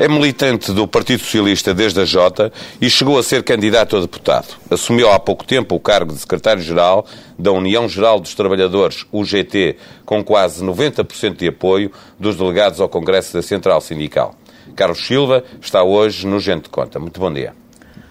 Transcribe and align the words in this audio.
É 0.00 0.08
militante 0.08 0.72
do 0.72 0.88
Partido 0.88 1.20
Socialista 1.20 1.74
desde 1.74 2.00
a 2.00 2.06
Jota 2.06 2.50
e 2.80 2.88
chegou 2.88 3.18
a 3.18 3.22
ser 3.22 3.42
candidato 3.42 3.98
a 3.98 4.00
deputado. 4.00 4.56
Assumiu 4.70 5.10
há 5.10 5.18
pouco 5.18 5.44
tempo 5.44 5.74
o 5.74 5.78
cargo 5.78 6.14
de 6.14 6.20
secretário-geral 6.20 7.04
da 7.38 7.52
União 7.52 7.86
Geral 7.86 8.18
dos 8.18 8.34
Trabalhadores, 8.34 9.04
UGT, 9.12 9.76
com 10.06 10.24
quase 10.24 10.64
90% 10.64 11.36
de 11.36 11.48
apoio 11.48 11.92
dos 12.18 12.34
delegados 12.34 12.80
ao 12.80 12.88
Congresso 12.88 13.34
da 13.34 13.42
Central 13.42 13.78
Sindical. 13.82 14.34
Carlos 14.74 15.06
Silva 15.06 15.44
está 15.60 15.82
hoje 15.82 16.26
no 16.26 16.40
Gente 16.40 16.62
de 16.62 16.70
Conta. 16.70 16.98
Muito 16.98 17.20
bom 17.20 17.30
dia. 17.30 17.52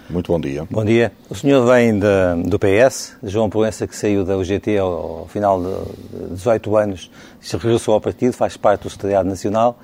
Muito 0.07 0.31
bom 0.31 0.39
dia. 0.39 0.67
Bom 0.69 0.85
dia. 0.85 1.11
O 1.27 1.33
senhor 1.33 1.65
vem 1.65 1.97
de, 1.97 2.47
do 2.47 2.59
PS, 2.59 3.15
João 3.23 3.49
Proença, 3.49 3.87
que 3.87 3.95
saiu 3.95 4.23
da 4.23 4.37
UGT 4.37 4.77
ao, 4.77 5.21
ao 5.21 5.27
final 5.27 5.59
de 5.59 6.35
18 6.35 6.77
anos, 6.77 7.09
se 7.41 7.57
regressou 7.57 7.95
ao 7.95 8.01
partido, 8.01 8.31
faz 8.33 8.55
parte 8.55 8.83
do 8.83 8.91
Secretariado 8.91 9.27
Nacional. 9.27 9.79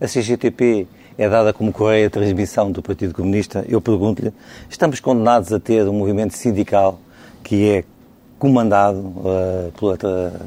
A 0.00 0.06
CGTP 0.06 0.88
é 1.18 1.28
dada 1.28 1.52
como 1.52 1.72
correia 1.72 2.06
de 2.06 2.10
transmissão 2.10 2.70
do 2.70 2.82
Partido 2.82 3.14
Comunista, 3.14 3.64
eu 3.68 3.80
pergunto-lhe, 3.80 4.32
estamos 4.68 5.00
condenados 5.00 5.52
a 5.52 5.60
ter 5.60 5.86
um 5.88 5.92
movimento 5.92 6.36
sindical 6.36 7.00
que 7.42 7.68
é 7.68 7.84
comandado 8.38 8.98
uh, 8.98 9.72
pela, 9.78 9.94
uh, 9.94 10.40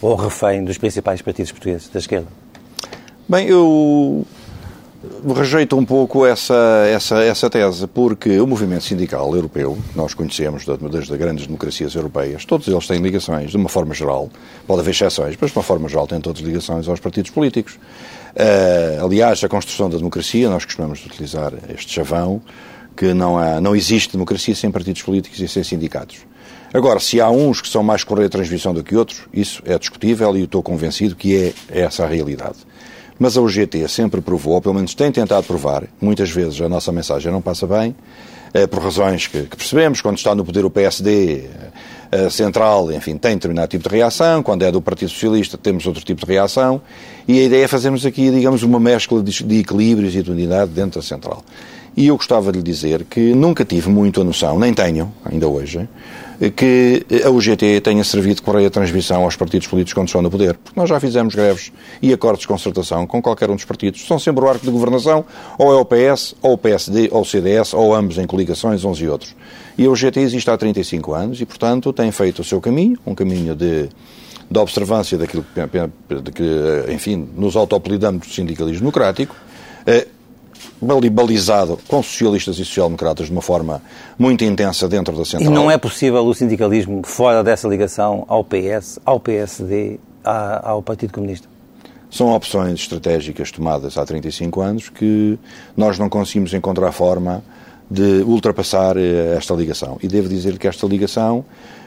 ou 0.00 0.14
refém 0.14 0.64
dos 0.64 0.78
principais 0.78 1.20
partidos 1.20 1.50
portugueses 1.50 1.88
da 1.88 1.98
esquerda? 1.98 2.28
Bem, 3.28 3.48
eu 3.48 4.24
rejeito 5.34 5.76
um 5.76 5.84
pouco 5.84 6.24
essa, 6.26 6.54
essa, 6.88 7.22
essa 7.22 7.50
tese, 7.50 7.86
porque 7.86 8.38
o 8.40 8.46
movimento 8.46 8.84
sindical 8.84 9.34
europeu, 9.34 9.76
que 9.90 9.96
nós 9.96 10.14
conhecemos 10.14 10.64
das 10.64 11.08
grandes 11.10 11.46
democracias 11.46 11.94
europeias, 11.94 12.44
todos 12.44 12.68
eles 12.68 12.86
têm 12.86 13.00
ligações, 13.00 13.50
de 13.50 13.56
uma 13.56 13.68
forma 13.68 13.94
geral, 13.94 14.30
pode 14.66 14.80
haver 14.80 14.90
exceções, 14.90 15.36
mas 15.40 15.50
de 15.50 15.56
uma 15.56 15.62
forma 15.62 15.88
geral 15.88 16.06
têm 16.06 16.20
todos 16.20 16.40
ligações 16.40 16.88
aos 16.88 17.00
partidos 17.00 17.30
políticos. 17.30 17.78
Uh, 18.34 19.04
aliás, 19.04 19.44
a 19.44 19.48
construção 19.48 19.88
da 19.88 19.96
democracia, 19.96 20.50
nós 20.50 20.64
costumamos 20.64 21.04
utilizar 21.06 21.52
este 21.72 21.92
chavão, 21.92 22.42
que 22.96 23.14
não, 23.14 23.38
há, 23.38 23.60
não 23.60 23.76
existe 23.76 24.12
democracia 24.12 24.54
sem 24.54 24.70
partidos 24.70 25.02
políticos 25.02 25.38
e 25.40 25.48
sem 25.48 25.62
sindicatos. 25.62 26.18
Agora, 26.72 26.98
se 26.98 27.20
há 27.20 27.30
uns 27.30 27.60
que 27.60 27.68
são 27.68 27.84
mais 27.84 28.02
correia 28.02 28.28
de 28.28 28.32
transmissão 28.32 28.74
do 28.74 28.82
que 28.82 28.96
outros, 28.96 29.22
isso 29.32 29.62
é 29.64 29.78
discutível 29.78 30.36
e 30.36 30.40
eu 30.40 30.44
estou 30.46 30.62
convencido 30.62 31.14
que 31.14 31.36
é 31.36 31.54
essa 31.68 32.04
a 32.04 32.08
realidade. 32.08 32.56
Mas 33.16 33.36
a 33.36 33.40
UGT 33.40 33.86
sempre 33.88 34.20
provou, 34.20 34.54
ou 34.54 34.60
pelo 34.60 34.74
menos 34.74 34.92
tem 34.92 35.12
tentado 35.12 35.46
provar, 35.46 35.84
muitas 36.00 36.30
vezes 36.30 36.60
a 36.60 36.68
nossa 36.68 36.90
mensagem 36.90 37.30
não 37.30 37.40
passa 37.40 37.64
bem, 37.64 37.94
eh, 38.52 38.66
por 38.66 38.82
razões 38.82 39.28
que, 39.28 39.42
percebemos, 39.42 40.00
quando 40.00 40.16
está 40.16 40.34
no 40.34 40.44
poder 40.44 40.64
o 40.64 40.70
PSD 40.70 41.44
central, 42.30 42.92
enfim, 42.92 43.16
tem 43.16 43.34
determinado 43.34 43.68
tipo 43.68 43.88
de 43.88 43.94
reação, 43.94 44.42
quando 44.42 44.62
é 44.62 44.70
do 44.70 44.80
Partido 44.80 45.10
Socialista 45.10 45.58
temos 45.58 45.86
outro 45.86 46.04
tipo 46.04 46.24
de 46.24 46.32
reação, 46.32 46.80
e 47.26 47.38
a 47.40 47.44
ideia 47.44 47.64
é 47.64 47.68
fazermos 47.68 48.04
aqui, 48.04 48.30
digamos, 48.30 48.62
uma 48.62 48.78
mescla 48.78 49.22
de, 49.22 49.44
de 49.44 49.58
equilíbrios 49.58 50.14
e 50.14 50.22
de 50.22 50.30
unidade 50.30 50.70
dentro 50.70 51.00
da 51.00 51.06
central. 51.06 51.42
E 51.96 52.08
eu 52.08 52.16
gostava 52.16 52.50
de 52.50 52.58
lhe 52.58 52.64
dizer 52.64 53.04
que 53.04 53.34
nunca 53.34 53.64
tive 53.64 53.88
muito 53.88 54.20
a 54.20 54.24
noção, 54.24 54.58
nem 54.58 54.74
tenho, 54.74 55.12
ainda 55.24 55.46
hoje, 55.46 55.88
que 56.56 57.06
a 57.24 57.30
UGT 57.30 57.80
tenha 57.82 58.02
servido 58.02 58.36
de 58.36 58.42
correia 58.42 58.66
de 58.66 58.72
transmissão 58.72 59.22
aos 59.22 59.36
partidos 59.36 59.68
políticos 59.68 59.94
quando 59.94 60.08
estão 60.08 60.20
no 60.20 60.28
poder. 60.28 60.54
Porque 60.54 60.78
nós 60.78 60.88
já 60.88 60.98
fizemos 60.98 61.36
greves 61.36 61.72
e 62.02 62.12
acordos 62.12 62.40
de 62.40 62.48
concertação 62.48 63.06
com 63.06 63.22
qualquer 63.22 63.48
um 63.48 63.54
dos 63.54 63.64
partidos. 63.64 64.04
São 64.06 64.18
sempre 64.18 64.44
o 64.44 64.48
arco 64.48 64.64
de 64.64 64.72
governação, 64.72 65.24
ou 65.56 65.72
é 65.72 65.76
o 65.76 65.84
PS, 65.84 66.34
ou 66.42 66.54
o 66.54 66.58
PSD, 66.58 67.10
ou 67.12 67.22
o 67.22 67.24
CDS, 67.24 67.72
ou 67.74 67.94
ambos 67.94 68.18
em 68.18 68.26
coligações, 68.26 68.84
uns 68.84 69.00
e 69.00 69.06
outros. 69.06 69.34
E 69.76 69.86
a 69.86 69.90
UGT 69.90 70.20
existe 70.20 70.48
há 70.50 70.56
35 70.56 71.14
anos 71.14 71.40
e, 71.40 71.46
portanto, 71.46 71.92
tem 71.92 72.10
feito 72.12 72.40
o 72.40 72.44
seu 72.44 72.60
caminho, 72.60 72.98
um 73.04 73.14
caminho 73.14 73.54
de 73.54 73.88
de 74.50 74.58
observância 74.58 75.16
daquilo 75.16 75.44
que, 75.54 76.20
de 76.20 76.32
que 76.32 76.92
enfim, 76.92 77.28
nos 77.36 77.56
autoapelidamos 77.56 78.26
de 78.26 78.34
sindicalismo 78.34 78.80
democrático, 78.80 79.34
eh, 79.86 80.06
balizado 81.10 81.78
com 81.88 82.02
socialistas 82.02 82.58
e 82.58 82.64
social-democratas 82.64 83.26
de 83.26 83.32
uma 83.32 83.42
forma 83.42 83.82
muito 84.18 84.44
intensa 84.44 84.88
dentro 84.88 85.16
da 85.16 85.24
central. 85.24 85.50
E 85.50 85.54
não 85.54 85.70
é 85.70 85.78
possível 85.78 86.24
o 86.24 86.34
sindicalismo 86.34 87.02
fora 87.04 87.42
dessa 87.42 87.66
ligação 87.68 88.24
ao 88.28 88.44
PS, 88.44 88.98
ao 89.04 89.18
PSD, 89.18 89.98
ao 90.24 90.82
Partido 90.82 91.12
Comunista? 91.12 91.48
São 92.10 92.32
opções 92.32 92.78
estratégicas 92.80 93.50
tomadas 93.50 93.98
há 93.98 94.04
35 94.04 94.60
anos 94.60 94.88
que 94.88 95.38
nós 95.76 95.98
não 95.98 96.08
conseguimos 96.08 96.54
encontrar 96.54 96.92
forma 96.92 97.42
de 97.94 98.22
ultrapassar 98.22 98.96
eh, 98.96 99.36
esta 99.36 99.54
ligação. 99.54 99.98
E 100.02 100.08
devo 100.08 100.28
dizer 100.28 100.58
que 100.58 100.66
esta 100.66 100.86
ligação 100.86 101.44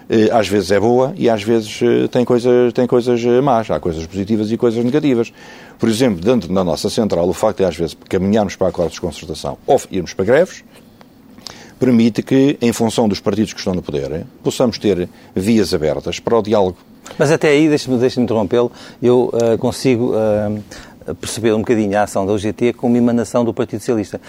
eh, 0.09 0.29
às 0.31 0.47
vezes 0.47 0.71
é 0.71 0.79
boa 0.79 1.13
e 1.17 1.29
às 1.29 1.43
vezes 1.43 1.79
eh, 1.81 2.07
tem 2.07 2.23
coisas, 2.23 2.71
tem 2.73 2.87
coisas 2.87 3.23
más. 3.43 3.69
Há 3.69 3.79
coisas 3.79 4.05
positivas 4.05 4.51
e 4.51 4.57
coisas 4.57 4.83
negativas. 4.83 5.33
Por 5.77 5.89
exemplo, 5.89 6.21
dentro 6.21 6.53
da 6.53 6.63
nossa 6.63 6.89
central, 6.89 7.27
o 7.27 7.33
facto 7.33 7.57
de 7.57 7.65
às 7.65 7.75
vezes 7.75 7.95
caminharmos 8.07 8.55
para 8.55 8.67
acordos 8.67 8.93
de 8.93 9.01
concertação 9.01 9.57
ou 9.67 9.79
irmos 9.91 10.13
para 10.13 10.25
greves, 10.25 10.63
permite 11.79 12.23
que, 12.23 12.57
em 12.61 12.73
função 12.73 13.07
dos 13.07 13.19
partidos 13.19 13.53
que 13.53 13.59
estão 13.59 13.75
no 13.75 13.81
poder, 13.81 14.25
possamos 14.43 14.77
ter 14.77 15.07
vias 15.35 15.73
abertas 15.73 16.19
para 16.19 16.37
o 16.37 16.41
diálogo. 16.41 16.77
Mas 17.17 17.31
até 17.31 17.49
aí, 17.49 17.69
deixe-me 17.69 17.97
deixe 17.97 18.19
interrompê-lo, 18.19 18.71
eu 19.01 19.31
uh, 19.33 19.57
consigo 19.59 20.13
uh, 20.13 21.15
perceber 21.15 21.53
um 21.53 21.59
bocadinho 21.59 21.97
a 21.97 22.03
ação 22.03 22.25
da 22.25 22.33
UGT 22.33 22.73
como 22.73 22.97
emanação 22.97 23.45
do 23.45 23.53
Partido 23.53 23.79
Socialista. 23.79 24.19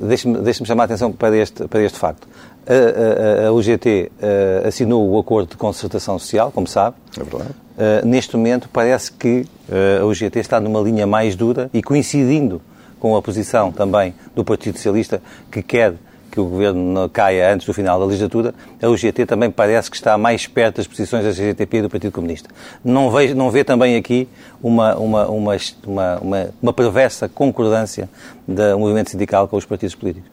Deixe-me 0.00 0.38
deixe 0.38 0.64
chamar 0.64 0.84
a 0.84 0.86
atenção 0.86 1.12
para 1.12 1.36
este, 1.36 1.66
para 1.66 1.82
este 1.82 1.98
facto 1.98 2.26
a, 2.68 3.44
a, 3.44 3.48
a 3.48 3.52
UGT 3.52 4.12
uh, 4.12 4.68
assinou 4.68 5.08
o 5.10 5.18
acordo 5.18 5.50
de 5.50 5.56
concertação 5.56 6.18
social, 6.18 6.52
como 6.52 6.66
sabe. 6.66 6.96
É 7.18 7.24
verdade. 7.24 7.50
Uh, 7.50 8.06
neste 8.06 8.36
momento, 8.36 8.68
parece 8.70 9.10
que 9.10 9.46
uh, 9.68 10.02
a 10.02 10.06
UGT 10.06 10.38
está 10.38 10.60
numa 10.60 10.80
linha 10.80 11.06
mais 11.06 11.34
dura 11.34 11.70
e 11.72 11.82
coincidindo 11.82 12.60
com 13.00 13.16
a 13.16 13.22
posição 13.22 13.72
também 13.72 14.14
do 14.34 14.44
Partido 14.44 14.76
Socialista, 14.76 15.22
que 15.50 15.62
quer 15.62 15.94
que 16.30 16.40
o 16.40 16.44
governo 16.44 17.08
caia 17.08 17.52
antes 17.52 17.66
do 17.66 17.72
final 17.72 17.98
da 17.98 18.06
legislatura, 18.06 18.54
a 18.80 18.88
UGT 18.88 19.26
também 19.26 19.50
parece 19.50 19.90
que 19.90 19.96
está 19.96 20.16
mais 20.18 20.46
perto 20.46 20.76
das 20.76 20.86
posições 20.86 21.24
da 21.24 21.30
CGTP 21.32 21.78
e 21.78 21.82
do 21.82 21.90
Partido 21.90 22.12
Comunista. 22.12 22.48
Não 22.84 23.10
vê, 23.10 23.34
não 23.34 23.50
vê 23.50 23.64
também 23.64 23.96
aqui 23.96 24.28
uma, 24.62 24.94
uma, 24.96 25.26
uma, 25.28 25.56
uma, 25.86 26.50
uma 26.62 26.72
perversa 26.72 27.28
concordância 27.28 28.08
do 28.46 28.78
movimento 28.78 29.10
sindical 29.10 29.48
com 29.48 29.56
os 29.56 29.64
partidos 29.64 29.94
políticos? 29.94 30.30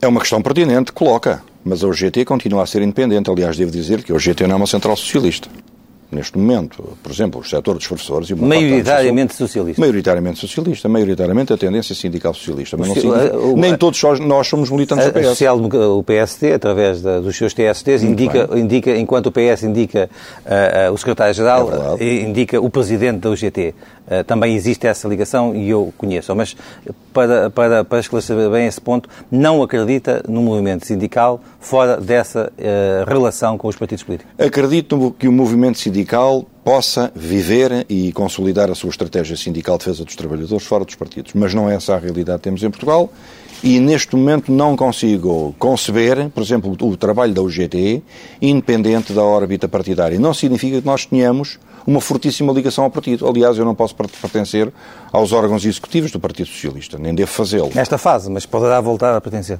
É 0.00 0.06
uma 0.06 0.20
questão 0.20 0.42
pertinente, 0.42 0.92
coloca. 0.92 1.42
Mas 1.64 1.82
a 1.82 1.88
UGT 1.88 2.24
continua 2.24 2.62
a 2.62 2.66
ser 2.66 2.82
independente. 2.82 3.28
Aliás, 3.28 3.56
devo 3.56 3.72
dizer 3.72 4.04
que 4.04 4.12
a 4.12 4.14
UGT 4.14 4.46
não 4.46 4.54
é 4.54 4.56
uma 4.56 4.66
central 4.68 4.94
socialista. 4.94 5.48
Neste 6.10 6.38
momento, 6.38 6.96
por 7.02 7.10
exemplo, 7.10 7.40
o 7.40 7.44
setor 7.44 7.74
dos 7.74 7.86
professores... 7.86 8.30
E 8.30 8.34
uma 8.34 8.46
maioritariamente 8.46 9.34
socialista. 9.34 9.80
Maioritariamente 9.80 10.38
socialista. 10.38 10.88
Maioritariamente 10.88 11.52
a 11.52 11.56
tendência 11.56 11.94
sindical 11.94 12.32
socialista. 12.32 12.76
Mas 12.76 12.88
não 13.02 13.52
o, 13.52 13.56
nem 13.56 13.76
todos 13.76 14.00
nós 14.20 14.46
somos 14.46 14.70
militantes 14.70 15.06
do 15.06 15.12
PS. 15.12 15.26
Social, 15.28 15.58
o 15.58 16.02
PSD, 16.02 16.54
através 16.54 17.02
da, 17.02 17.20
dos 17.20 17.36
seus 17.36 17.52
TSTs, 17.52 18.02
indica, 18.02 18.48
indica, 18.54 18.96
enquanto 18.96 19.26
o 19.26 19.32
PS 19.32 19.64
indica 19.64 20.08
uh, 20.44 20.90
uh, 20.90 20.92
o 20.92 20.98
secretário-geral, 20.98 21.96
é 21.98 22.04
indica 22.22 22.60
o 22.60 22.70
presidente 22.70 23.18
da 23.18 23.30
UGT. 23.30 23.74
Uh, 24.06 24.24
também 24.24 24.54
existe 24.54 24.86
essa 24.86 25.08
ligação 25.08 25.54
e 25.54 25.68
eu 25.68 25.92
conheço. 25.98 26.34
Mas 26.34 26.56
para, 27.12 27.50
para, 27.50 27.84
para 27.84 27.98
esclarecer 27.98 28.36
bem 28.50 28.66
esse 28.66 28.80
ponto, 28.80 29.08
não 29.30 29.62
acredita 29.62 30.22
no 30.28 30.42
movimento 30.42 30.86
sindical 30.86 31.40
fora 31.58 31.96
dessa 31.96 32.52
uh, 32.52 33.08
relação 33.08 33.58
com 33.58 33.68
os 33.68 33.76
partidos 33.76 34.04
políticos? 34.04 34.32
Acredito 34.38 35.14
que 35.18 35.28
o 35.28 35.32
movimento 35.32 35.78
sindical 35.78 36.46
possa 36.64 37.12
viver 37.14 37.86
e 37.88 38.12
consolidar 38.12 38.70
a 38.70 38.74
sua 38.74 38.90
estratégia 38.90 39.36
sindical 39.36 39.78
de 39.78 39.84
defesa 39.84 40.04
dos 40.04 40.16
trabalhadores 40.16 40.66
fora 40.66 40.84
dos 40.84 40.94
partidos. 40.94 41.32
Mas 41.34 41.54
não 41.54 41.70
é 41.70 41.76
essa 41.76 41.94
a 41.94 41.98
realidade 41.98 42.38
que 42.38 42.44
temos 42.44 42.62
em 42.62 42.70
Portugal 42.70 43.10
E 43.62 43.80
neste 43.80 44.14
momento 44.14 44.52
não 44.52 44.76
consigo 44.76 45.54
conceber, 45.58 46.28
por 46.30 46.42
exemplo, 46.42 46.76
o 46.80 46.96
trabalho 46.96 47.32
da 47.32 47.42
UGT 47.42 48.02
independente 48.40 49.12
da 49.12 49.22
órbita 49.22 49.66
partidária. 49.66 50.18
Não 50.18 50.34
significa 50.34 50.80
que 50.80 50.86
nós 50.86 51.06
tenhamos 51.06 51.58
uma 51.86 52.00
fortíssima 52.00 52.52
ligação 52.52 52.84
ao 52.84 52.90
partido. 52.90 53.26
Aliás, 53.26 53.56
eu 53.56 53.64
não 53.64 53.74
posso 53.74 53.94
pertencer 53.94 54.72
aos 55.16 55.32
órgãos 55.32 55.64
executivos 55.64 56.10
do 56.10 56.20
Partido 56.20 56.48
Socialista, 56.48 56.98
nem 56.98 57.14
devo 57.14 57.30
fazê-lo. 57.30 57.70
Nesta 57.74 57.96
fase, 57.96 58.30
mas 58.30 58.44
poderá 58.44 58.82
voltar 58.82 59.16
a 59.16 59.20
pertencer 59.20 59.58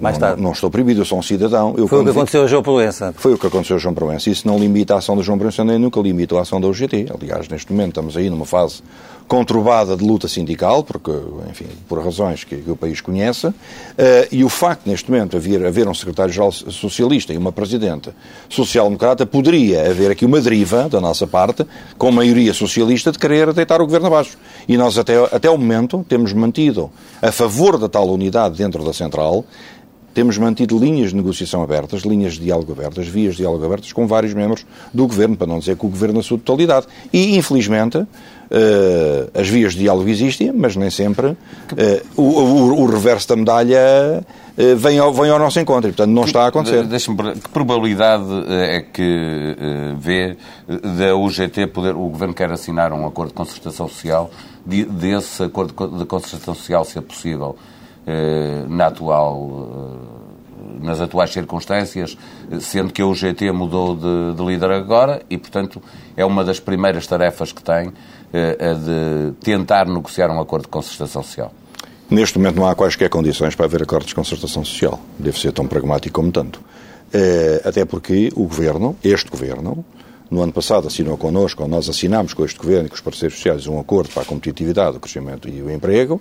mais 0.00 0.16
não, 0.16 0.20
tarde. 0.20 0.36
Não, 0.36 0.44
não, 0.44 0.52
estou 0.52 0.70
proibido, 0.70 1.02
eu 1.02 1.04
sou 1.04 1.18
um 1.18 1.22
cidadão. 1.22 1.74
Eu, 1.76 1.86
Foi 1.86 2.00
o 2.00 2.04
que 2.04 2.10
aconteceu 2.10 2.42
a 2.42 2.46
João 2.46 2.62
Proença. 2.62 3.14
Foi 3.14 3.34
o 3.34 3.38
que 3.38 3.46
aconteceu 3.46 3.76
a 3.76 3.78
João 3.78 3.94
Proença. 3.94 4.30
Isso 4.30 4.48
não 4.48 4.58
limita 4.58 4.94
a 4.94 4.98
ação 4.98 5.14
do 5.14 5.22
João 5.22 5.36
Proença, 5.36 5.62
nem 5.62 5.78
nunca 5.78 6.00
limita 6.00 6.38
a 6.38 6.40
ação 6.40 6.58
da 6.58 6.66
UGT. 6.68 7.08
Aliás, 7.20 7.48
neste 7.48 7.70
momento 7.70 7.90
estamos 7.90 8.16
aí 8.16 8.30
numa 8.30 8.46
fase 8.46 8.82
conturbada 9.26 9.96
de 9.96 10.04
luta 10.04 10.28
sindical, 10.28 10.84
porque, 10.84 11.10
enfim, 11.50 11.66
por 11.88 12.02
razões 12.02 12.44
que, 12.44 12.56
que 12.56 12.70
o 12.70 12.76
país 12.76 13.00
conhece, 13.00 13.46
uh, 13.46 13.54
e 14.30 14.44
o 14.44 14.48
facto, 14.48 14.86
neste 14.86 15.10
momento, 15.10 15.36
haver, 15.36 15.64
haver 15.64 15.88
um 15.88 15.94
secretário-geral 15.94 16.52
socialista 16.52 17.32
e 17.32 17.38
uma 17.38 17.50
presidente 17.50 18.10
social-democrata, 18.48 19.24
poderia 19.24 19.90
haver 19.90 20.10
aqui 20.10 20.24
uma 20.24 20.40
deriva 20.40 20.88
da 20.88 21.00
nossa 21.00 21.26
parte, 21.26 21.66
com 21.96 22.10
maioria 22.10 22.52
socialista, 22.52 23.10
de 23.10 23.18
querer 23.18 23.52
deitar 23.52 23.80
o 23.80 23.86
governo 23.86 24.08
abaixo. 24.08 24.36
E 24.68 24.76
nós, 24.76 24.93
até, 24.98 25.16
até 25.24 25.50
o 25.50 25.58
momento, 25.58 26.04
temos 26.08 26.32
mantido, 26.32 26.90
a 27.20 27.32
favor 27.32 27.78
da 27.78 27.88
tal 27.88 28.08
unidade 28.08 28.56
dentro 28.56 28.84
da 28.84 28.92
central, 28.92 29.44
temos 30.14 30.38
mantido 30.38 30.78
linhas 30.78 31.10
de 31.10 31.16
negociação 31.16 31.62
abertas, 31.62 32.02
linhas 32.02 32.34
de 32.34 32.44
diálogo 32.44 32.70
abertas, 32.70 33.08
vias 33.08 33.34
de 33.34 33.38
diálogo 33.38 33.64
abertas 33.64 33.92
com 33.92 34.06
vários 34.06 34.32
membros 34.32 34.64
do 34.92 35.08
Governo, 35.08 35.36
para 35.36 35.48
não 35.48 35.58
dizer 35.58 35.76
que 35.76 35.84
o 35.84 35.88
Governo 35.88 36.18
na 36.18 36.22
sua 36.22 36.38
totalidade. 36.38 36.86
E, 37.12 37.36
infelizmente, 37.36 38.06
Uh, 38.44 39.40
as 39.40 39.48
vias 39.48 39.72
de 39.72 39.80
diálogo 39.80 40.08
existem, 40.08 40.52
mas 40.52 40.76
nem 40.76 40.90
sempre 40.90 41.28
uh, 41.28 41.36
o, 42.14 42.22
o, 42.22 42.82
o, 42.82 42.86
reverso 42.86 43.26
da 43.28 43.36
medalha 43.36 44.22
vem, 44.76 44.98
ao, 44.98 45.12
vem 45.12 45.30
ao 45.30 45.38
nosso 45.38 45.58
encontro 45.58 45.90
e, 45.90 45.92
portanto, 45.92 46.12
não 46.12 46.22
que, 46.22 46.28
está 46.28 46.44
a 46.44 46.46
acontecer. 46.48 46.84
Deixa-me 46.84 47.16
que 47.34 47.48
probabilidade 47.48 48.24
é 48.48 48.80
que 48.80 49.56
vê 49.98 50.36
da 50.98 51.14
UGT 51.16 51.66
poder, 51.68 51.94
o 51.94 52.08
Governo 52.08 52.34
quer 52.34 52.50
assinar 52.50 52.92
um 52.92 53.06
acordo 53.06 53.30
de 53.30 53.34
concertação 53.34 53.88
social, 53.88 54.30
de, 54.64 54.84
desse 54.84 55.42
acordo 55.42 55.98
de 55.98 56.04
concertação 56.04 56.54
social 56.54 56.84
ser 56.84 57.02
possível 57.02 57.56
na 58.68 58.86
atual 58.86 60.14
nas 60.80 61.00
atuais 61.00 61.32
circunstâncias, 61.32 62.16
sendo 62.60 62.92
que 62.92 63.02
a 63.02 63.06
UGT 63.06 63.50
mudou 63.52 63.96
de, 63.96 64.34
de 64.36 64.44
líder 64.44 64.70
agora 64.70 65.22
e, 65.28 65.38
portanto, 65.38 65.82
é 66.16 66.24
uma 66.24 66.44
das 66.44 66.60
primeiras 66.60 67.06
tarefas 67.06 67.52
que 67.52 67.62
tem 67.62 67.92
eh, 68.32 68.56
a 68.60 68.74
de 68.74 69.32
tentar 69.40 69.86
negociar 69.86 70.30
um 70.30 70.40
acordo 70.40 70.62
de 70.62 70.68
concertação 70.68 71.22
social. 71.22 71.52
Neste 72.10 72.38
momento 72.38 72.56
não 72.56 72.66
há 72.66 72.74
quaisquer 72.74 73.08
condições 73.08 73.54
para 73.54 73.64
haver 73.64 73.82
acordos 73.82 74.08
de 74.08 74.14
concertação 74.14 74.64
social. 74.64 75.00
Deve 75.18 75.38
ser 75.38 75.52
tão 75.52 75.66
pragmático 75.66 76.14
como 76.14 76.30
tanto. 76.30 76.60
Eh, 77.12 77.62
até 77.64 77.84
porque 77.84 78.30
o 78.34 78.44
Governo, 78.44 78.96
este 79.02 79.30
Governo, 79.30 79.84
no 80.30 80.42
ano 80.42 80.52
passado 80.52 80.86
assinou 80.86 81.16
connosco, 81.16 81.62
ou 81.62 81.68
nós 81.68 81.88
assinámos 81.88 82.34
com 82.34 82.44
este 82.44 82.58
Governo 82.58 82.86
e 82.86 82.88
com 82.88 82.94
os 82.94 83.00
parceiros 83.00 83.36
sociais 83.36 83.66
um 83.66 83.78
acordo 83.78 84.10
para 84.10 84.22
a 84.22 84.26
competitividade, 84.26 84.96
o 84.96 85.00
crescimento 85.00 85.48
e 85.48 85.62
o 85.62 85.70
emprego, 85.70 86.20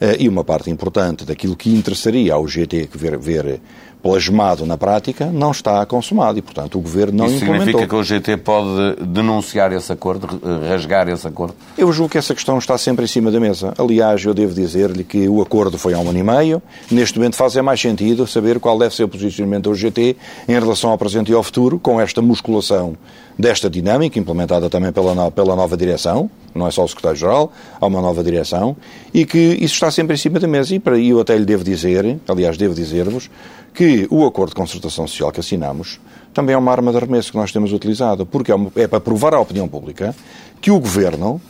eh, 0.00 0.16
e 0.20 0.28
uma 0.28 0.44
parte 0.44 0.70
importante 0.70 1.24
daquilo 1.24 1.56
que 1.56 1.74
interessaria 1.74 2.34
ao 2.34 2.46
GT 2.46 2.88
ver, 2.94 3.18
ver 3.18 3.60
plasmado 4.04 4.66
na 4.66 4.76
prática 4.76 5.30
não 5.32 5.50
está 5.50 5.84
consumado 5.86 6.38
e, 6.38 6.42
portanto, 6.42 6.76
o 6.76 6.80
Governo 6.82 7.16
não 7.16 7.24
Isso 7.24 7.36
implementou. 7.36 7.64
significa 7.64 7.88
que 7.88 7.94
o 7.94 8.02
GT 8.04 8.36
pode 8.36 8.96
denunciar 9.00 9.72
esse 9.72 9.90
acordo, 9.90 10.38
rasgar 10.68 11.08
esse 11.08 11.26
acordo? 11.26 11.54
Eu 11.78 11.90
julgo 11.90 12.10
que 12.10 12.18
essa 12.18 12.34
questão 12.34 12.58
está 12.58 12.76
sempre 12.76 13.06
em 13.06 13.08
cima 13.08 13.30
da 13.30 13.40
mesa. 13.40 13.72
Aliás, 13.78 14.22
eu 14.22 14.34
devo 14.34 14.52
dizer-lhe 14.52 15.04
que 15.04 15.26
o 15.26 15.40
acordo 15.40 15.78
foi 15.78 15.94
há 15.94 15.98
um 15.98 16.10
ano 16.10 16.18
e 16.18 16.22
meio. 16.22 16.62
Neste 16.90 17.18
momento 17.18 17.34
faz 17.34 17.56
é 17.56 17.62
mais 17.62 17.80
sentido 17.80 18.26
saber 18.26 18.60
qual 18.60 18.78
deve 18.78 18.94
ser 18.94 19.04
o 19.04 19.08
posicionamento 19.08 19.70
do 19.70 19.74
GT 19.74 20.14
em 20.46 20.52
relação 20.52 20.90
ao 20.90 20.98
presente 20.98 21.32
e 21.32 21.34
ao 21.34 21.42
futuro, 21.42 21.78
com 21.78 21.98
esta 21.98 22.20
musculação 22.20 22.98
desta 23.38 23.68
dinâmica, 23.68 24.18
implementada 24.18 24.70
também 24.70 24.92
pela, 24.92 25.30
pela 25.30 25.56
nova 25.56 25.76
direção, 25.76 26.30
não 26.54 26.66
é 26.66 26.70
só 26.70 26.84
o 26.84 26.88
secretário-geral, 26.88 27.52
há 27.80 27.86
uma 27.86 28.00
nova 28.00 28.22
direção, 28.22 28.76
e 29.12 29.26
que 29.26 29.38
isso 29.38 29.74
está 29.74 29.90
sempre 29.90 30.14
em 30.14 30.16
cima 30.16 30.38
da 30.38 30.46
mesa. 30.46 30.74
E 30.74 30.78
para 30.78 30.98
eu 30.98 31.20
até 31.20 31.36
lhe 31.36 31.44
devo 31.44 31.64
dizer, 31.64 32.18
aliás, 32.28 32.56
devo 32.56 32.74
dizer-vos, 32.74 33.28
que 33.72 34.06
o 34.08 34.24
acordo 34.24 34.50
de 34.50 34.56
concertação 34.56 35.06
social 35.06 35.32
que 35.32 35.40
assinamos 35.40 35.98
também 36.32 36.54
é 36.54 36.58
uma 36.58 36.70
arma 36.70 36.90
de 36.90 36.96
arremesso 36.96 37.30
que 37.30 37.36
nós 37.36 37.52
temos 37.52 37.72
utilizado, 37.72 38.24
porque 38.24 38.52
é, 38.52 38.54
uma, 38.54 38.70
é 38.76 38.86
para 38.86 39.00
provar 39.00 39.34
à 39.34 39.40
opinião 39.40 39.68
pública 39.68 40.14
que 40.60 40.70
o 40.70 40.78
governo 40.78 41.40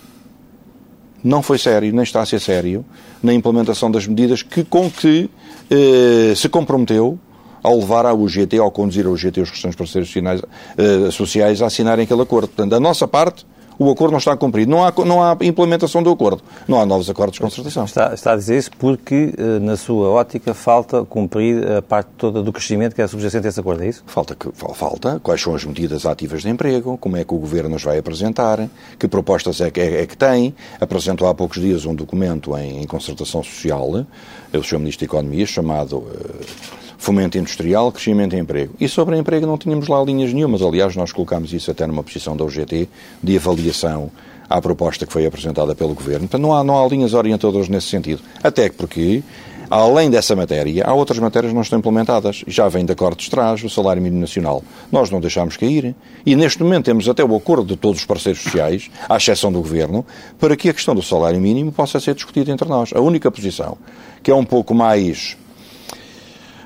não 1.22 1.42
foi 1.42 1.58
sério, 1.58 1.90
nem 1.92 2.02
está 2.02 2.20
a 2.20 2.26
ser 2.26 2.38
sério 2.38 2.84
na 3.22 3.32
implementação 3.32 3.90
das 3.90 4.06
medidas 4.06 4.42
que, 4.42 4.62
com 4.62 4.90
que 4.90 5.30
eh, 5.70 6.34
se 6.36 6.50
comprometeu 6.50 7.18
ao 7.64 7.78
levar 7.78 8.04
a 8.04 8.12
UGT, 8.12 8.58
ao 8.58 8.70
conduzir 8.70 9.06
a 9.06 9.10
UGT 9.10 9.40
os 9.40 9.50
restantes 9.50 9.76
parceiros 9.76 10.10
sociais, 10.10 10.42
eh, 10.76 11.10
sociais 11.10 11.62
a 11.62 11.66
assinarem 11.66 12.04
aquele 12.04 12.20
acordo. 12.20 12.48
Portanto, 12.48 12.70
da 12.70 12.78
nossa 12.78 13.08
parte, 13.08 13.46
o 13.78 13.90
acordo 13.90 14.12
não 14.12 14.18
está 14.18 14.36
cumprido. 14.36 14.70
Não 14.70 14.84
há, 14.84 14.92
não 15.04 15.22
há 15.22 15.36
implementação 15.40 16.02
do 16.02 16.10
acordo. 16.10 16.42
Não 16.68 16.78
há 16.78 16.84
novos 16.84 17.08
acordos 17.08 17.34
de 17.34 17.40
concertação. 17.40 17.86
Está, 17.86 18.12
está 18.12 18.32
a 18.32 18.36
dizer 18.36 18.58
isso 18.58 18.70
porque, 18.78 19.34
eh, 19.36 19.58
na 19.60 19.78
sua 19.78 20.10
ótica, 20.10 20.52
falta 20.52 21.04
cumprir 21.04 21.66
a 21.72 21.80
parte 21.80 22.10
toda 22.18 22.42
do 22.42 22.52
crescimento 22.52 22.94
que 22.94 23.00
é 23.00 23.06
subjacente 23.06 23.46
a 23.46 23.48
esse 23.48 23.58
acordo, 23.58 23.82
é 23.82 23.88
isso? 23.88 24.04
Falta, 24.06 24.36
falta. 24.74 25.18
Quais 25.22 25.40
são 25.40 25.54
as 25.54 25.64
medidas 25.64 26.04
ativas 26.04 26.42
de 26.42 26.50
emprego? 26.50 26.98
Como 26.98 27.16
é 27.16 27.24
que 27.24 27.34
o 27.34 27.38
Governo 27.38 27.70
nos 27.70 27.82
vai 27.82 27.96
apresentar? 27.96 28.68
Que 28.98 29.08
propostas 29.08 29.60
é 29.62 29.70
que, 29.70 29.80
é, 29.80 30.02
é 30.02 30.06
que 30.06 30.16
tem? 30.18 30.54
Apresentou 30.78 31.26
há 31.28 31.34
poucos 31.34 31.60
dias 31.60 31.86
um 31.86 31.94
documento 31.94 32.56
em, 32.58 32.82
em 32.82 32.86
concertação 32.86 33.42
social, 33.42 34.04
eu 34.52 34.62
sou 34.62 34.78
Ministro 34.78 35.06
da 35.06 35.10
Economia, 35.10 35.46
chamado... 35.46 35.96
Uh, 35.96 36.83
fomento 37.04 37.36
industrial, 37.36 37.92
crescimento 37.92 38.34
e 38.34 38.38
emprego. 38.38 38.74
E 38.80 38.88
sobre 38.88 39.18
emprego 39.18 39.46
não 39.46 39.58
tínhamos 39.58 39.88
lá 39.88 40.02
linhas 40.02 40.32
nenhumas. 40.32 40.62
Aliás, 40.62 40.96
nós 40.96 41.12
colocámos 41.12 41.52
isso 41.52 41.70
até 41.70 41.86
numa 41.86 42.02
posição 42.02 42.34
da 42.34 42.42
UGT 42.44 42.88
de 43.22 43.36
avaliação 43.36 44.10
à 44.48 44.60
proposta 44.60 45.04
que 45.04 45.12
foi 45.12 45.26
apresentada 45.26 45.74
pelo 45.74 45.94
Governo. 45.94 46.20
Portanto, 46.20 46.40
não 46.40 46.54
há, 46.54 46.64
não 46.64 46.82
há 46.82 46.88
linhas 46.88 47.12
orientadoras 47.12 47.68
nesse 47.68 47.88
sentido. 47.88 48.22
Até 48.42 48.70
porque, 48.70 49.22
além 49.68 50.08
dessa 50.08 50.34
matéria, 50.34 50.82
há 50.86 50.94
outras 50.94 51.18
matérias 51.18 51.50
que 51.50 51.54
não 51.54 51.60
estão 51.60 51.78
implementadas. 51.78 52.42
Já 52.46 52.68
vem 52.68 52.86
de 52.86 52.92
acordos 52.92 53.26
de 53.26 53.30
trás, 53.30 53.62
o 53.62 53.68
salário 53.68 54.00
mínimo 54.00 54.22
nacional. 54.22 54.62
Nós 54.90 55.10
não 55.10 55.20
deixámos 55.20 55.58
cair. 55.58 55.94
E 56.24 56.34
neste 56.34 56.62
momento 56.62 56.86
temos 56.86 57.06
até 57.06 57.22
o 57.22 57.36
acordo 57.36 57.66
de 57.66 57.76
todos 57.76 58.00
os 58.00 58.06
parceiros 58.06 58.42
sociais, 58.42 58.90
à 59.10 59.18
exceção 59.18 59.52
do 59.52 59.60
Governo, 59.60 60.06
para 60.40 60.56
que 60.56 60.70
a 60.70 60.72
questão 60.72 60.94
do 60.94 61.02
salário 61.02 61.38
mínimo 61.38 61.70
possa 61.70 62.00
ser 62.00 62.14
discutida 62.14 62.50
entre 62.50 62.66
nós. 62.66 62.92
A 62.94 63.00
única 63.00 63.30
posição 63.30 63.76
que 64.22 64.30
é 64.30 64.34
um 64.34 64.44
pouco 64.44 64.74
mais 64.74 65.36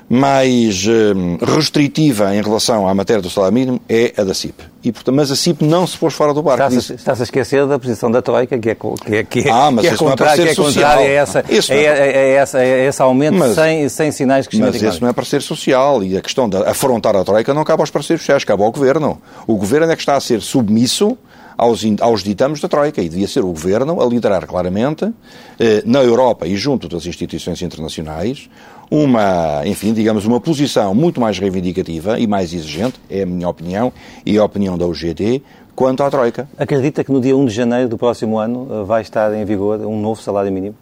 mais 0.09 0.87
hum, 0.87 1.37
restritiva 1.39 2.35
em 2.35 2.41
relação 2.41 2.87
à 2.87 2.95
matéria 2.95 3.21
do 3.21 3.29
salário 3.29 3.53
mínimo 3.53 3.79
é 3.87 4.11
a 4.17 4.23
da 4.23 4.33
CIP. 4.33 4.63
E, 4.83 4.91
portanto, 4.91 5.15
mas 5.15 5.29
a 5.29 5.35
CIP 5.35 5.63
não 5.63 5.85
se 5.85 5.97
pôs 5.97 6.13
fora 6.13 6.33
do 6.33 6.41
barco. 6.41 6.63
Está-se 6.63 6.93
está 6.93 7.13
a 7.13 7.23
esquecer 7.23 7.67
da 7.67 7.77
posição 7.77 8.09
da 8.09 8.21
Troika, 8.21 8.57
que 8.57 8.71
é, 8.71 8.75
que 8.75 9.15
é, 9.15 9.23
que 9.23 9.39
é, 9.47 9.51
ah, 9.51 9.69
mas 9.69 9.87
que 9.87 9.93
é, 9.93 9.97
contrária, 9.97 10.43
que 10.43 10.49
é 10.49 10.55
contrária 10.55 11.05
a, 11.05 11.11
essa, 11.11 11.45
isso 11.47 11.71
é, 11.71 11.83
é, 11.83 12.11
é, 12.11 12.31
essa, 12.33 12.63
é 12.63 12.87
esse 12.87 13.01
aumento 13.01 13.37
mas, 13.37 13.53
sem, 13.53 13.87
sem 13.89 14.11
sinais 14.11 14.47
crescimento 14.47 14.81
Mas 14.81 14.93
isso 14.93 15.01
não 15.01 15.09
é 15.09 15.13
parceiro 15.13 15.45
social. 15.45 16.03
E 16.03 16.17
a 16.17 16.21
questão 16.21 16.49
de 16.49 16.57
afrontar 16.57 17.15
a 17.15 17.23
Troika 17.23 17.53
não 17.53 17.63
cabe 17.63 17.81
aos 17.81 17.91
parceiros 17.91 18.21
sociais, 18.21 18.43
cabe 18.43 18.63
ao 18.63 18.71
Governo. 18.71 19.21
O 19.45 19.55
Governo 19.57 19.91
é 19.91 19.95
que 19.95 20.01
está 20.01 20.15
a 20.15 20.19
ser 20.19 20.41
submisso 20.41 21.17
aos, 21.59 21.81
aos 21.99 22.23
ditames 22.23 22.61
da 22.61 22.69
Troika 22.69 23.01
e 23.01 23.09
devia 23.09 23.27
ser 23.27 23.41
o 23.43 23.47
Governo 23.47 24.01
a 24.01 24.05
liderar 24.05 24.47
claramente, 24.47 25.11
eh, 25.59 25.83
na 25.85 26.01
Europa 26.01 26.47
e 26.47 26.55
junto 26.55 26.87
das 26.87 27.05
instituições 27.05 27.61
internacionais, 27.61 28.49
uma, 28.89 29.61
enfim, 29.65 29.93
digamos, 29.93 30.25
uma 30.25 30.39
posição 30.39 30.95
muito 30.95 31.19
mais 31.19 31.37
reivindicativa 31.37 32.17
e 32.17 32.25
mais 32.25 32.53
exigente, 32.53 32.99
é 33.09 33.23
a 33.23 33.25
minha 33.25 33.47
opinião 33.49 33.91
e 34.25 34.37
a 34.37 34.43
opinião 34.43 34.77
da 34.77 34.87
UGT, 34.87 35.43
quanto 35.75 36.01
à 36.01 36.09
Troika. 36.09 36.49
Acredita 36.57 37.03
que 37.03 37.11
no 37.11 37.19
dia 37.19 37.35
1 37.35 37.45
de 37.45 37.53
janeiro 37.53 37.89
do 37.89 37.97
próximo 37.97 38.39
ano 38.39 38.65
eh, 38.71 38.83
vai 38.85 39.01
estar 39.01 39.33
em 39.33 39.43
vigor 39.43 39.81
um 39.81 39.99
novo 39.99 40.21
salário 40.21 40.51
mínimo? 40.51 40.75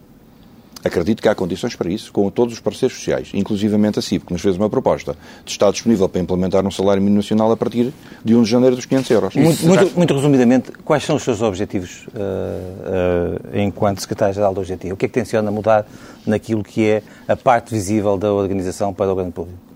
Acredito 0.88 1.22
que 1.22 1.28
há 1.28 1.36
condições 1.36 1.76
para 1.76 1.90
isso, 1.90 2.12
com 2.14 2.30
todos 2.30 2.54
os 2.54 2.60
parceiros 2.62 2.98
sociais, 2.98 3.30
inclusivamente 3.34 4.00
a 4.00 4.02
CIP, 4.02 4.26
que 4.26 4.34
nos 4.34 4.42
fez 4.42 4.56
uma 4.56 4.70
proposta 4.70 5.16
de 5.44 5.52
estar 5.52 5.70
disponível 5.70 6.08
para 6.08 6.22
implementar 6.22 6.66
um 6.66 6.72
salário 6.72 7.02
mínimo 7.02 7.18
nacional 7.18 7.52
a 7.52 7.58
partir 7.58 7.94
de 8.24 8.36
1 8.36 8.44
de 8.44 8.50
janeiro 8.50 8.76
dos 8.76 8.86
500 8.86 9.12
euros. 9.12 9.36
Muito, 9.36 9.66
muito, 9.66 9.98
muito 9.98 10.14
resumidamente, 10.14 10.72
quais 10.86 11.04
são 11.04 11.18
os 11.18 11.24
seus 11.24 11.42
objetivos 11.42 12.08
uh, 12.08 13.54
uh, 13.54 13.60
enquanto 13.60 14.00
secretário-geral 14.00 14.54
do 14.54 14.62
OGT? 14.62 14.94
O 14.94 14.98
que 14.98 15.06
é 15.06 15.10
que 15.10 15.14
tenciona 15.14 15.52
mudar 15.52 15.86
naquilo 16.26 16.64
que 16.64 16.88
é 16.88 17.04
a 17.28 17.36
parte 17.36 17.74
visível 17.74 18.18
da 18.18 18.32
organização 18.32 18.94
para 18.94 19.12
o 19.12 19.16
grande 19.16 19.32
público? 19.32 19.67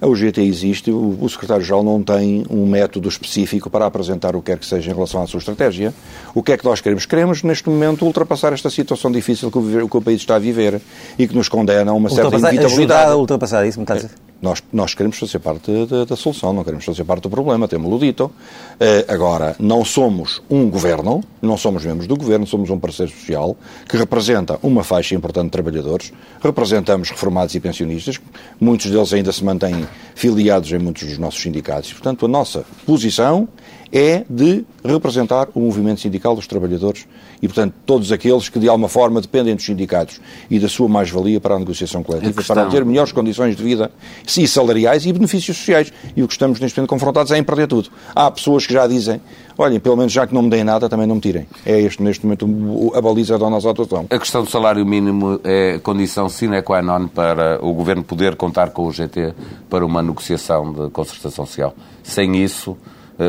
A 0.00 0.06
UGT 0.06 0.40
existe, 0.40 0.90
o, 0.90 1.18
o 1.20 1.28
secretário-geral 1.28 1.82
não 1.82 2.02
tem 2.02 2.44
um 2.48 2.66
método 2.66 3.08
específico 3.08 3.68
para 3.68 3.84
apresentar 3.84 4.34
o 4.34 4.40
que 4.40 4.50
quer 4.50 4.58
que 4.58 4.66
seja 4.66 4.90
em 4.90 4.94
relação 4.94 5.22
à 5.22 5.26
sua 5.26 5.38
estratégia. 5.38 5.92
O 6.34 6.42
que 6.42 6.52
é 6.52 6.56
que 6.56 6.64
nós 6.64 6.80
queremos? 6.80 7.04
Queremos, 7.04 7.42
neste 7.42 7.68
momento, 7.68 8.04
ultrapassar 8.06 8.52
esta 8.52 8.70
situação 8.70 9.12
difícil 9.12 9.50
que 9.50 9.58
o, 9.58 9.88
que 9.88 9.96
o 9.96 10.00
país 10.02 10.20
está 10.20 10.36
a 10.36 10.38
viver 10.38 10.80
e 11.18 11.28
que 11.28 11.34
nos 11.34 11.48
condena 11.48 11.90
a 11.90 11.94
uma 11.94 12.08
certa 12.08 12.36
inevitabilidade. 12.36 12.74
Ajudar 12.74 13.08
a 13.08 13.16
ultrapassar 13.16 13.66
isso, 13.66 13.78
me 13.78 13.84
está 13.84 13.94
a 13.94 13.96
dizer? 13.98 14.29
Nós, 14.40 14.62
nós 14.72 14.94
queremos 14.94 15.18
fazer 15.18 15.38
parte 15.38 15.70
da, 15.86 16.04
da, 16.04 16.16
solução, 16.16 16.52
não 16.52 16.64
queremos 16.64 16.84
fazer 16.84 17.04
parte 17.04 17.22
do 17.24 17.30
problema, 17.30 17.68
temos-lo 17.68 17.98
dito. 17.98 18.24
Uh, 18.24 19.04
agora, 19.06 19.54
não 19.58 19.84
somos 19.84 20.42
um 20.48 20.70
governo, 20.70 21.22
não 21.42 21.56
somos 21.56 21.84
membros 21.84 22.06
do 22.06 22.16
governo, 22.16 22.46
somos 22.46 22.70
um 22.70 22.78
parceiro 22.78 23.12
social 23.12 23.54
que 23.86 23.96
representa 23.96 24.58
uma 24.62 24.82
faixa 24.82 25.14
importante 25.14 25.46
de 25.46 25.50
trabalhadores, 25.50 26.12
representamos 26.42 27.10
reformados 27.10 27.54
e 27.54 27.60
pensionistas, 27.60 28.18
muitos 28.58 28.90
deles 28.90 29.12
ainda 29.12 29.30
se 29.30 29.44
mantêm 29.44 29.86
filiados 30.14 30.72
em 30.72 30.78
muitos 30.78 31.06
dos 31.06 31.18
nossos 31.18 31.42
sindicatos. 31.42 31.92
Portanto, 31.92 32.24
a 32.24 32.28
nossa 32.28 32.64
posição 32.86 33.46
é 33.92 34.24
de 34.28 34.64
representar 34.84 35.48
o 35.54 35.60
movimento 35.60 36.00
sindical 36.00 36.34
dos 36.34 36.46
trabalhadores 36.46 37.06
e, 37.42 37.48
portanto, 37.48 37.74
todos 37.84 38.12
aqueles 38.12 38.48
que 38.48 38.58
de 38.58 38.68
alguma 38.68 38.88
forma 38.88 39.20
dependem 39.20 39.54
dos 39.54 39.64
sindicatos 39.64 40.20
e 40.50 40.58
da 40.58 40.68
sua 40.68 40.88
mais-valia 40.88 41.40
para 41.40 41.54
a 41.54 41.58
negociação 41.58 42.02
coletiva, 42.02 42.34
questão... 42.34 42.54
para 42.54 42.66
ter 42.66 42.84
melhores 42.84 43.12
condições 43.12 43.56
de 43.56 43.62
vida 43.62 43.90
e 44.38 44.46
salariais 44.46 45.06
e 45.06 45.12
benefícios 45.12 45.56
sociais. 45.56 45.92
E 46.16 46.22
o 46.22 46.28
que 46.28 46.34
estamos 46.34 46.60
neste 46.60 46.78
momento 46.78 46.90
confrontados 46.90 47.32
é 47.32 47.38
em 47.38 47.42
perder 47.42 47.66
tudo. 47.66 47.90
Há 48.14 48.30
pessoas 48.30 48.66
que 48.66 48.72
já 48.72 48.86
dizem, 48.86 49.20
olhem, 49.58 49.80
pelo 49.80 49.96
menos 49.96 50.12
já 50.12 50.26
que 50.26 50.34
não 50.34 50.42
me 50.42 50.50
deem 50.50 50.64
nada, 50.64 50.88
também 50.88 51.06
não 51.06 51.16
me 51.16 51.20
tirem. 51.20 51.46
É 51.66 51.80
este, 51.80 52.02
neste 52.02 52.24
momento, 52.24 52.92
a 52.94 53.00
baliza 53.00 53.38
da 53.38 53.50
nossa 53.50 53.70
atuação. 53.70 54.06
A 54.10 54.18
questão 54.18 54.44
do 54.44 54.50
salário 54.50 54.84
mínimo 54.86 55.40
é 55.42 55.78
condição 55.78 56.28
sine 56.28 56.62
qua 56.62 56.82
non 56.82 57.08
para 57.08 57.58
o 57.64 57.72
Governo 57.72 58.04
poder 58.04 58.36
contar 58.36 58.70
com 58.70 58.86
o 58.86 58.92
GT 58.92 59.34
para 59.68 59.84
uma 59.84 60.02
negociação 60.02 60.72
de 60.72 60.90
concertação 60.90 61.46
social. 61.46 61.74
Sem 62.02 62.42
isso, 62.42 62.76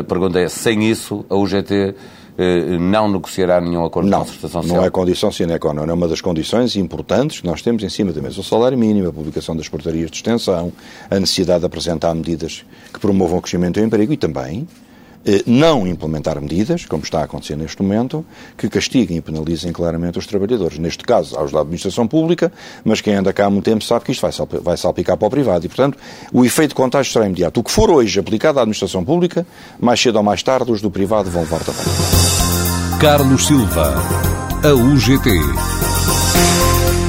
a 0.00 0.02
pergunta 0.02 0.40
é, 0.40 0.48
sem 0.48 0.90
isso, 0.90 1.24
a 1.28 1.36
UGT 1.36 1.94
eh, 2.38 2.78
não 2.78 3.10
negociará 3.10 3.60
nenhum 3.60 3.84
acordo 3.84 4.08
não, 4.08 4.20
de 4.20 4.24
concertação 4.26 4.62
social? 4.62 4.80
Não 4.80 4.86
é 4.86 4.90
condição 4.90 5.30
sine 5.30 5.58
qua 5.58 5.74
non, 5.74 5.84
é 5.84 5.92
uma 5.92 6.08
das 6.08 6.20
condições 6.20 6.76
importantes 6.76 7.40
que 7.40 7.46
nós 7.46 7.60
temos 7.60 7.82
em 7.82 7.90
cima 7.90 8.12
da 8.12 8.22
mesa. 8.22 8.40
O 8.40 8.44
salário 8.44 8.78
mínimo, 8.78 9.08
a 9.08 9.12
publicação 9.12 9.54
das 9.54 9.68
portarias 9.68 10.10
de 10.10 10.16
extensão, 10.16 10.72
a 11.10 11.20
necessidade 11.20 11.60
de 11.60 11.66
apresentar 11.66 12.14
medidas 12.14 12.64
que 12.92 12.98
promovam 12.98 13.38
o 13.38 13.42
crescimento 13.42 13.78
e 13.78 13.82
o 13.82 13.84
emprego 13.84 14.12
e 14.12 14.16
também 14.16 14.66
não 15.46 15.86
implementar 15.86 16.40
medidas, 16.40 16.84
como 16.84 17.02
está 17.02 17.20
a 17.20 17.24
acontecer 17.24 17.56
neste 17.56 17.80
momento, 17.82 18.24
que 18.56 18.68
castiguem 18.68 19.18
e 19.18 19.20
penalizem 19.20 19.72
claramente 19.72 20.18
os 20.18 20.26
trabalhadores. 20.26 20.78
Neste 20.78 21.04
caso, 21.04 21.36
aos 21.36 21.52
da 21.52 21.60
administração 21.60 22.08
pública, 22.08 22.52
mas 22.84 23.00
quem 23.00 23.14
anda 23.14 23.32
cá 23.32 23.46
há 23.46 23.50
muito 23.50 23.64
tempo 23.64 23.84
sabe 23.84 24.04
que 24.04 24.12
isto 24.12 24.26
vai 24.62 24.76
salpicar 24.76 25.16
para 25.16 25.28
o 25.28 25.30
privado. 25.30 25.64
E, 25.64 25.68
portanto, 25.68 25.96
o 26.32 26.44
efeito 26.44 26.70
de 26.70 26.74
contágio 26.74 27.12
será 27.12 27.26
imediato. 27.26 27.60
O 27.60 27.64
que 27.64 27.70
for 27.70 27.90
hoje 27.90 28.18
aplicado 28.18 28.58
à 28.58 28.62
administração 28.62 29.04
pública, 29.04 29.46
mais 29.80 30.00
cedo 30.00 30.16
ou 30.16 30.22
mais 30.22 30.42
tarde, 30.42 30.72
os 30.72 30.80
do 30.80 30.90
privado 30.90 31.30
vão 31.30 31.42
levar 31.42 31.60
também. 31.60 31.84
Carlos 33.00 33.46
Silva, 33.46 33.94
a 34.64 34.72
UGT. 34.72 35.30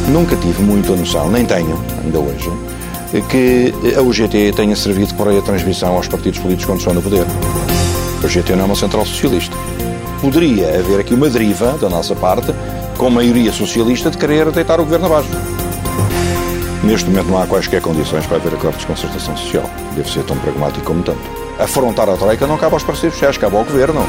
Nunca 0.10 0.36
tive 0.36 0.62
muita 0.62 0.96
noção, 0.96 1.32
nem 1.32 1.46
tenho, 1.46 1.82
ainda 2.04 2.20
hoje, 2.20 2.52
que 3.30 3.74
a 3.96 4.02
UGT 4.02 4.54
tenha 4.56 4.76
servido 4.76 5.14
correia 5.14 5.40
de 5.40 5.46
transmissão 5.46 5.96
aos 5.96 6.08
partidos 6.08 6.40
políticos 6.40 6.66
quando 6.66 6.80
estão 6.80 6.94
no 6.94 7.02
poder. 7.02 7.26
A 8.24 8.28
GT 8.28 8.56
não 8.56 8.64
é 8.64 8.66
uma 8.66 8.76
central 8.76 9.06
socialista. 9.06 9.56
Poderia 10.22 10.80
haver 10.80 11.02
aqui 11.02 11.14
uma 11.14 11.30
deriva 11.30 11.78
da 11.78 11.90
nossa 11.90 12.16
parte, 12.16 12.54
com 12.98 13.10
maioria 13.10 13.52
socialista, 13.52 14.10
de 14.10 14.18
querer 14.18 14.50
deitar 14.50 14.80
o 14.80 14.86
governo 14.86 15.08
abaixo. 15.08 15.30
Neste 16.86 17.10
momento 17.10 17.28
não 17.28 17.42
há 17.42 17.46
quaisquer 17.46 17.82
condições 17.82 18.26
para 18.26 18.38
haver 18.38 18.54
acordo 18.54 18.78
de 18.78 18.86
concertação 18.86 19.36
social. 19.36 19.70
Deve 19.96 20.10
ser 20.10 20.24
tão 20.24 20.38
pragmático 20.38 20.86
como 20.86 21.04
tanto. 21.04 21.20
Afrontar 21.60 22.08
a 22.10 22.16
Troika 22.16 22.48
não 22.48 22.58
cabe 22.58 22.74
aos 22.76 22.84
parceiros 22.84 23.16
sociais, 23.16 23.38
cabe 23.38 23.58
ao 23.58 23.66
governo. 23.66 24.02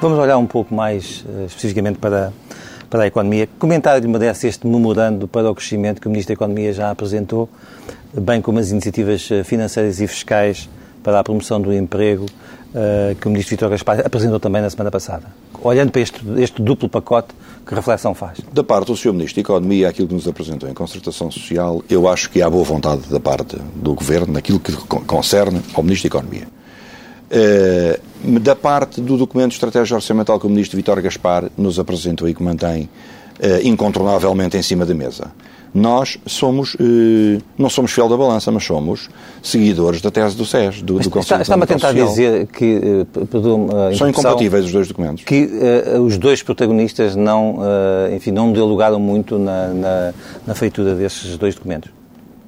Vamos 0.00 0.18
olhar 0.18 0.38
um 0.38 0.46
pouco 0.46 0.74
mais 0.74 1.26
uh, 1.28 1.44
especificamente 1.44 1.98
para, 1.98 2.32
para 2.90 3.04
a 3.04 3.06
economia. 3.06 3.48
Comentário 3.58 4.06
merece 4.08 4.48
este 4.48 4.66
memorando 4.66 5.28
para 5.28 5.48
o 5.48 5.54
crescimento 5.54 6.00
que 6.00 6.08
o 6.08 6.10
Ministro 6.10 6.34
da 6.34 6.38
Economia 6.38 6.72
já 6.72 6.90
apresentou 6.90 7.48
bem 8.12 8.42
como 8.42 8.58
as 8.58 8.70
iniciativas 8.70 9.30
eh, 9.30 9.44
financeiras 9.44 10.00
e 10.00 10.06
fiscais 10.08 10.68
para 11.02 11.20
a 11.20 11.24
promoção 11.24 11.60
do 11.60 11.72
emprego 11.72 12.26
uh, 12.26 13.14
que 13.14 13.26
o 13.26 13.30
Ministro 13.30 13.56
Vitor 13.56 13.70
Gaspar 13.70 14.00
apresentou 14.04 14.38
também 14.38 14.60
na 14.60 14.68
semana 14.68 14.90
passada. 14.90 15.24
Olhando 15.62 15.90
para 15.90 16.00
este, 16.00 16.20
este, 16.38 16.60
duplo 16.60 16.88
pacote, 16.88 17.28
que 17.66 17.74
reflexão 17.74 18.14
faz? 18.14 18.38
Da 18.52 18.64
parte 18.64 18.88
do 18.88 18.96
Sr. 18.96 19.12
Ministro 19.12 19.36
da 19.36 19.40
Economia, 19.40 19.88
aquilo 19.88 20.08
que 20.08 20.14
nos 20.14 20.28
apresentou 20.28 20.68
em 20.68 20.74
concertação 20.74 21.30
social, 21.30 21.82
eu 21.88 22.08
acho 22.08 22.30
que 22.30 22.42
há 22.42 22.50
boa 22.50 22.64
vontade 22.64 23.02
da 23.08 23.20
parte 23.20 23.56
do 23.74 23.94
Governo 23.94 24.34
naquilo 24.34 24.60
que 24.60 24.72
concerne 24.72 25.60
ao 25.74 25.82
Ministro 25.82 26.10
da 26.10 26.18
Economia. 26.18 26.59
Uh, 27.30 28.40
da 28.40 28.56
parte 28.56 29.00
do 29.00 29.16
documento 29.16 29.50
de 29.50 29.54
estratégia 29.54 29.94
orçamental 29.94 30.40
que 30.40 30.46
o 30.46 30.50
Ministro 30.50 30.76
Vitor 30.76 31.00
Gaspar 31.00 31.48
nos 31.56 31.78
apresentou 31.78 32.28
e 32.28 32.34
que 32.34 32.42
mantém 32.42 32.88
uh, 33.38 33.66
incontornavelmente 33.66 34.56
em 34.56 34.62
cima 34.62 34.84
da 34.84 34.92
mesa 34.92 35.30
nós 35.72 36.18
somos, 36.26 36.76
eh, 36.80 37.40
não 37.56 37.70
somos 37.70 37.92
fiel 37.92 38.08
da 38.08 38.16
balança, 38.16 38.50
mas 38.50 38.64
somos 38.64 39.08
seguidores 39.40 40.00
da 40.00 40.10
tese 40.10 40.36
do 40.36 40.44
SES, 40.44 40.82
do, 40.82 40.98
do 40.98 41.10
Conselho 41.10 41.42
Está-me 41.42 41.62
a 41.62 41.66
tentar 41.66 41.92
Social. 41.92 42.08
dizer 42.08 42.46
que, 42.48 43.06
uh, 43.14 43.96
São 43.96 44.08
incompatíveis 44.08 44.64
os 44.64 44.72
dois 44.72 44.88
documentos. 44.88 45.22
Que 45.22 45.48
os 46.04 46.18
dois 46.18 46.42
protagonistas 46.42 47.14
não, 47.14 47.60
enfim, 48.12 48.32
não 48.32 48.52
dialogaram 48.52 48.98
muito 48.98 49.38
na, 49.38 49.68
na, 49.68 50.14
na 50.44 50.54
feitura 50.56 50.96
desses 50.96 51.36
dois 51.38 51.54
documentos. 51.54 51.92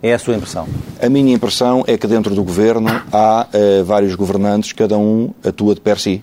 É 0.02 0.12
a 0.12 0.18
sua 0.18 0.34
impressão? 0.34 0.66
A 1.00 1.08
minha 1.08 1.32
impressão 1.32 1.84
é 1.86 1.96
que 1.96 2.08
dentro 2.08 2.34
do 2.34 2.42
governo 2.42 2.88
há 3.12 3.46
vários 3.84 4.16
governantes, 4.16 4.72
cada 4.72 4.98
um 4.98 5.30
atua 5.44 5.76
de 5.76 5.80
per 5.80 6.00
si. 6.00 6.20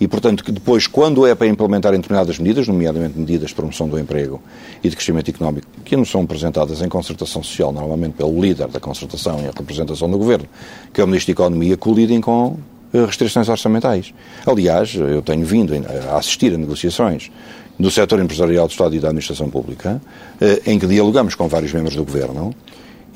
E, 0.00 0.08
portanto, 0.08 0.42
que 0.42 0.52
depois, 0.52 0.86
quando 0.86 1.26
é 1.26 1.34
para 1.34 1.46
implementar 1.46 1.92
determinadas 1.92 2.38
medidas, 2.38 2.66
nomeadamente 2.68 3.18
medidas 3.18 3.48
de 3.48 3.54
promoção 3.54 3.88
do 3.88 3.98
emprego 3.98 4.40
e 4.82 4.88
de 4.88 4.94
crescimento 4.94 5.28
económico, 5.28 5.66
que 5.84 5.96
não 5.96 6.04
são 6.04 6.22
apresentadas 6.22 6.80
em 6.80 6.88
concertação 6.88 7.42
social, 7.42 7.72
normalmente 7.72 8.12
pelo 8.12 8.40
líder 8.40 8.68
da 8.68 8.80
concertação 8.80 9.40
e 9.40 9.46
a 9.46 9.50
representação 9.50 10.08
do 10.08 10.16
Governo, 10.16 10.46
que 10.94 11.00
é 11.00 11.04
o 11.04 11.06
Ministro 11.06 11.34
da 11.34 11.42
Economia, 11.42 11.76
colidem 11.76 12.20
com 12.20 12.56
eh, 12.94 13.04
restrições 13.04 13.48
orçamentais. 13.48 14.14
Aliás, 14.46 14.94
eu 14.94 15.20
tenho 15.20 15.44
vindo 15.44 15.74
a 16.10 16.16
assistir 16.16 16.54
a 16.54 16.56
negociações 16.56 17.30
do 17.78 17.90
setor 17.90 18.20
empresarial 18.20 18.68
do 18.68 18.70
Estado 18.70 18.94
e 18.94 19.00
da 19.00 19.08
Administração 19.08 19.50
Pública, 19.50 20.00
eh, 20.40 20.62
em 20.64 20.78
que 20.78 20.86
dialogamos 20.86 21.34
com 21.34 21.48
vários 21.48 21.72
membros 21.72 21.96
do 21.96 22.04
Governo 22.04 22.54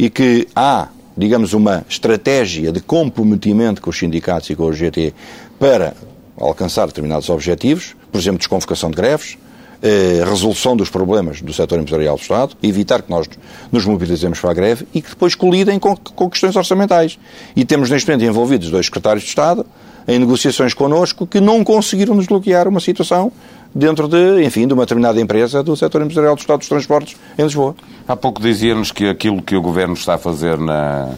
e 0.02 0.10
que 0.10 0.48
há, 0.56 0.88
digamos, 1.16 1.52
uma 1.52 1.86
estratégia 1.88 2.72
de 2.72 2.80
comprometimento 2.80 3.80
com 3.80 3.88
os 3.88 3.96
sindicatos 3.96 4.50
e 4.50 4.56
com 4.56 4.64
o 4.64 4.72
GT 4.72 5.14
para 5.60 5.94
alcançar 6.36 6.86
determinados 6.88 7.30
objetivos, 7.30 7.94
por 8.10 8.18
exemplo, 8.20 8.38
desconvocação 8.38 8.90
de 8.90 8.96
greves, 8.96 9.38
eh, 9.80 10.24
resolução 10.28 10.76
dos 10.76 10.90
problemas 10.90 11.40
do 11.40 11.52
setor 11.52 11.78
empresarial 11.78 12.16
do 12.16 12.20
Estado, 12.20 12.56
evitar 12.64 13.00
que 13.00 13.10
nós 13.12 13.28
nos 13.70 13.86
mobilizemos 13.86 14.40
para 14.40 14.50
a 14.50 14.54
greve 14.54 14.88
e 14.92 15.00
que 15.00 15.10
depois 15.10 15.36
colidem 15.36 15.78
com, 15.78 15.94
com 15.94 16.28
questões 16.28 16.56
orçamentais. 16.56 17.16
E 17.54 17.64
temos 17.64 17.88
neste 17.88 18.10
momento 18.10 18.28
envolvidos 18.28 18.72
dois 18.72 18.86
secretários 18.86 19.22
de 19.22 19.28
Estado 19.28 19.64
em 20.08 20.18
negociações 20.18 20.74
connosco 20.74 21.28
que 21.28 21.40
não 21.40 21.62
conseguiram 21.62 22.16
desbloquear 22.16 22.66
uma 22.66 22.80
situação 22.80 23.30
dentro 23.74 24.08
de, 24.08 24.44
enfim, 24.44 24.66
de 24.66 24.74
uma 24.74 24.84
determinada 24.84 25.20
empresa 25.20 25.62
do 25.62 25.76
setor 25.76 26.02
empresarial 26.02 26.34
do 26.34 26.40
Estado 26.40 26.58
dos 26.58 26.68
Transportes 26.68 27.16
em 27.38 27.42
Lisboa. 27.42 27.74
Há 28.06 28.16
pouco 28.16 28.40
dizia-nos 28.40 28.92
que 28.92 29.08
aquilo 29.08 29.42
que 29.42 29.56
o 29.56 29.62
Governo 29.62 29.94
está 29.94 30.14
a 30.14 30.18
fazer 30.18 30.58
na, 30.58 31.10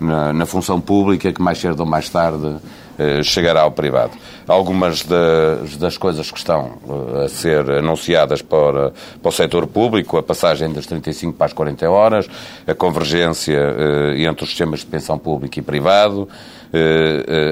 na, 0.00 0.32
na 0.32 0.46
função 0.46 0.80
pública, 0.80 1.32
que 1.32 1.40
mais 1.40 1.58
cedo 1.58 1.80
ou 1.80 1.86
mais 1.86 2.08
tarde 2.08 2.56
eh, 2.98 3.22
chegará 3.22 3.62
ao 3.62 3.70
privado. 3.70 4.12
Algumas 4.46 5.02
das, 5.02 5.76
das 5.76 5.96
coisas 5.96 6.30
que 6.30 6.36
estão 6.36 6.72
eh, 6.88 7.24
a 7.24 7.28
ser 7.28 7.70
anunciadas 7.70 8.42
para, 8.42 8.92
para 9.20 9.28
o 9.28 9.32
setor 9.32 9.66
público, 9.66 10.18
a 10.18 10.22
passagem 10.22 10.70
das 10.70 10.84
35 10.84 11.32
para 11.32 11.46
as 11.46 11.52
40 11.54 11.88
horas, 11.88 12.28
a 12.66 12.74
convergência 12.74 13.58
eh, 13.58 14.22
entre 14.24 14.44
os 14.44 14.50
sistemas 14.50 14.80
de 14.80 14.86
pensão 14.86 15.18
público 15.18 15.58
e 15.58 15.62
privado, 15.62 16.28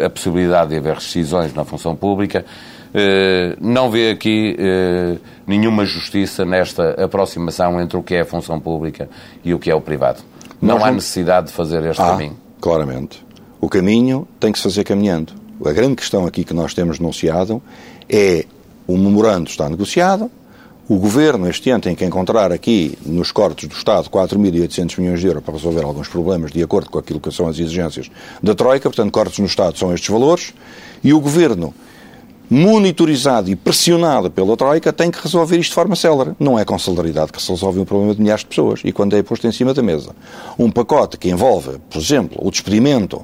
a 0.03 0.09
possibilidade 0.09 0.71
de 0.71 0.77
haver 0.79 0.95
rescisões 0.95 1.53
na 1.53 1.63
função 1.63 1.95
pública, 1.95 2.43
não 3.61 3.91
vê 3.91 4.11
aqui 4.11 4.57
nenhuma 5.47 5.85
justiça 5.85 6.45
nesta 6.45 7.03
aproximação 7.03 7.81
entre 7.81 7.97
o 7.97 8.03
que 8.03 8.15
é 8.15 8.21
a 8.21 8.25
função 8.25 8.59
pública 8.59 9.09
e 9.45 9.55
o 9.55 9.59
que 9.59 9.71
é 9.71 9.75
o 9.75 9.81
privado. 9.81 10.21
Não 10.61 10.85
há 10.85 10.91
necessidade 10.91 11.49
de 11.49 11.53
fazer 11.53 11.85
este 11.85 12.03
ah, 12.03 12.09
caminho. 12.09 12.37
Claramente. 12.61 13.25
O 13.61 13.69
caminho 13.69 14.29
tem 14.39 14.53
que 14.53 14.59
se 14.59 14.65
fazer 14.65 14.85
caminhando. 14.85 15.33
A 15.65 15.73
grande 15.73 15.97
questão 15.97 16.27
aqui 16.27 16.45
que 16.45 16.55
nós 16.55 16.75
temos 16.75 16.99
denunciado 16.99 17.63
é 18.09 18.45
o 18.87 18.97
memorando 18.97 19.49
está 19.49 19.69
negociado, 19.69 20.31
o 20.89 20.97
Governo 20.97 21.49
este 21.49 21.71
ano 21.71 21.81
tem 21.81 21.95
que 21.95 22.05
encontrar 22.05 22.51
aqui, 22.51 22.99
nos 23.07 23.31
cortes 23.31 23.69
do 23.69 23.75
Estado, 23.77 24.11
4.800 24.11 24.99
milhões 24.99 25.21
de 25.21 25.29
euros 25.29 25.45
para 25.45 25.55
resolver 25.55 25.85
alguns 25.85 26.09
problemas 26.09 26.51
de 26.51 26.61
acordo 26.61 26.91
com 26.91 26.99
aquilo 26.99 27.21
que 27.21 27.31
são 27.31 27.47
as 27.47 27.61
exigências 27.61 28.11
da 28.43 28.57
Troika, 28.57 28.89
portanto, 28.89 29.13
cortes 29.13 29.39
no 29.39 29.47
Estado 29.47 29.79
são 29.79 29.95
estes 29.95 30.11
valores, 30.11 30.53
e 31.05 31.15
o 31.15 31.21
Governo, 31.21 31.73
monitorizado 32.51 33.49
e 33.49 33.55
pressionado 33.55 34.29
pela 34.31 34.57
Troika, 34.57 34.93
tem 34.93 35.11
que 35.11 35.23
resolver 35.23 35.57
isto 35.57 35.71
de 35.71 35.75
forma 35.75 35.95
célere. 35.95 36.33
Não 36.39 36.59
é 36.59 36.65
com 36.65 36.77
celeridade 36.79 37.33
que 37.33 37.41
se 37.41 37.49
resolve 37.51 37.79
um 37.79 37.85
problema 37.85 38.13
de 38.13 38.21
milhares 38.21 38.41
de 38.41 38.49
pessoas. 38.49 38.81
E 38.85 38.91
quando 38.91 39.17
é 39.17 39.23
posto 39.23 39.47
em 39.47 39.53
cima 39.53 39.73
da 39.73 39.83
mesa 39.83 40.11
um 40.59 40.71
pacote 40.71 41.17
que 41.17 41.31
envolve, 41.31 41.79
por 41.89 41.99
exemplo, 42.01 42.39
o 42.43 42.51
despedimento 42.51 43.23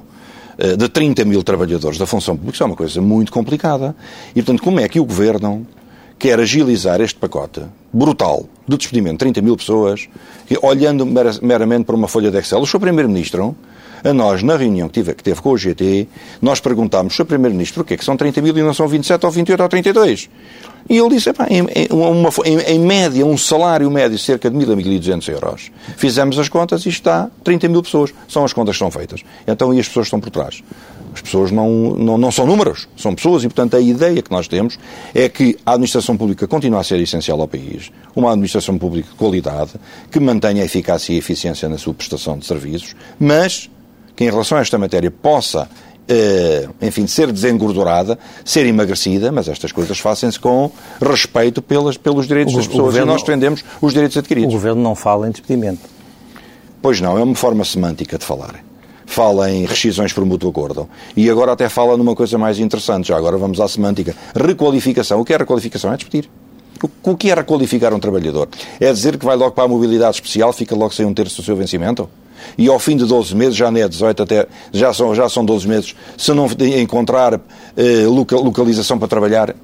eh, 0.57 0.77
de 0.77 0.87
30 0.87 1.25
mil 1.25 1.43
trabalhadores 1.43 1.97
da 1.97 2.05
função 2.05 2.37
pública, 2.37 2.55
isso 2.55 2.63
é 2.63 2.65
uma 2.65 2.75
coisa 2.75 3.01
muito 3.01 3.31
complicada. 3.31 3.93
E, 4.31 4.41
portanto, 4.41 4.63
como 4.63 4.79
é 4.79 4.87
que 4.87 4.99
o 4.99 5.03
Governo 5.03 5.67
quer 6.17 6.39
agilizar 6.39 6.99
este 7.01 7.19
pacote 7.19 7.61
brutal 7.93 8.45
de 8.67 8.77
despedimento 8.77 9.13
de 9.13 9.19
30 9.19 9.41
mil 9.41 9.55
pessoas, 9.55 10.09
olhando 10.61 11.05
meramente 11.41 11.85
para 11.85 11.95
uma 11.95 12.07
folha 12.07 12.31
de 12.31 12.37
Excel. 12.37 12.59
O 12.59 12.65
Sr. 12.65 12.79
Primeiro-Ministro, 12.79 13.55
a 14.03 14.13
nós, 14.13 14.43
na 14.43 14.55
reunião 14.55 14.87
que, 14.87 14.95
tive, 14.95 15.13
que 15.13 15.23
teve 15.23 15.41
com 15.41 15.51
o 15.51 15.57
GT, 15.57 16.07
nós 16.41 16.59
perguntámos, 16.59 17.15
Sr. 17.15 17.25
Primeiro-Ministro, 17.25 17.83
porquê 17.83 17.97
que 17.97 18.05
são 18.05 18.17
30 18.17 18.41
mil 18.41 18.57
e 18.57 18.61
não 18.61 18.73
são 18.73 18.87
27 18.87 19.25
ou 19.25 19.31
28 19.31 19.63
ou 19.63 19.69
32? 19.69 20.29
E 20.89 20.97
ele 20.97 21.09
disse, 21.09 21.29
em, 21.49 21.67
em, 21.75 21.87
uma, 21.91 22.29
em, 22.45 22.59
em, 22.75 22.79
média, 22.79 23.25
um 23.25 23.37
salário 23.37 23.91
médio 23.91 24.17
cerca 24.17 24.49
de 24.49 24.55
1.000 24.55 24.71
a 24.71 24.75
1.200 24.75 25.29
euros. 25.29 25.71
Fizemos 25.97 26.39
as 26.39 26.47
contas 26.47 26.85
e 26.85 26.89
está 26.89 27.29
30 27.43 27.67
mil 27.67 27.83
pessoas. 27.83 28.13
São 28.27 28.45
as 28.45 28.53
contas 28.53 28.75
que 28.75 28.79
são 28.79 28.89
feitas. 28.89 29.21
Então, 29.45 29.73
e 29.73 29.79
as 29.79 29.87
pessoas 29.87 30.07
estão 30.07 30.19
por 30.19 30.29
trás? 30.29 30.63
As 31.13 31.21
pessoas 31.21 31.51
não, 31.51 31.95
não, 31.95 32.17
não 32.17 32.31
são 32.31 32.45
números, 32.45 32.87
são 32.95 33.15
pessoas 33.15 33.43
e, 33.43 33.47
portanto, 33.47 33.75
a 33.75 33.81
ideia 33.81 34.21
que 34.21 34.29
nós 34.29 34.47
temos 34.47 34.77
é 35.15 35.27
que 35.27 35.57
a 35.65 35.71
administração 35.71 36.15
pública 36.15 36.47
continue 36.47 36.79
a 36.79 36.83
ser 36.83 36.99
essencial 36.99 37.41
ao 37.41 37.47
país, 37.47 37.91
uma 38.15 38.29
administração 38.29 38.77
pública 38.77 39.09
de 39.09 39.15
qualidade, 39.15 39.71
que 40.11 40.19
mantenha 40.19 40.61
a 40.61 40.65
eficácia 40.65 41.13
e 41.13 41.15
a 41.15 41.19
eficiência 41.19 41.67
na 41.67 41.77
sua 41.79 41.95
prestação 41.95 42.37
de 42.37 42.45
serviços, 42.45 42.95
mas 43.19 43.67
que 44.17 44.25
em 44.25 44.29
relação 44.29 44.57
a 44.57 44.61
esta 44.61 44.77
matéria 44.77 45.09
possa 45.09 45.69
Uh, 46.09 46.73
enfim, 46.81 47.05
ser 47.05 47.33
desengordurada, 47.33 48.17
ser 48.45 48.65
emagrecida, 48.65 49.29
mas 49.29 49.49
estas 49.49 49.73
coisas 49.73 49.99
fazem-se 49.99 50.39
com 50.39 50.71
respeito 51.01 51.61
pelas, 51.61 51.97
pelos 51.97 52.25
direitos 52.25 52.53
o, 52.53 52.57
das 52.59 52.65
pessoas 52.65 52.85
governo, 52.85 53.11
e 53.11 53.11
nós 53.11 53.21
defendemos 53.21 53.65
os 53.81 53.91
direitos 53.91 54.15
adquiridos. 54.15 54.53
O 54.53 54.53
Governo 54.53 54.81
não 54.81 54.95
fala 54.95 55.27
em 55.27 55.31
despedimento. 55.31 55.81
Pois 56.81 57.01
não, 57.01 57.17
é 57.17 57.21
uma 57.21 57.35
forma 57.35 57.65
semântica 57.65 58.17
de 58.17 58.23
falar. 58.23 58.63
Fala 59.05 59.51
em 59.51 59.65
rescisões 59.65 60.13
por 60.13 60.23
mútuo 60.23 60.49
acordo. 60.49 60.87
E 61.13 61.29
agora 61.29 61.51
até 61.51 61.67
fala 61.67 61.97
numa 61.97 62.15
coisa 62.15 62.37
mais 62.37 62.57
interessante. 62.57 63.09
Já 63.09 63.17
agora 63.17 63.37
vamos 63.37 63.59
à 63.59 63.67
semântica. 63.67 64.15
Requalificação. 64.33 65.19
O 65.19 65.25
que 65.25 65.33
é 65.33 65.37
requalificação? 65.37 65.91
É 65.91 65.97
despedir. 65.97 66.29
O 67.03 67.17
que 67.17 67.29
é 67.29 67.33
requalificar 67.33 67.93
um 67.93 67.99
trabalhador? 67.99 68.47
É 68.79 68.93
dizer 68.93 69.17
que 69.17 69.25
vai 69.25 69.35
logo 69.35 69.51
para 69.51 69.65
a 69.65 69.67
mobilidade 69.67 70.15
especial, 70.15 70.53
fica 70.53 70.73
logo 70.73 70.93
sem 70.93 71.05
um 71.05 71.13
terço 71.13 71.41
do 71.41 71.45
seu 71.45 71.57
vencimento? 71.57 72.09
E 72.57 72.67
ao 72.67 72.79
fim 72.79 72.97
de 72.97 73.05
12 73.05 73.35
meses, 73.35 73.55
já 73.55 73.71
não 73.71 73.79
é 73.79 73.87
18 73.87 74.23
até, 74.23 74.47
já 74.71 74.93
são, 74.93 75.13
já 75.13 75.29
são 75.29 75.45
12 75.45 75.67
meses, 75.67 75.95
se 76.17 76.33
não 76.33 76.47
encontrar 76.79 77.39
eh, 77.75 78.05
localização 78.07 78.97
para 78.97 79.07
trabalhar, 79.07 79.55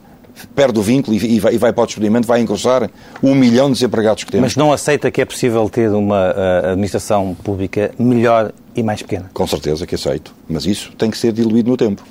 perde 0.56 0.80
o 0.80 0.82
vínculo 0.82 1.16
e 1.16 1.40
vai, 1.40 1.54
e 1.54 1.58
vai 1.58 1.74
para 1.74 1.84
o 1.84 1.86
despedimento, 1.86 2.28
vai 2.28 2.42
encurçar 2.42 2.90
um 3.22 3.36
milhão 3.36 3.68
de 3.68 3.74
desempregados 3.74 4.24
que 4.24 4.32
temos. 4.32 4.44
Mas 4.44 4.56
não 4.56 4.72
aceita 4.72 5.10
que 5.12 5.22
é 5.22 5.26
possível 5.26 5.70
ter 5.70 5.90
uma 5.90 6.32
uh, 6.32 6.72
administração 6.72 7.36
pública 7.44 7.92
melhor 7.98 8.52
e 8.76 8.84
mais 8.84 9.02
pequena? 9.02 9.30
Com 9.34 9.48
certeza 9.48 9.86
que 9.86 9.96
aceito, 9.96 10.34
mas 10.48 10.66
isso 10.66 10.92
tem 10.98 11.10
que 11.10 11.18
ser 11.18 11.32
diluído 11.32 11.70
no 11.70 11.78
tempo. 11.78 12.04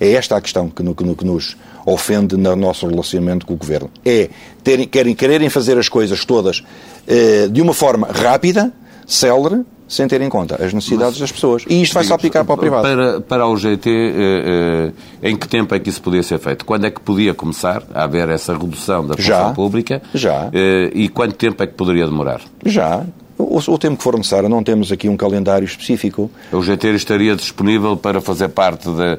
É 0.00 0.12
esta 0.12 0.36
a 0.36 0.40
questão 0.40 0.68
que, 0.68 0.82
no, 0.82 0.94
que, 0.94 1.14
que 1.14 1.24
nos 1.24 1.56
ofende 1.86 2.36
no 2.36 2.56
nosso 2.56 2.86
relacionamento 2.86 3.46
com 3.46 3.54
o 3.54 3.56
Governo. 3.56 3.90
É 4.04 4.28
terem, 4.62 4.88
querem, 4.88 5.14
quererem 5.14 5.48
fazer 5.48 5.78
as 5.78 5.88
coisas 5.88 6.24
todas 6.24 6.58
uh, 6.60 7.48
de 7.50 7.60
uma 7.60 7.74
forma 7.74 8.08
rápida, 8.08 8.72
célere, 9.06 9.62
sem 9.86 10.08
ter 10.08 10.20
em 10.20 10.28
conta 10.28 10.54
as 10.56 10.72
necessidades 10.72 11.14
Mas, 11.14 11.20
das 11.20 11.32
pessoas. 11.32 11.64
E 11.68 11.82
isto 11.82 11.94
vai 11.94 12.04
só 12.04 12.14
aplicar 12.14 12.44
para 12.44 12.54
o 12.54 12.58
privado. 12.58 12.82
Para, 12.82 13.20
para 13.20 13.46
o 13.46 13.56
GT, 13.56 13.90
eh, 13.90 14.92
eh, 15.22 15.30
em 15.30 15.36
que 15.36 15.46
tempo 15.46 15.74
é 15.74 15.78
que 15.78 15.88
isso 15.88 16.00
podia 16.00 16.22
ser 16.22 16.38
feito? 16.38 16.64
Quando 16.64 16.86
é 16.86 16.90
que 16.90 17.00
podia 17.00 17.34
começar 17.34 17.82
a 17.94 18.04
haver 18.04 18.28
essa 18.28 18.52
redução 18.56 19.06
da 19.06 19.14
função 19.14 19.48
já, 19.48 19.52
pública? 19.52 20.02
Já. 20.14 20.48
Eh, 20.52 20.90
e 20.94 21.08
quanto 21.08 21.34
tempo 21.34 21.62
é 21.62 21.66
que 21.66 21.74
poderia 21.74 22.06
demorar? 22.06 22.40
Já. 22.64 23.04
O, 23.36 23.58
o, 23.58 23.78
tempo 23.78 23.96
que 23.96 24.02
for 24.02 24.16
necessário, 24.16 24.48
não 24.48 24.62
temos 24.62 24.92
aqui 24.92 25.08
um 25.08 25.16
calendário 25.16 25.64
específico. 25.64 26.30
O 26.52 26.62
GT 26.62 26.94
estaria 26.94 27.34
disponível 27.34 27.96
para 27.96 28.20
fazer 28.20 28.48
parte 28.48 28.88
de, 28.88 29.18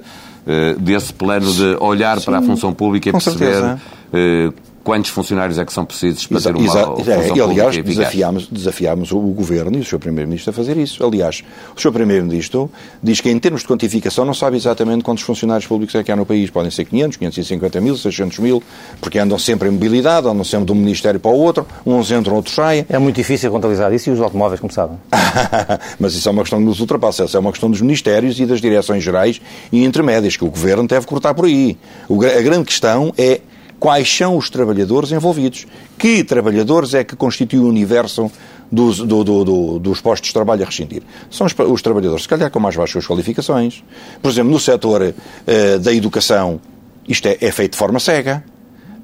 desse 0.80 1.14
plano 1.14 1.52
de 1.52 1.76
olhar 1.82 2.20
Sim, 2.20 2.26
para 2.26 2.40
a 2.40 2.42
função 2.42 2.74
pública 2.74 3.10
e 3.10 3.12
perceber 3.12 3.78
eh, 4.14 4.52
quantos 4.86 5.10
funcionários 5.10 5.58
é 5.58 5.66
que 5.66 5.74
são 5.74 5.84
precisos 5.84 6.28
para 6.28 6.40
ter 6.40 6.56
uma 6.56 6.64
exa, 6.64 6.86
função 6.86 7.14
é, 7.14 7.28
e, 7.36 7.42
aliás, 7.42 7.76
desafiámos, 7.76 8.48
desafiámos 8.48 9.12
o 9.12 9.20
Governo 9.20 9.76
e 9.78 9.82
o 9.82 9.84
Sr. 9.84 9.98
Primeiro-Ministro 9.98 10.52
a 10.52 10.54
fazer 10.54 10.78
isso. 10.78 11.04
Aliás, 11.04 11.44
o 11.76 11.82
Sr. 11.82 11.92
Primeiro-Ministro 11.92 12.70
diz 13.02 13.20
que, 13.20 13.32
em 13.32 13.40
termos 13.40 13.62
de 13.62 13.68
quantificação, 13.68 14.24
não 14.24 14.34
sabe 14.36 14.58
exatamente 14.58 15.04
quantos 15.04 15.24
funcionários 15.24 15.66
públicos 15.66 15.96
é 15.96 16.04
que 16.04 16.12
há 16.12 16.16
no 16.16 16.24
país. 16.24 16.52
Podem 16.52 16.70
ser 16.70 16.86
500, 16.86 17.18
550 17.18 17.82
mil, 17.82 17.98
600 17.98 18.38
mil, 18.38 18.64
porque 19.02 19.18
andam 19.18 19.40
sempre 19.40 19.70
em 19.70 19.72
mobilidade, 19.72 20.28
andam 20.28 20.44
sempre 20.44 20.68
de 20.68 20.72
um 20.72 20.76
ministério 20.76 21.20
para 21.20 21.32
o 21.32 21.40
outro, 21.40 21.66
uns 21.84 22.12
entram, 22.12 22.36
outros 22.36 22.54
saem. 22.54 22.86
É 22.88 23.00
muito 23.00 23.16
difícil 23.16 23.50
contabilizar 23.50 23.92
isso 23.92 24.12
e 24.12 24.14
os 24.14 24.22
automóveis, 24.22 24.60
como 24.60 24.72
sabem. 24.72 24.98
Mas 26.00 26.14
isso 26.14 26.30
é 26.30 26.32
uma 26.32 26.44
questão 26.44 26.60
que 26.60 26.66
nos 26.66 26.80
ultrapassa. 26.80 27.24
Essa 27.24 27.38
é 27.38 27.40
uma 27.40 27.52
questão 27.52 27.72
dos 27.72 27.82
ministérios 27.82 28.40
e 28.40 28.46
das 28.46 28.62
direções 28.62 29.04
gerais 29.04 29.42
e 29.72 29.84
intermédias, 29.84 30.38
que 30.38 30.46
o 30.46 30.50
Governo 30.50 30.88
deve 30.88 31.08
cortar 31.08 31.34
por 31.34 31.46
aí. 31.46 31.76
a 32.08 32.42
grande 32.44 32.66
questão 32.66 33.12
é 33.18 33.42
quais 33.80 34.10
são 34.10 34.38
os 34.38 34.50
trabalhadores 34.50 35.12
envolvidos. 35.12 35.66
Que 35.98 36.24
trabalhadores 36.24 36.94
é 36.94 37.04
que 37.04 37.16
constituem 37.16 37.64
o 37.64 37.68
universo 37.70 38.32
dos, 38.72 38.98
do, 38.98 39.24
do, 39.24 39.44
do, 39.44 39.80
dos 39.80 40.02
postos 40.02 40.28
de 40.28 40.34
trabalho 40.34 40.64
a 40.64 40.66
rescindir? 40.66 41.04
São 41.30 41.48
os, 41.48 41.54
os, 41.58 41.82
trabalhadores, 41.82 42.24
se 42.24 42.30
calhar, 42.30 42.50
com 42.50 42.60
mais 42.60 42.76
baixas 42.76 43.06
qualificações. 43.06 43.84
Por 44.22 44.30
exemplo, 44.32 44.52
no 44.52 44.60
setor 44.60 45.02
uh, 45.02 45.80
da 45.80 45.94
educação, 45.94 46.60
isto 47.08 47.28
é, 47.28 47.38
é, 47.42 47.52
feito 47.52 47.74
de 47.74 47.78
forma 47.78 48.00
cega. 48.00 48.44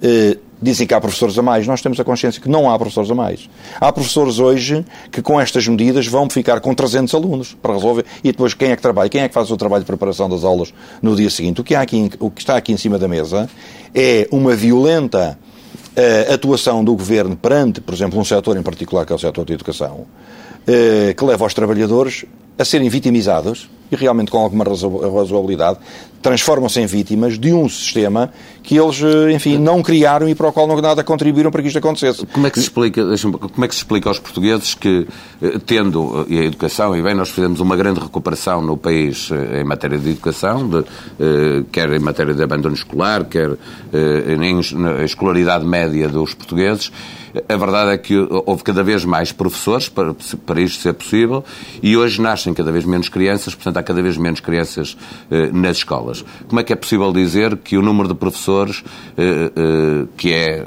Uh, 0.02 0.51
dizem 0.62 0.86
que 0.86 0.94
há 0.94 1.02
professores 1.02 1.38
a 1.38 1.42
mais, 1.42 1.66
nós 1.66 1.82
temos 1.82 2.00
a 2.00 2.04
consciência 2.04 2.42
que 2.42 2.50
não 2.50 2.70
há 2.70 2.78
professores 2.78 3.10
a 3.10 3.16
mais. 3.16 3.50
Há 3.80 3.92
professores 3.92 4.40
hoje 4.40 4.86
que 5.12 5.22
com 5.22 5.40
estas 5.40 5.68
medidas 5.68 6.06
vão 6.08 6.30
ficar 6.30 6.60
com 6.60 6.74
300 6.74 7.14
alunos 7.16 7.58
para 7.62 7.74
resolver. 7.74 8.06
E 8.24 8.32
depois 8.32 8.54
quem 8.54 8.72
é 8.72 8.76
que 8.76 8.82
trabalha? 8.82 9.10
Quem 9.10 9.22
é 9.22 9.28
que 9.28 9.34
faz 9.34 9.50
o 9.50 9.58
trabalho 9.58 9.84
de 9.84 9.88
preparação 9.88 10.30
das 10.30 10.44
aulas 10.44 10.74
no 11.02 11.16
dia 11.16 11.30
seguinte? 11.30 11.62
O 11.62 11.64
que, 11.64 11.74
aqui, 11.74 12.12
o 12.20 12.30
que 12.30 12.42
está 12.42 12.56
aqui 12.56 12.72
em 12.72 12.78
cima 12.78 13.00
da 13.00 13.08
mesa 13.08 13.50
é 13.94 14.28
uma 14.32 14.56
violenta 14.56 15.38
uh, 15.98 16.34
atuação 16.34 16.84
do 16.84 16.96
governo 16.96 17.36
perante, 17.36 17.82
por 17.82 17.94
exemplo, 17.94 18.20
um 18.20 18.26
setor 18.26 18.58
em 18.58 18.64
particular 18.64 19.06
que 19.06 19.14
é 19.14 19.16
o 19.16 19.20
setor 19.20 19.46
da 19.46 19.54
educação, 19.54 20.02
uh, 20.02 21.16
que 21.16 21.26
leva 21.26 21.46
os 21.46 21.54
trabalhadores 21.54 22.26
a 22.62 22.66
serem 22.66 22.90
vitimizados 22.90 23.70
e 23.92 23.96
realmente 23.96 24.32
com 24.32 24.38
alguma 24.38 24.64
razoabilidade, 24.64 25.80
transformam-se 26.22 26.80
em 26.80 26.86
vítimas 26.86 27.38
de 27.38 27.52
um 27.52 27.68
sistema 27.68 28.32
que 28.64 28.78
eles, 28.80 29.02
eh, 29.04 29.34
enfim, 29.34 29.58
não 29.58 29.84
criaram 29.84 30.30
e 30.30 30.36
para 30.36 30.48
o 30.48 30.54
qual 30.54 30.66
não 30.66 30.80
nada 30.80 31.04
contribuíram 31.04 31.52
para 31.52 31.62
que 31.62 31.68
isto 31.68 31.80
acontecesse. 31.80 32.26
Como 32.28 32.48
é 32.48 32.50
que 32.50 32.60
se 32.60 32.66
explica, 32.66 33.04
como 33.04 33.66
é 33.66 33.68
que 33.68 33.74
se 33.74 33.82
explica 33.82 34.08
aos 34.08 34.18
portugueses 34.18 34.76
que, 34.76 35.08
eh, 35.42 35.60
tendo 35.66 36.26
eh, 36.30 36.40
a 36.40 36.44
educação, 36.46 36.96
e 36.96 37.02
bem, 37.02 37.14
nós 37.14 37.32
fizemos 37.32 37.60
uma 37.60 37.76
grande 37.76 38.00
recuperação 38.00 38.62
no 38.62 38.78
país 38.78 39.30
em 39.60 39.64
matéria 39.66 39.98
de 39.98 40.12
educação, 40.12 40.70
de, 40.70 40.86
quer 41.72 41.92
em 41.92 42.00
matéria 42.00 42.34
de 42.34 42.44
abandono 42.44 42.76
escolar, 42.76 43.26
quer 43.26 43.50
na 44.38 45.04
escolaridade 45.04 45.66
média 45.66 46.08
dos 46.08 46.34
portugueses, 46.34 46.92
a 47.48 47.58
verdade 47.58 47.92
é 47.92 47.98
que 47.98 48.16
houve 48.46 48.64
cada 48.64 48.84
vez 48.84 49.06
mais 49.06 49.32
professores 49.32 49.90
para, 49.90 50.16
para 50.46 50.62
isto 50.62 50.82
ser 50.82 50.94
possível 50.94 51.44
e 51.82 51.96
hoje 51.96 52.22
nascem 52.22 52.54
cada 52.54 52.72
vez 52.72 52.86
menos 52.86 53.10
crianças, 53.10 53.56
portanto 53.56 53.78
há 53.78 53.84
cada 53.84 54.02
vez 54.02 54.18
menos 54.18 54.40
crianças 54.40 54.98
eh, 55.30 55.50
nas 55.52 55.78
escolas. 55.78 56.24
Como 56.48 56.60
é 56.60 56.64
que 56.64 56.74
é 56.74 56.76
possível 56.76 57.12
dizer 57.12 57.58
que 57.58 57.78
o 57.78 57.82
número 57.82 58.10
de 58.10 58.16
professores, 58.16 58.84
eh, 59.18 59.52
eh, 59.56 60.06
que 60.18 60.34
é 60.34 60.66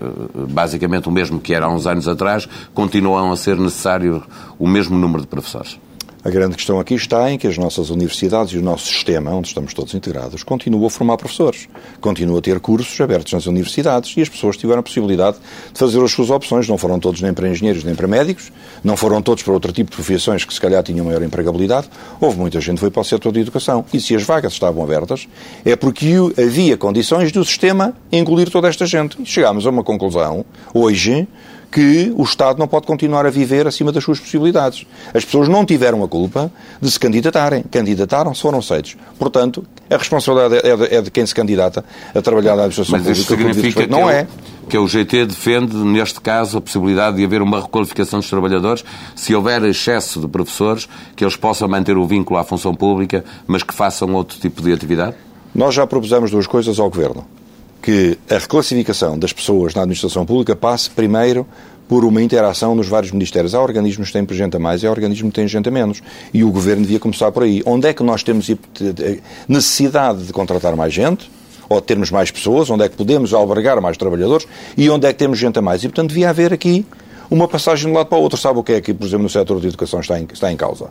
basicamente 0.49 1.09
o 1.09 1.13
mesmo 1.13 1.39
que 1.39 1.55
era 1.55 1.67
há 1.67 1.69
uns 1.69 1.87
anos 1.87 2.09
atrás, 2.09 2.49
continuam 2.73 3.33
a 3.33 3.37
ser 3.37 3.57
necessário 3.59 4.23
o 4.59 4.67
mesmo 4.67 4.97
número 4.97 5.23
de 5.23 5.29
professores? 5.29 5.79
A 6.25 6.31
grande 6.31 6.57
questão 6.57 6.81
aqui 6.81 6.95
está 6.95 7.31
em 7.31 7.37
que 7.37 7.47
as 7.47 7.59
nossas 7.59 7.91
universidades 7.91 8.55
e 8.55 8.57
o 8.57 8.63
nosso 8.63 8.87
sistema, 8.87 9.31
onde 9.31 9.49
estamos 9.49 9.75
todos 9.75 9.93
integrados, 9.93 10.43
continuam 10.43 10.87
a 10.87 10.89
formar 10.89 11.19
professores, 11.19 11.69
continuam 12.01 12.39
a 12.39 12.41
ter 12.41 12.59
cursos 12.61 12.99
abertos 12.99 13.35
nas 13.35 13.45
universidades 13.45 14.17
e 14.17 14.23
as 14.23 14.29
pessoas 14.31 14.57
tiveram 14.57 14.81
a 14.81 14.83
possibilidade 14.83 15.37
de 15.71 15.79
fazer 15.79 16.03
as 16.03 16.11
suas 16.11 16.31
opções. 16.31 16.67
Não 16.67 16.79
foram 16.79 16.99
todos 16.99 17.21
nem 17.21 17.35
para 17.35 17.47
engenheiros 17.47 17.85
nem 17.85 17.95
para 17.95 18.09
médicos, 18.09 18.51
não 18.83 18.97
foram 18.97 19.21
todos 19.21 19.43
para 19.43 19.53
outro 19.53 19.71
tipo 19.71 19.91
de 19.91 19.97
profissões 19.97 20.47
que 20.47 20.55
se 20.55 20.59
calhar 20.59 20.83
tinham 20.83 21.05
maior 21.05 21.23
empregabilidade. 21.23 21.91
Houve 22.19 22.39
muita 22.39 22.59
gente 22.59 22.77
que 22.77 22.81
foi 22.81 22.91
para 22.91 23.03
o 23.03 23.05
setor 23.05 23.31
de 23.31 23.41
educação. 23.41 23.85
E 23.93 24.01
se 24.01 24.17
as 24.17 24.23
vagas 24.23 24.55
estavam 24.55 24.83
abertas, 24.83 25.29
é 25.63 25.77
porque 25.77 26.15
havia 26.39 26.79
condições 26.79 27.33
do 27.33 27.45
sistema 27.45 27.95
engolir 28.11 28.49
toda 28.49 28.67
esta 28.67 28.87
gente. 28.87 29.21
E 29.21 29.27
chegámos 29.27 29.67
a 29.67 29.71
uma 29.71 29.85
conclusão, 29.85 30.43
hoje, 30.73 31.29
que 31.75 32.15
o 32.17 32.23
Estado 32.23 32.57
não 32.57 32.69
pode 32.69 32.87
continuar 32.87 33.27
a 33.27 33.31
viver 33.31 33.67
acima 33.67 33.91
das 33.91 34.05
suas 34.05 34.21
possibilidades. 34.21 34.87
As 35.13 35.25
pessoas 35.25 35.49
não 35.49 35.67
tiveram 35.67 36.05
a 36.05 36.09
culpa 36.09 36.49
de 36.81 36.89
se 36.89 37.01
candidatarem. 37.01 37.65
Candidataram-se, 37.65 38.41
foram 38.41 38.61
aceitos. 38.61 38.97
Portanto, 39.19 39.67
a 39.91 39.97
responsabilidade 39.97 40.65
é 40.65 40.77
de, 40.77 40.95
é 40.95 41.03
de, 41.03 41.11
quem 41.11 41.27
se 41.27 41.35
candidata 41.35 41.85
a 42.15 42.23
trabalhar 42.23 42.55
na 42.55 42.63
administração 42.63 42.97
Mas 42.97 43.27
pública. 43.27 43.53
significa 43.53 43.87
não 43.89 44.09
é. 44.09 44.29
Que 44.69 44.79
o 44.79 44.87
GT 44.87 45.27
defende, 45.27 45.75
neste 45.77 46.21
caso, 46.21 46.59
a 46.59 46.61
possibilidade 46.61 47.17
de 47.17 47.25
haver 47.25 47.43
uma 47.43 47.61
requalificação 47.61 48.21
dos 48.21 48.31
trabalhadores, 48.31 48.85
se 49.17 49.35
houver 49.35 49.65
excesso 49.65 50.21
de 50.21 50.29
professores, 50.29 50.89
que 51.17 51.25
eles 51.25 51.35
possam 51.35 51.67
manter 51.67 51.97
o 51.97 52.07
vínculo 52.07 52.39
à 52.39 52.45
função 52.45 52.73
pública, 52.73 53.25
mas 53.49 53.65
que 53.65 53.75
façam 53.75 54.15
outro 54.15 54.39
tipo 54.39 54.63
de 54.63 54.73
atividade? 54.73 55.17
Nós 55.53 55.75
já 55.75 55.85
propusemos 55.89 56.31
duas 56.31 56.47
coisas 56.47 56.79
ao 56.79 56.89
Governo 56.89 57.27
que 57.85 58.17
a 58.31 58.39
reclassificação 58.39 59.19
das 59.19 59.31
pessoas 59.31 59.75
na 59.75 59.83
administração 59.83 60.25
pública 60.25 60.57
passe 60.57 60.89
primeiro 60.89 61.47
por 61.87 62.03
uma 62.03 62.23
interação 62.23 62.75
nos 62.75 62.89
vários 62.89 63.13
ministérios. 63.13 63.55
Há 63.55 63.61
organismos 63.61 64.11
que 64.11 64.15
têm 64.15 64.27
gente 64.37 64.57
a 64.57 64.59
mais 64.59 64.83
e 64.83 64.87
há 64.87 64.91
organismos 64.91 65.31
que 65.31 65.35
têm 65.35 65.47
gente 65.47 65.69
a 65.69 65.71
menos. 65.71 66.03
E 66.33 66.43
o 66.43 66.51
Governo 66.51 66.81
devia 66.81 66.99
começar 66.99 67.31
por 67.31 67.43
aí. 67.43 67.63
Onde 67.67 67.87
é 67.87 67.93
que 67.93 68.03
nós 68.03 68.23
temos 68.23 68.51
necessidade 69.47 70.25
de 70.25 70.33
contratar 70.33 70.75
mais 70.75 70.95
gente? 70.95 71.31
pode 71.69 71.87
termos 71.87 72.11
mais 72.11 72.31
pessoas, 72.31 72.71
onde 72.71 72.85
é 72.85 72.89
que 72.89 72.97
podemos 72.97 73.33
albergar 73.33 73.81
mais 73.81 73.97
trabalhadores 73.97 74.47
e 74.77 74.89
onde 74.91 75.07
é 75.07 75.13
que 75.13 75.19
temos 75.19 75.39
gente 75.39 75.59
a 75.59 75.63
mais. 75.63 75.83
E, 75.83 75.89
portanto, 75.89 76.11
devia 76.11 76.31
haver 76.31 76.53
aqui 76.53 76.87
uma 77.31 77.49
passagem 77.49 77.87
de 77.87 77.91
um 77.91 77.97
lado 77.97 78.07
para 78.07 78.19
o 78.19 78.21
outro. 78.21 78.39
Sabe 78.39 78.59
o 78.59 78.63
que 78.63 78.75
é 78.75 78.81
que, 78.81 78.95
por 78.95 79.07
exemplo, 79.07 79.25
no 79.25 79.31
setor 79.31 79.61
de 79.61 79.69
educação 79.69 79.99
está 79.99 80.21
em, 80.21 80.29
está 80.33 80.53
em 80.53 80.57
causa? 80.57 80.91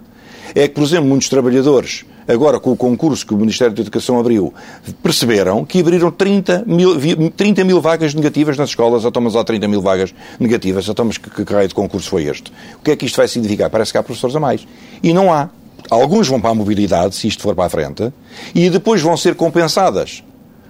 É 0.56 0.68
que, 0.68 0.76
por 0.76 0.84
exemplo, 0.84 1.06
muitos 1.06 1.30
trabalhadores, 1.30 2.06
agora 2.28 2.60
com 2.60 2.72
o 2.72 2.78
concurso 2.78 3.26
que 3.26 3.34
o 3.34 3.38
Ministério 3.38 3.74
da 3.74 3.82
Educação 3.82 4.20
abriu, 4.20 4.54
perceberam 5.02 5.66
que 5.66 5.80
abriram 5.80 6.12
30 6.12 6.63
mil, 6.66 7.32
30 7.32 7.63
mil 7.63 7.82
vagas 7.82 8.13
negativas 8.13 8.58
nas 8.58 8.70
escolas. 8.70 9.06
Então, 9.06 9.22
mas 9.22 9.36
há 9.36 9.44
30 9.44 9.68
mil 9.68 9.82
vagas 9.82 10.13
negativas. 10.39 10.88
Então, 10.88 11.06
mas 11.06 11.18
que, 11.18 11.30
que 11.30 11.54
raio 11.54 11.68
de 11.68 11.76
concurso 11.76 12.10
foi 12.10 12.24
este? 12.24 12.52
O 12.80 12.84
que 12.84 12.92
é 12.92 12.96
que 12.96 13.06
isto 13.06 13.18
vai 13.18 13.28
significar? 13.28 13.70
Parece 13.70 13.92
que 13.92 13.98
há 13.98 14.04
professores 14.04 14.36
a 14.36 14.39
mais. 14.39 14.68
E 15.02 15.13
não 15.13 15.32
há. 15.32 15.50
Alguns 15.89 16.28
vão 16.28 16.39
para 16.39 16.52
a 16.52 16.56
mobilidade, 16.56 17.16
se 17.16 17.28
isto 17.28 17.44
for 17.44 17.54
para 17.56 17.66
a 17.66 17.70
frente, 17.70 18.12
e 18.56 18.70
depois 18.70 19.02
vão 19.02 19.18
ser 19.18 19.36
compensadas 19.36 20.24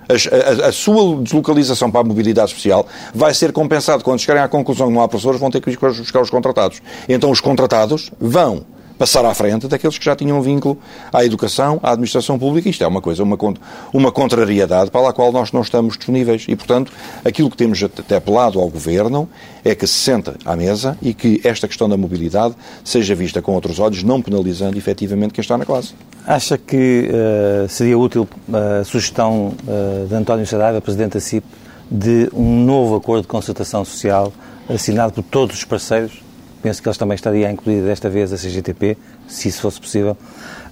a, 0.09 0.65
a, 0.65 0.67
a, 0.69 0.71
sua 0.71 1.21
deslocalização 1.21 1.89
para 1.89 2.01
a 2.01 2.03
mobilidade 2.03 2.49
especial 2.49 2.85
vai 3.13 3.33
ser 3.33 3.51
compensado 3.51 4.03
quando 4.03 4.19
chegarem 4.19 4.43
à 4.43 4.47
conclusão 4.47 4.87
que 4.87 4.93
não 4.93 5.01
há 5.01 5.07
professores, 5.07 5.39
vão 5.39 5.49
ter 5.49 5.61
que 5.61 5.69
ir 5.69 5.79
buscar 5.79 6.21
os 6.21 6.29
contratados. 6.29 6.81
Então 7.07 7.31
os 7.31 7.39
contratados 7.39 8.11
vão 8.19 8.65
passar 9.03 9.25
à 9.25 9.33
frente 9.33 9.67
daqueles 9.67 9.97
que 9.97 10.05
já 10.05 10.15
tinham 10.15 10.41
vínculo 10.41 10.77
à 11.11 11.25
educação, 11.25 11.77
à 11.83 11.91
administração 11.91 12.39
pública. 12.39 12.69
Isto 12.69 12.85
é 12.85 12.87
uma 12.87 13.01
coisa, 13.01 13.21
uma, 13.21 13.37
uma 13.91 14.13
contrariedade 14.13 14.89
para 14.89 15.09
a 15.09 15.11
qual 15.11 15.29
nós 15.29 15.51
não 15.51 15.59
estamos 15.59 15.97
disponíveis. 15.97 16.45
E, 16.47 16.55
portanto, 16.55 16.89
aquilo 17.25 17.49
que 17.49 17.57
temos 17.57 17.83
até 17.83 18.15
apelado 18.15 18.61
ao 18.61 18.69
Governo 18.69 19.27
é 19.61 19.75
que 19.75 19.85
se 19.85 19.95
sente 19.95 20.31
à 20.45 20.55
mesa 20.55 20.97
e 21.01 21.13
que 21.13 21.41
esta 21.43 21.67
questão 21.67 21.89
da 21.89 21.97
mobilidade 21.97 22.55
seja 22.81 23.13
vista 23.13 23.41
com 23.41 23.53
outros 23.53 23.77
olhos, 23.77 24.03
não 24.03 24.21
penalizando 24.21 24.77
efetivamente 24.77 25.33
quem 25.33 25.41
está 25.41 25.57
na 25.57 25.65
classe. 25.65 25.93
Acha 26.25 26.57
que 26.57 27.09
uh, 27.09 27.67
seria 27.67 27.99
útil 27.99 28.25
eh, 28.53 28.79
a 28.79 28.85
sugestão 28.85 29.53
uh, 29.67 30.07
de 30.07 30.15
António 30.15 30.47
Saraiva, 30.47 30.79
Presidente 30.79 31.15
da 31.15 31.19
CIP, 31.19 31.45
de 31.91 32.29
um 32.31 32.63
novo 32.63 32.95
acordo 32.95 33.23
de 33.23 33.27
concertação 33.27 33.83
social 33.83 34.31
assinado 34.69 35.11
por 35.11 35.23
todos 35.23 35.57
os 35.57 35.65
parceiros 35.65 36.23
penso 36.63 36.81
que 36.81 36.87
eles 36.87 36.97
também 36.97 37.15
estariam 37.15 37.51
incluídos 37.51 37.85
desta 37.85 38.09
vez 38.09 38.31
a 38.31 38.37
CGTP, 38.37 38.97
se 39.27 39.49
isso 39.49 39.61
fosse 39.61 39.81
possível, 39.81 40.17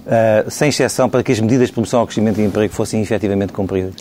uh, 0.06 0.50
sem 0.50 0.70
exceção 0.70 1.08
para 1.08 1.22
que 1.22 1.30
as 1.30 1.38
medidas 1.38 1.68
de 1.68 1.74
promoção 1.74 2.00
ao 2.00 2.06
crescimento 2.06 2.40
e 2.40 2.44
emprego 2.44 2.72
fossem 2.72 3.02
efetivamente 3.02 3.52
cumpridas. 3.52 3.94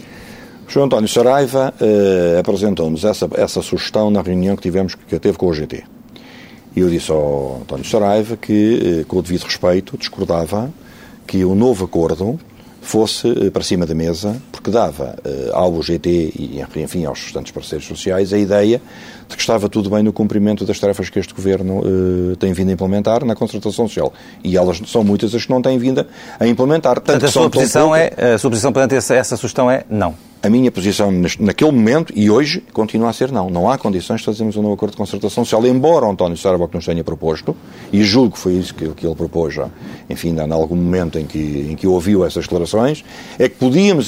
João 0.70 0.86
António 0.86 1.10
Saraiva 1.10 1.74
uh, 1.82 2.40
apresentou-nos 2.40 3.04
essa, 3.04 3.30
essa 3.34 3.62
sugestão 3.62 4.10
na 4.10 4.22
reunião 4.22 4.56
que 4.56 4.62
tivemos, 4.62 4.96
que 4.96 5.20
teve 5.20 5.38
com 5.38 5.48
o 5.48 5.54
GT. 5.54 5.84
E 6.74 6.80
eu 6.80 6.90
disse 6.90 7.12
ao 7.12 7.60
António 7.64 7.84
Saraiva 7.84 8.38
que, 8.38 9.02
uh, 9.02 9.06
com 9.06 9.18
o 9.18 9.22
devido 9.22 9.44
respeito, 9.44 9.98
discordava 9.98 10.72
que 11.28 11.44
o 11.44 11.54
novo 11.54 11.84
acordo 11.84 12.40
fosse 12.82 13.52
para 13.52 13.64
cima 13.64 13.86
da 13.86 13.94
mesa, 13.94 14.42
porque 14.52 14.72
dava 14.72 15.16
ao 15.54 15.84
GT 15.84 16.10
e, 16.10 16.62
enfim, 16.78 17.06
aos 17.06 17.22
restantes 17.22 17.52
parceiros 17.52 17.88
sociais 17.88 18.34
a 18.34 18.40
ideia 18.40 18.82
de 19.32 19.38
que 19.38 19.42
estava 19.42 19.68
tudo 19.70 19.90
bem 19.90 20.04
no 20.04 20.14
cumprimento 20.14 20.66
das 20.66 20.80
tarefas 20.80 21.10
que 21.10 21.18
este 21.18 21.34
Governo 21.34 21.80
uh, 21.80 22.36
tem 22.36 22.54
vindo 22.54 22.70
a 22.70 22.74
implementar 22.74 23.26
na 23.26 23.34
concertação 23.34 23.88
social. 23.88 24.14
E 24.44 24.58
elas 24.58 24.82
são 24.86 25.04
muitas 25.04 25.34
as 25.34 25.46
que 25.46 25.52
não 25.52 25.62
têm 25.62 25.78
vindo 25.80 26.06
a 26.40 26.48
implementar. 26.48 26.96
Tanto 26.96 27.06
Portanto, 27.06 27.26
a 27.26 27.32
sua, 27.32 27.50
posição 27.50 27.96
é, 27.96 28.34
a 28.34 28.38
sua 28.38 28.50
posição 28.50 28.72
perante 28.72 28.96
essa, 28.96 29.16
essa 29.16 29.36
sugestão 29.38 29.72
é 29.72 29.84
não. 29.90 30.14
A 30.44 30.50
minha 30.50 30.72
posição 30.72 31.12
naquele 31.40 31.72
momento 31.72 32.12
e 32.16 32.30
hoje 32.30 32.64
continua 32.74 33.10
a 33.10 33.14
ser 33.14 33.32
não. 33.32 33.50
Não 33.50 33.70
há 33.70 33.78
condições 33.78 34.22
de 34.22 34.26
fazermos 34.26 34.58
um 34.58 34.64
novo 34.64 34.74
acordo 34.74 34.94
de 34.94 34.98
concertação 34.98 35.46
social, 35.46 35.66
embora 35.68 36.08
António 36.08 36.36
Sarabok 36.36 36.74
nos 36.74 36.86
tenha 36.86 37.04
proposto, 37.04 37.56
e 37.94 38.04
julgo 38.04 38.34
que 38.34 38.40
foi 38.40 38.54
isso 38.54 38.74
que, 38.74 38.90
que 38.90 39.06
ele 39.06 39.16
propôs 39.16 39.54
já, 39.54 39.70
enfim, 40.10 40.36
em 40.36 40.52
algum 40.52 40.76
momento 40.76 41.20
em 41.20 41.26
que, 41.26 41.68
em 41.70 41.76
que 41.76 41.86
ouviu 41.86 42.26
essas 42.26 42.46
declarações, 42.46 43.06
é 43.38 43.48
que 43.48 43.56
podíamos 43.56 44.08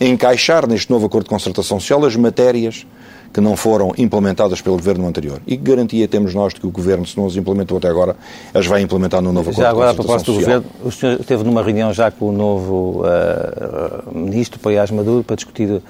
encaixar 0.00 0.66
neste 0.66 0.90
novo 0.90 1.06
acordo 1.06 1.24
de 1.24 1.30
concertação 1.30 1.78
social 1.78 2.04
as 2.04 2.16
matérias 2.16 2.84
que 3.34 3.40
não 3.40 3.56
foram 3.56 3.92
implementadas 3.98 4.60
pelo 4.60 4.76
governo 4.76 5.08
anterior. 5.08 5.40
E 5.44 5.56
que 5.56 5.62
garantia 5.64 6.06
temos 6.06 6.32
nós 6.32 6.54
de 6.54 6.60
que 6.60 6.68
o 6.68 6.70
governo, 6.70 7.04
se 7.04 7.18
não 7.18 7.26
as 7.26 7.34
implementou 7.34 7.76
até 7.78 7.88
agora, 7.88 8.14
as 8.54 8.64
vai 8.64 8.80
implementar 8.80 9.20
no 9.20 9.32
novo 9.32 9.50
já 9.50 9.70
acordo 9.70 9.70
agora, 9.70 9.90
a 9.90 9.94
propósito 9.94 10.32
do 10.32 10.38
governo, 10.38 10.64
o 10.84 10.92
senhor 10.92 11.20
esteve 11.20 11.42
numa 11.42 11.60
reunião 11.60 11.92
já 11.92 12.12
com 12.12 12.28
o 12.28 12.32
novo 12.32 13.02
uh, 13.02 14.16
ministro, 14.16 14.60
Paiás 14.60 14.92
Maduro, 14.92 15.24
para 15.24 15.34
discutir 15.34 15.68
uh, 15.68 15.82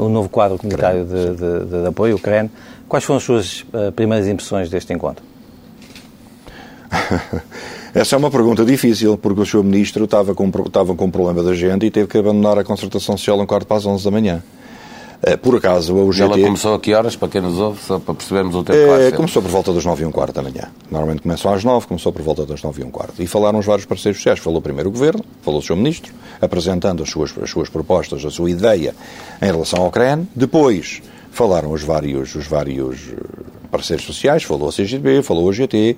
o 0.00 0.08
novo 0.08 0.28
quadro 0.28 0.56
comunitário 0.56 1.04
de, 1.04 1.30
de, 1.34 1.64
de, 1.66 1.80
de, 1.82 1.86
apoio, 1.88 2.14
o 2.14 2.20
CREN. 2.20 2.48
Quais 2.88 3.02
foram 3.02 3.16
as 3.16 3.24
suas 3.24 3.62
uh, 3.62 3.90
primeiras 3.90 4.28
impressões 4.28 4.70
deste 4.70 4.92
encontro? 4.92 5.24
Essa 7.92 8.14
é 8.14 8.18
uma 8.18 8.30
pergunta 8.30 8.64
difícil, 8.64 9.18
porque 9.18 9.40
o 9.40 9.44
Sr. 9.44 9.64
Ministro 9.64 10.04
estava 10.04 10.36
com, 10.36 10.48
estava 10.64 10.94
com 10.94 11.06
um 11.06 11.10
problema 11.10 11.42
da 11.42 11.50
agenda 11.50 11.84
e 11.84 11.90
teve 11.90 12.06
que 12.06 12.16
abandonar 12.16 12.60
a 12.60 12.62
concertação 12.62 13.16
social 13.16 13.40
um 13.40 13.46
quarto 13.46 13.66
para 13.66 13.76
as 13.76 13.86
11 13.86 14.04
da 14.04 14.10
manhã. 14.12 14.42
Eh, 15.26 15.36
por 15.36 15.56
acaso, 15.56 15.98
a 15.98 16.02
UGT... 16.02 16.22
Ela 16.22 16.38
começou 16.38 16.74
a 16.74 16.80
que 16.80 16.92
horas, 16.92 17.16
para 17.16 17.28
quem 17.28 17.40
nos 17.40 17.58
ouve, 17.58 17.80
só 17.82 17.98
para 17.98 18.14
percebermos 18.14 18.54
o 18.54 18.62
tempo 18.62 18.78
é, 18.78 19.10
Começou 19.12 19.40
por 19.40 19.50
volta 19.50 19.72
das 19.72 19.84
9 19.84 20.02
e 20.02 20.06
um 20.06 20.12
quarto 20.12 20.34
da 20.34 20.42
manhã. 20.42 20.68
Normalmente 20.90 21.22
começam 21.22 21.52
às 21.52 21.64
9, 21.64 21.86
começou 21.86 22.12
por 22.12 22.22
volta 22.22 22.44
das 22.44 22.62
9 22.62 22.82
e 22.82 22.84
um 22.84 22.90
quarto. 22.90 23.22
E 23.22 23.26
falaram 23.26 23.58
os 23.58 23.64
vários 23.64 23.86
parceiros 23.86 24.18
sociais. 24.18 24.38
Falou 24.38 24.60
primeiro 24.60 24.90
o 24.90 24.92
Governo, 24.92 25.24
falou 25.42 25.60
o 25.60 25.62
Sr. 25.62 25.76
Ministro, 25.76 26.12
apresentando 26.40 27.02
as 27.02 27.08
suas, 27.08 27.32
as 27.42 27.48
suas 27.48 27.70
propostas, 27.70 28.24
a 28.24 28.30
sua 28.30 28.50
ideia 28.50 28.94
em 29.40 29.46
relação 29.46 29.82
ao 29.82 29.90
CREN. 29.90 30.28
Depois 30.34 31.00
falaram 31.30 31.72
os 31.72 31.82
vários, 31.82 32.34
os 32.34 32.46
vários 32.46 33.08
eh, 33.08 33.16
parceiros 33.70 34.04
sociais, 34.04 34.42
falou 34.42 34.68
a 34.68 34.72
CGB, 34.72 35.22
falou 35.22 35.48
a 35.48 35.52
GT, 35.52 35.96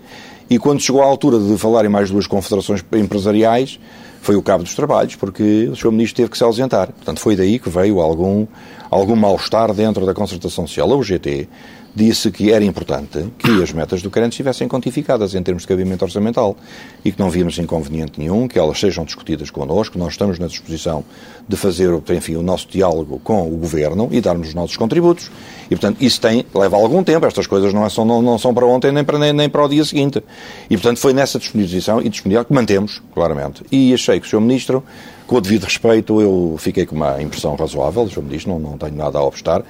e 0.48 0.58
quando 0.58 0.80
chegou 0.80 1.02
à 1.02 1.04
altura 1.04 1.38
de 1.38 1.58
falarem 1.58 1.90
mais 1.90 2.10
duas 2.10 2.26
confederações 2.26 2.82
empresariais, 2.92 3.78
foi 4.26 4.34
o 4.34 4.42
cabo 4.42 4.64
dos 4.64 4.74
trabalhos, 4.74 5.14
porque 5.14 5.68
o 5.70 5.76
Sr. 5.76 5.92
Ministro 5.92 6.16
teve 6.16 6.30
que 6.30 6.36
se 6.36 6.42
ausentar. 6.42 6.88
Portanto, 6.88 7.20
foi 7.20 7.36
daí 7.36 7.60
que 7.60 7.70
veio 7.70 8.00
algum, 8.00 8.44
algum 8.90 9.14
mal-estar 9.14 9.72
dentro 9.72 10.04
da 10.04 10.12
concertação 10.12 10.66
social. 10.66 10.92
A 10.92 10.96
UGT 10.96 11.48
disse 11.96 12.30
que 12.30 12.52
era 12.52 12.62
importante 12.62 13.26
que 13.38 13.62
as 13.62 13.72
metas 13.72 14.02
do 14.02 14.10
crédito 14.10 14.32
estivessem 14.32 14.68
quantificadas 14.68 15.34
em 15.34 15.42
termos 15.42 15.62
de 15.62 15.68
cabimento 15.68 16.04
orçamental 16.04 16.54
e 17.02 17.10
que 17.10 17.18
não 17.18 17.30
víamos 17.30 17.58
inconveniente 17.58 18.20
nenhum, 18.20 18.46
que 18.46 18.58
elas 18.58 18.78
sejam 18.78 19.02
discutidas 19.02 19.48
connosco, 19.48 19.98
nós 19.98 20.12
estamos 20.12 20.38
na 20.38 20.46
disposição 20.46 21.02
de 21.48 21.56
fazer, 21.56 21.90
enfim, 22.10 22.36
o 22.36 22.42
nosso 22.42 22.68
diálogo 22.68 23.18
com 23.24 23.50
o 23.50 23.56
Governo 23.56 24.10
e 24.12 24.20
darmos 24.20 24.48
os 24.48 24.54
nossos 24.54 24.76
contributos. 24.76 25.30
E, 25.66 25.70
portanto, 25.70 25.96
isso 26.02 26.20
tem, 26.20 26.44
leva 26.54 26.76
algum 26.76 27.02
tempo, 27.02 27.24
estas 27.24 27.46
coisas 27.46 27.72
não, 27.72 27.86
é 27.86 27.88
só, 27.88 28.04
não, 28.04 28.20
não 28.20 28.38
são 28.38 28.52
para 28.52 28.66
ontem 28.66 28.92
nem 28.92 29.02
para, 29.02 29.18
nem, 29.18 29.32
nem 29.32 29.48
para 29.48 29.64
o 29.64 29.68
dia 29.68 29.84
seguinte. 29.84 30.22
E, 30.68 30.76
portanto, 30.76 30.98
foi 30.98 31.14
nessa 31.14 31.38
disposição 31.38 32.02
e 32.02 32.10
disponibilidade 32.10 32.48
que 32.48 32.54
mantemos, 32.54 33.00
claramente. 33.14 33.62
E 33.72 33.94
achei 33.94 34.20
que 34.20 34.26
o 34.26 34.28
Sr. 34.28 34.40
Ministro 34.42 34.84
com 35.26 35.36
o 35.36 35.40
devido 35.40 35.64
respeito, 35.64 36.20
eu 36.20 36.56
fiquei 36.58 36.86
com 36.86 36.94
uma 36.94 37.20
impressão 37.20 37.56
razoável, 37.56 38.04
o 38.04 38.10
Sr. 38.10 38.22
Ministro, 38.22 38.52
não, 38.52 38.58
não 38.58 38.78
tenho 38.78 38.94
nada 38.94 39.18
a 39.18 39.22
obstar. 39.24 39.62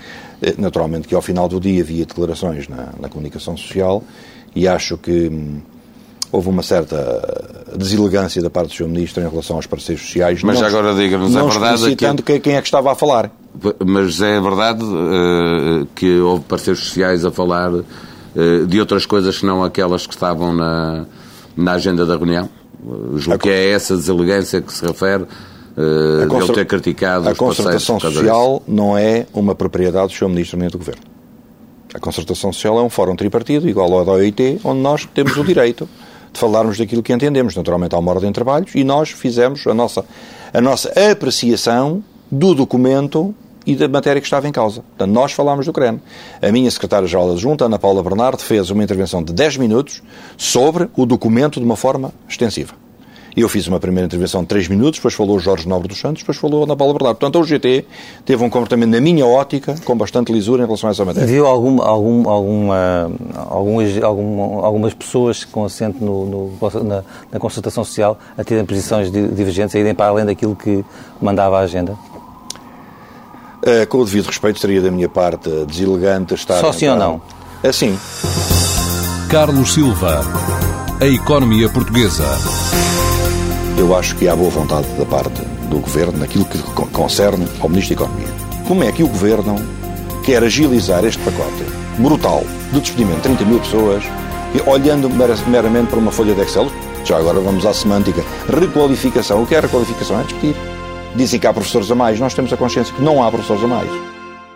Eh, 0.42 0.54
naturalmente 0.58 1.08
que 1.08 1.14
ao 1.14 1.22
final 1.22 1.48
do 1.48 1.58
dia 1.58 1.82
havia 1.82 2.04
declarações 2.04 2.68
na, 2.68 2.90
na 3.00 3.08
comunicação 3.08 3.56
social 3.56 4.04
e 4.54 4.68
acho 4.68 4.98
que 4.98 5.28
hum, 5.28 5.60
houve 6.30 6.48
uma 6.48 6.62
certa 6.62 7.66
deselegância 7.76 8.42
da 8.42 8.50
parte 8.50 8.68
do 8.68 8.74
Sr. 8.74 8.88
Ministro 8.88 9.22
em 9.22 9.28
relação 9.28 9.56
aos 9.56 9.66
parceiros 9.66 10.04
sociais. 10.04 10.42
Mas 10.42 10.60
não, 10.60 10.66
agora 10.66 10.94
diga-nos 10.94 11.34
a 11.34 11.42
verdade. 11.42 11.96
Que... 12.22 12.40
quem 12.40 12.54
é 12.54 12.60
que 12.60 12.68
estava 12.68 12.92
a 12.92 12.94
falar. 12.94 13.30
Mas 13.84 14.20
é 14.20 14.38
verdade 14.40 14.84
uh, 14.84 15.86
que 15.94 16.18
houve 16.18 16.44
parceiros 16.44 16.84
sociais 16.84 17.24
a 17.24 17.30
falar 17.30 17.72
uh, 17.72 18.66
de 18.66 18.78
outras 18.78 19.06
coisas 19.06 19.38
que 19.38 19.46
não 19.46 19.64
aquelas 19.64 20.06
que 20.06 20.12
estavam 20.12 20.54
na, 20.54 21.06
na 21.56 21.72
agenda 21.72 22.04
da 22.04 22.16
reunião? 22.16 22.48
Julgo 23.16 23.38
que 23.38 23.48
é 23.48 23.70
essa 23.70 23.96
deselegância 23.96 24.60
que 24.60 24.72
se 24.72 24.86
refere 24.86 25.24
uh, 25.24 26.22
a 26.24 26.26
concer... 26.26 26.54
ter 26.54 26.66
criticado 26.66 27.28
A 27.28 27.34
concertação 27.34 27.98
social 27.98 28.62
não 28.66 28.96
é 28.96 29.26
uma 29.32 29.54
propriedade 29.54 30.08
do 30.08 30.12
Sr. 30.12 30.28
Ministro 30.28 30.58
nem 30.58 30.68
do 30.68 30.78
Governo. 30.78 31.02
A 31.94 31.98
concertação 31.98 32.52
social 32.52 32.78
é 32.78 32.82
um 32.82 32.90
fórum 32.90 33.16
tripartido, 33.16 33.68
igual 33.68 33.92
ao 33.92 34.04
da 34.04 34.12
OIT, 34.12 34.60
onde 34.62 34.80
nós 34.80 35.08
temos 35.14 35.36
o 35.36 35.44
direito 35.44 35.88
de 36.32 36.38
falarmos 36.38 36.78
daquilo 36.78 37.02
que 37.02 37.12
entendemos. 37.12 37.56
Naturalmente 37.56 37.94
há 37.94 37.98
uma 37.98 38.12
ordem 38.12 38.30
de 38.30 38.34
trabalhos 38.34 38.74
e 38.74 38.84
nós 38.84 39.10
fizemos 39.10 39.66
a 39.66 39.74
nossa, 39.74 40.04
a 40.52 40.60
nossa 40.60 40.92
apreciação 41.10 42.04
do 42.30 42.54
documento 42.54 43.34
e 43.66 43.74
da 43.74 43.88
matéria 43.88 44.20
que 44.20 44.26
estava 44.26 44.46
em 44.46 44.52
causa. 44.52 44.82
Portanto, 44.82 45.12
nós 45.12 45.32
falámos 45.32 45.66
do 45.66 45.72
CREN. 45.72 46.00
A 46.40 46.52
minha 46.52 46.70
secretária-geral 46.70 47.32
adjunta, 47.32 47.64
Ana 47.64 47.78
Paula 47.78 48.02
Bernardo, 48.02 48.40
fez 48.40 48.70
uma 48.70 48.84
intervenção 48.84 49.22
de 49.22 49.32
10 49.32 49.56
minutos 49.56 50.02
sobre 50.36 50.88
o 50.96 51.04
documento 51.04 51.58
de 51.58 51.66
uma 51.66 51.76
forma 51.76 52.12
extensiva. 52.28 52.74
Eu 53.36 53.50
fiz 53.50 53.66
uma 53.66 53.78
primeira 53.78 54.06
intervenção 54.06 54.40
de 54.40 54.46
3 54.46 54.68
minutos, 54.68 54.98
depois 54.98 55.12
falou 55.12 55.38
Jorge 55.38 55.68
Nobre 55.68 55.88
dos 55.88 56.00
Santos, 56.00 56.22
depois 56.22 56.38
falou 56.38 56.64
Ana 56.64 56.74
Paula 56.74 56.94
Bernardo. 56.94 57.18
Portanto, 57.18 57.38
o 57.38 57.44
GT 57.44 57.84
teve 58.24 58.42
um 58.42 58.48
comportamento, 58.48 58.88
na 58.88 59.00
minha 59.00 59.26
ótica, 59.26 59.74
com 59.84 59.94
bastante 59.94 60.32
lisura 60.32 60.62
em 60.62 60.64
relação 60.64 60.88
a 60.88 60.92
essa 60.92 61.04
matéria. 61.04 61.28
Viu 61.28 61.46
algum, 61.46 61.82
algum, 61.82 62.26
alguma, 62.30 63.12
algumas, 63.46 64.02
algumas 64.02 64.94
pessoas 64.94 65.44
com 65.44 65.66
assento 65.66 66.02
no, 66.02 66.24
no, 66.24 66.82
na, 66.82 67.04
na 67.30 67.70
social 67.70 68.18
a 68.38 68.42
terem 68.42 68.64
posições 68.64 69.10
divergentes, 69.10 69.76
a 69.76 69.78
irem 69.78 69.94
para 69.94 70.06
além 70.06 70.24
daquilo 70.24 70.56
que 70.56 70.82
mandava 71.20 71.58
a 71.58 71.60
agenda? 71.60 71.94
Uh, 73.66 73.84
com 73.88 73.98
o 73.98 74.04
devido 74.04 74.26
respeito, 74.26 74.60
seria 74.60 74.80
da 74.80 74.92
minha 74.92 75.08
parte 75.08 75.50
deselegante 75.66 76.34
estar. 76.34 76.60
Só 76.60 76.72
sim 76.72 76.88
ou 76.88 76.96
não? 76.96 77.20
Assim. 77.64 77.98
Carlos 79.28 79.74
Silva, 79.74 80.20
a 81.00 81.06
economia 81.06 81.68
portuguesa. 81.68 82.24
Eu 83.76 83.96
acho 83.96 84.14
que 84.14 84.28
há 84.28 84.36
boa 84.36 84.50
vontade 84.50 84.86
da 84.96 85.04
parte 85.04 85.42
do 85.68 85.80
Governo 85.80 86.18
naquilo 86.18 86.44
que 86.44 86.58
concerne 86.92 87.48
ao 87.60 87.68
Ministro 87.68 87.96
da 87.96 88.04
Economia. 88.04 88.28
Como 88.68 88.84
é 88.84 88.92
que 88.92 89.02
o 89.02 89.08
Governo 89.08 89.56
quer 90.24 90.44
agilizar 90.44 91.04
este 91.04 91.20
pacote 91.24 91.64
brutal 91.98 92.44
de 92.72 92.80
despedimento 92.80 93.28
de 93.28 93.36
30 93.36 93.44
mil 93.46 93.58
pessoas 93.58 94.04
olhando 94.64 95.10
meramente 95.10 95.88
para 95.88 95.98
uma 95.98 96.12
folha 96.12 96.34
de 96.34 96.42
Excel? 96.42 96.70
Já 97.04 97.18
agora 97.18 97.40
vamos 97.40 97.66
à 97.66 97.74
semântica. 97.74 98.24
Requalificação. 98.48 99.42
O 99.42 99.46
que 99.46 99.56
é 99.56 99.60
requalificação? 99.60 100.20
É 100.20 100.22
despedir. 100.22 100.56
Dizem 101.16 101.40
que 101.40 101.46
há 101.46 101.52
professores 101.52 101.90
a 101.90 101.94
mais. 101.94 102.20
Nós 102.20 102.34
temos 102.34 102.52
a 102.52 102.56
consciência 102.56 102.94
que 102.94 103.02
não 103.02 103.22
há 103.22 103.30
professores 103.30 103.64
a 103.64 103.66
mais. 103.66 103.90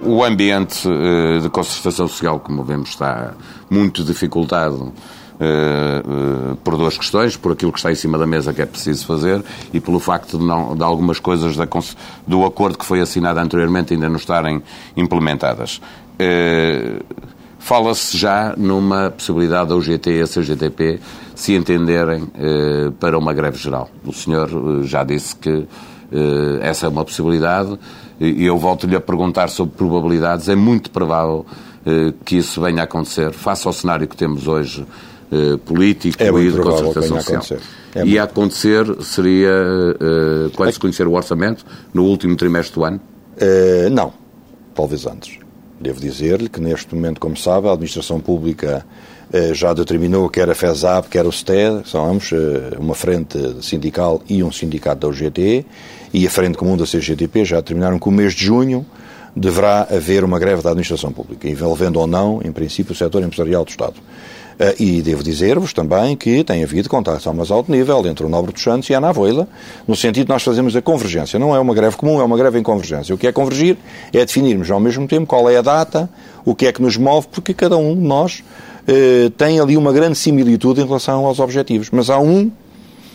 O 0.02 0.22
ambiente 0.22 0.88
uh, 0.88 1.40
de 1.40 1.48
concertação 1.48 2.06
social, 2.06 2.38
como 2.40 2.62
vemos, 2.62 2.90
está 2.90 3.34
muito 3.68 4.04
dificultado 4.04 4.84
uh, 4.84 6.52
uh, 6.52 6.56
por 6.56 6.76
duas 6.76 6.96
questões, 6.96 7.36
por 7.36 7.52
aquilo 7.52 7.72
que 7.72 7.78
está 7.78 7.90
em 7.90 7.94
cima 7.94 8.16
da 8.16 8.26
mesa 8.26 8.52
que 8.52 8.62
é 8.62 8.66
preciso 8.66 9.06
fazer 9.06 9.42
e 9.72 9.80
pelo 9.80 9.98
facto 9.98 10.38
de, 10.38 10.44
não, 10.44 10.76
de 10.76 10.82
algumas 10.82 11.18
coisas 11.18 11.56
da, 11.56 11.66
do 12.26 12.44
acordo 12.44 12.78
que 12.78 12.84
foi 12.84 13.00
assinado 13.00 13.40
anteriormente 13.40 13.94
ainda 13.94 14.08
não 14.08 14.16
estarem 14.16 14.62
implementadas. 14.96 15.80
Fala-se 17.60 18.16
já 18.16 18.54
numa 18.56 19.10
possibilidade 19.10 19.68
da 19.68 19.76
UGT 19.76 20.10
e 20.10 20.22
a 20.22 20.26
CGTP 20.26 20.98
se 21.34 21.54
entenderem 21.54 22.26
eh, 22.34 22.90
para 22.98 23.18
uma 23.18 23.34
greve 23.34 23.58
geral. 23.58 23.88
O 24.04 24.12
senhor 24.12 24.48
eh, 24.48 24.86
já 24.86 25.04
disse 25.04 25.36
que 25.36 25.50
eh, 25.50 25.64
essa 26.60 26.86
é 26.86 26.88
uma 26.88 27.04
possibilidade 27.04 27.78
e 28.20 28.44
eu 28.44 28.58
volto-lhe 28.58 28.96
a 28.96 29.00
perguntar 29.00 29.48
sobre 29.48 29.76
probabilidades. 29.76 30.48
É 30.48 30.54
muito 30.54 30.90
provável 30.90 31.46
eh, 31.84 32.12
que 32.26 32.36
isso 32.36 32.60
venha 32.60 32.82
a 32.82 32.84
acontecer, 32.84 33.32
face 33.32 33.66
ao 33.66 33.72
cenário 33.72 34.06
que 34.06 34.14
temos 34.14 34.46
hoje 34.46 34.84
eh, 35.32 35.56
político 35.64 36.22
é 36.22 36.28
e 36.28 36.52
de 36.52 36.58
concertação 36.58 37.20
social. 37.22 37.60
É 37.94 38.04
e 38.04 38.18
a 38.18 38.24
acontecer 38.24 38.84
seria 39.02 39.48
eh, 39.48 40.50
quando 40.54 40.72
se 40.72 40.78
conhecer 40.78 41.06
o 41.06 41.12
orçamento, 41.12 41.64
no 41.94 42.04
último 42.04 42.36
trimestre 42.36 42.74
do 42.74 42.84
ano? 42.84 43.00
não, 43.90 44.12
talvez 44.74 45.06
antes. 45.06 45.39
Devo 45.80 45.98
dizer-lhe 45.98 46.50
que 46.50 46.60
neste 46.60 46.94
momento, 46.94 47.18
como 47.18 47.34
sabe, 47.36 47.66
a 47.66 47.72
administração 47.72 48.20
pública 48.20 48.84
eh, 49.32 49.54
já 49.54 49.72
determinou 49.72 50.28
quer 50.28 50.50
a 50.50 50.54
FESAP, 50.54 51.08
quer 51.08 51.24
o 51.24 51.32
STED, 51.32 51.88
são 51.88 52.04
ambos 52.04 52.32
eh, 52.32 52.76
uma 52.78 52.94
frente 52.94 53.38
sindical 53.62 54.20
e 54.28 54.42
um 54.42 54.52
sindicato 54.52 55.00
da 55.00 55.08
UGT, 55.08 55.64
e 56.12 56.26
a 56.26 56.30
frente 56.30 56.58
comum 56.58 56.76
da 56.76 56.84
CGTP 56.84 57.46
já 57.46 57.56
determinaram 57.56 57.98
que 57.98 58.08
o 58.08 58.12
mês 58.12 58.34
de 58.34 58.44
junho 58.44 58.84
deverá 59.34 59.86
haver 59.90 60.22
uma 60.22 60.38
greve 60.38 60.60
da 60.60 60.68
administração 60.68 61.12
pública, 61.12 61.48
envolvendo 61.48 61.98
ou 61.98 62.06
não, 62.06 62.42
em 62.44 62.52
princípio, 62.52 62.92
o 62.92 62.96
setor 62.96 63.22
empresarial 63.22 63.64
do 63.64 63.70
Estado. 63.70 63.94
Uh, 64.60 64.76
e 64.78 65.00
devo 65.00 65.22
dizer-vos 65.22 65.72
também 65.72 66.14
que 66.14 66.44
tem 66.44 66.62
havido 66.62 66.86
contactos 66.86 67.26
ao 67.26 67.32
mais 67.32 67.50
alto 67.50 67.72
nível 67.72 68.06
entre 68.06 68.26
o 68.26 68.28
Nobre 68.28 68.52
dos 68.52 68.62
Santos 68.62 68.90
e 68.90 68.94
a 68.94 68.98
Ana 68.98 69.10
no 69.88 69.96
sentido 69.96 70.26
de 70.26 70.28
nós 70.28 70.42
fazermos 70.42 70.76
a 70.76 70.82
convergência. 70.82 71.38
Não 71.38 71.56
é 71.56 71.58
uma 71.58 71.72
greve 71.72 71.96
comum, 71.96 72.20
é 72.20 72.24
uma 72.24 72.36
greve 72.36 72.58
em 72.58 72.62
convergência. 72.62 73.14
O 73.14 73.16
que 73.16 73.26
é 73.26 73.32
convergir 73.32 73.78
é 74.12 74.22
definirmos 74.22 74.70
ao 74.70 74.78
mesmo 74.78 75.08
tempo 75.08 75.26
qual 75.26 75.48
é 75.48 75.56
a 75.56 75.62
data, 75.62 76.10
o 76.44 76.54
que 76.54 76.66
é 76.66 76.72
que 76.72 76.82
nos 76.82 76.98
move, 76.98 77.26
porque 77.32 77.54
cada 77.54 77.78
um 77.78 77.94
de 77.94 78.02
nós 78.02 78.44
uh, 78.86 79.30
tem 79.30 79.58
ali 79.58 79.78
uma 79.78 79.94
grande 79.94 80.18
similitude 80.18 80.82
em 80.82 80.84
relação 80.84 81.24
aos 81.24 81.40
objetivos. 81.40 81.88
Mas 81.90 82.10
há 82.10 82.18
um 82.18 82.50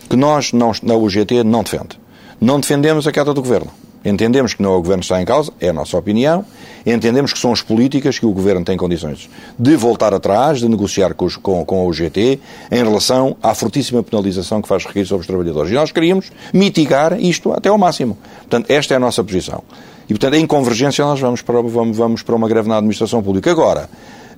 que 0.09 0.15
nós, 0.15 0.51
não, 0.51 0.71
na 0.81 0.95
UGT, 0.95 1.43
não 1.43 1.61
defende. 1.61 1.99
Não 2.41 2.59
defendemos 2.59 3.05
a 3.05 3.11
queda 3.11 3.35
do 3.35 3.41
Governo. 3.43 3.69
Entendemos 4.05 4.53
que 4.53 4.61
não 4.61 4.73
é 4.73 4.75
o 4.75 4.81
Governo 4.81 5.01
que 5.01 5.05
está 5.05 5.19
em 5.19 5.25
causa, 5.25 5.51
é 5.59 5.69
a 5.69 5.73
nossa 5.73 5.97
opinião. 5.97 6.45
Entendemos 6.85 7.33
que 7.33 7.39
são 7.39 7.51
as 7.51 7.63
políticas 7.63 8.19
que 8.19 8.25
o 8.25 8.31
Governo 8.31 8.63
tem 8.63 8.77
condições 8.77 9.27
de 9.57 9.75
voltar 9.75 10.13
atrás, 10.13 10.59
de 10.59 10.69
negociar 10.69 11.15
com, 11.15 11.27
com, 11.41 11.65
com 11.65 11.81
a 11.81 11.85
UGT 11.85 12.39
em 12.71 12.83
relação 12.83 13.35
à 13.41 13.55
fortíssima 13.55 14.03
penalização 14.03 14.61
que 14.61 14.67
faz 14.67 14.85
recair 14.85 15.07
sobre 15.07 15.21
os 15.21 15.27
trabalhadores. 15.27 15.71
E 15.71 15.73
nós 15.73 15.91
queríamos 15.91 16.31
mitigar 16.53 17.19
isto 17.19 17.51
até 17.51 17.69
ao 17.69 17.77
máximo. 17.79 18.15
Portanto, 18.41 18.69
esta 18.69 18.93
é 18.93 18.97
a 18.97 18.99
nossa 18.99 19.23
posição. 19.23 19.63
E, 20.07 20.13
portanto, 20.13 20.35
em 20.35 20.45
convergência 20.45 21.03
nós 21.03 21.19
vamos 21.19 21.41
para, 21.41 21.59
vamos, 21.61 21.97
vamos 21.97 22.21
para 22.21 22.35
uma 22.35 22.47
greve 22.47 22.69
na 22.69 22.77
administração 22.77 23.23
pública. 23.23 23.49
Agora, 23.49 23.89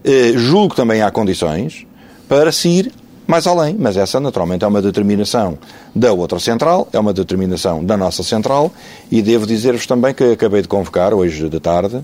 eh, 0.05 0.31
julgo 0.35 0.69
que 0.69 0.75
também 0.77 1.01
há 1.01 1.11
condições 1.11 1.85
para 2.29 2.53
se 2.53 2.69
ir 2.69 2.93
mais 3.27 3.45
além. 3.45 3.75
Mas 3.77 3.97
essa, 3.97 4.19
naturalmente, 4.19 4.63
é 4.63 4.67
uma 4.67 4.81
determinação 4.81 5.57
da 5.93 6.11
outra 6.13 6.39
central, 6.39 6.87
é 6.91 6.99
uma 6.99 7.13
determinação 7.13 7.83
da 7.83 7.97
nossa 7.97 8.23
central, 8.23 8.71
e 9.11 9.21
devo 9.21 9.45
dizer-vos 9.45 9.85
também 9.85 10.13
que 10.13 10.23
acabei 10.23 10.61
de 10.61 10.67
convocar, 10.67 11.13
hoje 11.13 11.49
de 11.49 11.59
tarde, 11.59 12.01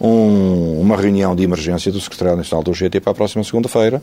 um, 0.00 0.80
uma 0.80 0.96
reunião 0.96 1.34
de 1.34 1.42
emergência 1.42 1.90
do 1.90 2.00
Secretário 2.00 2.36
Nacional 2.36 2.62
do 2.62 2.72
GT 2.72 3.00
para 3.00 3.12
a 3.12 3.14
próxima 3.14 3.42
segunda-feira, 3.42 4.00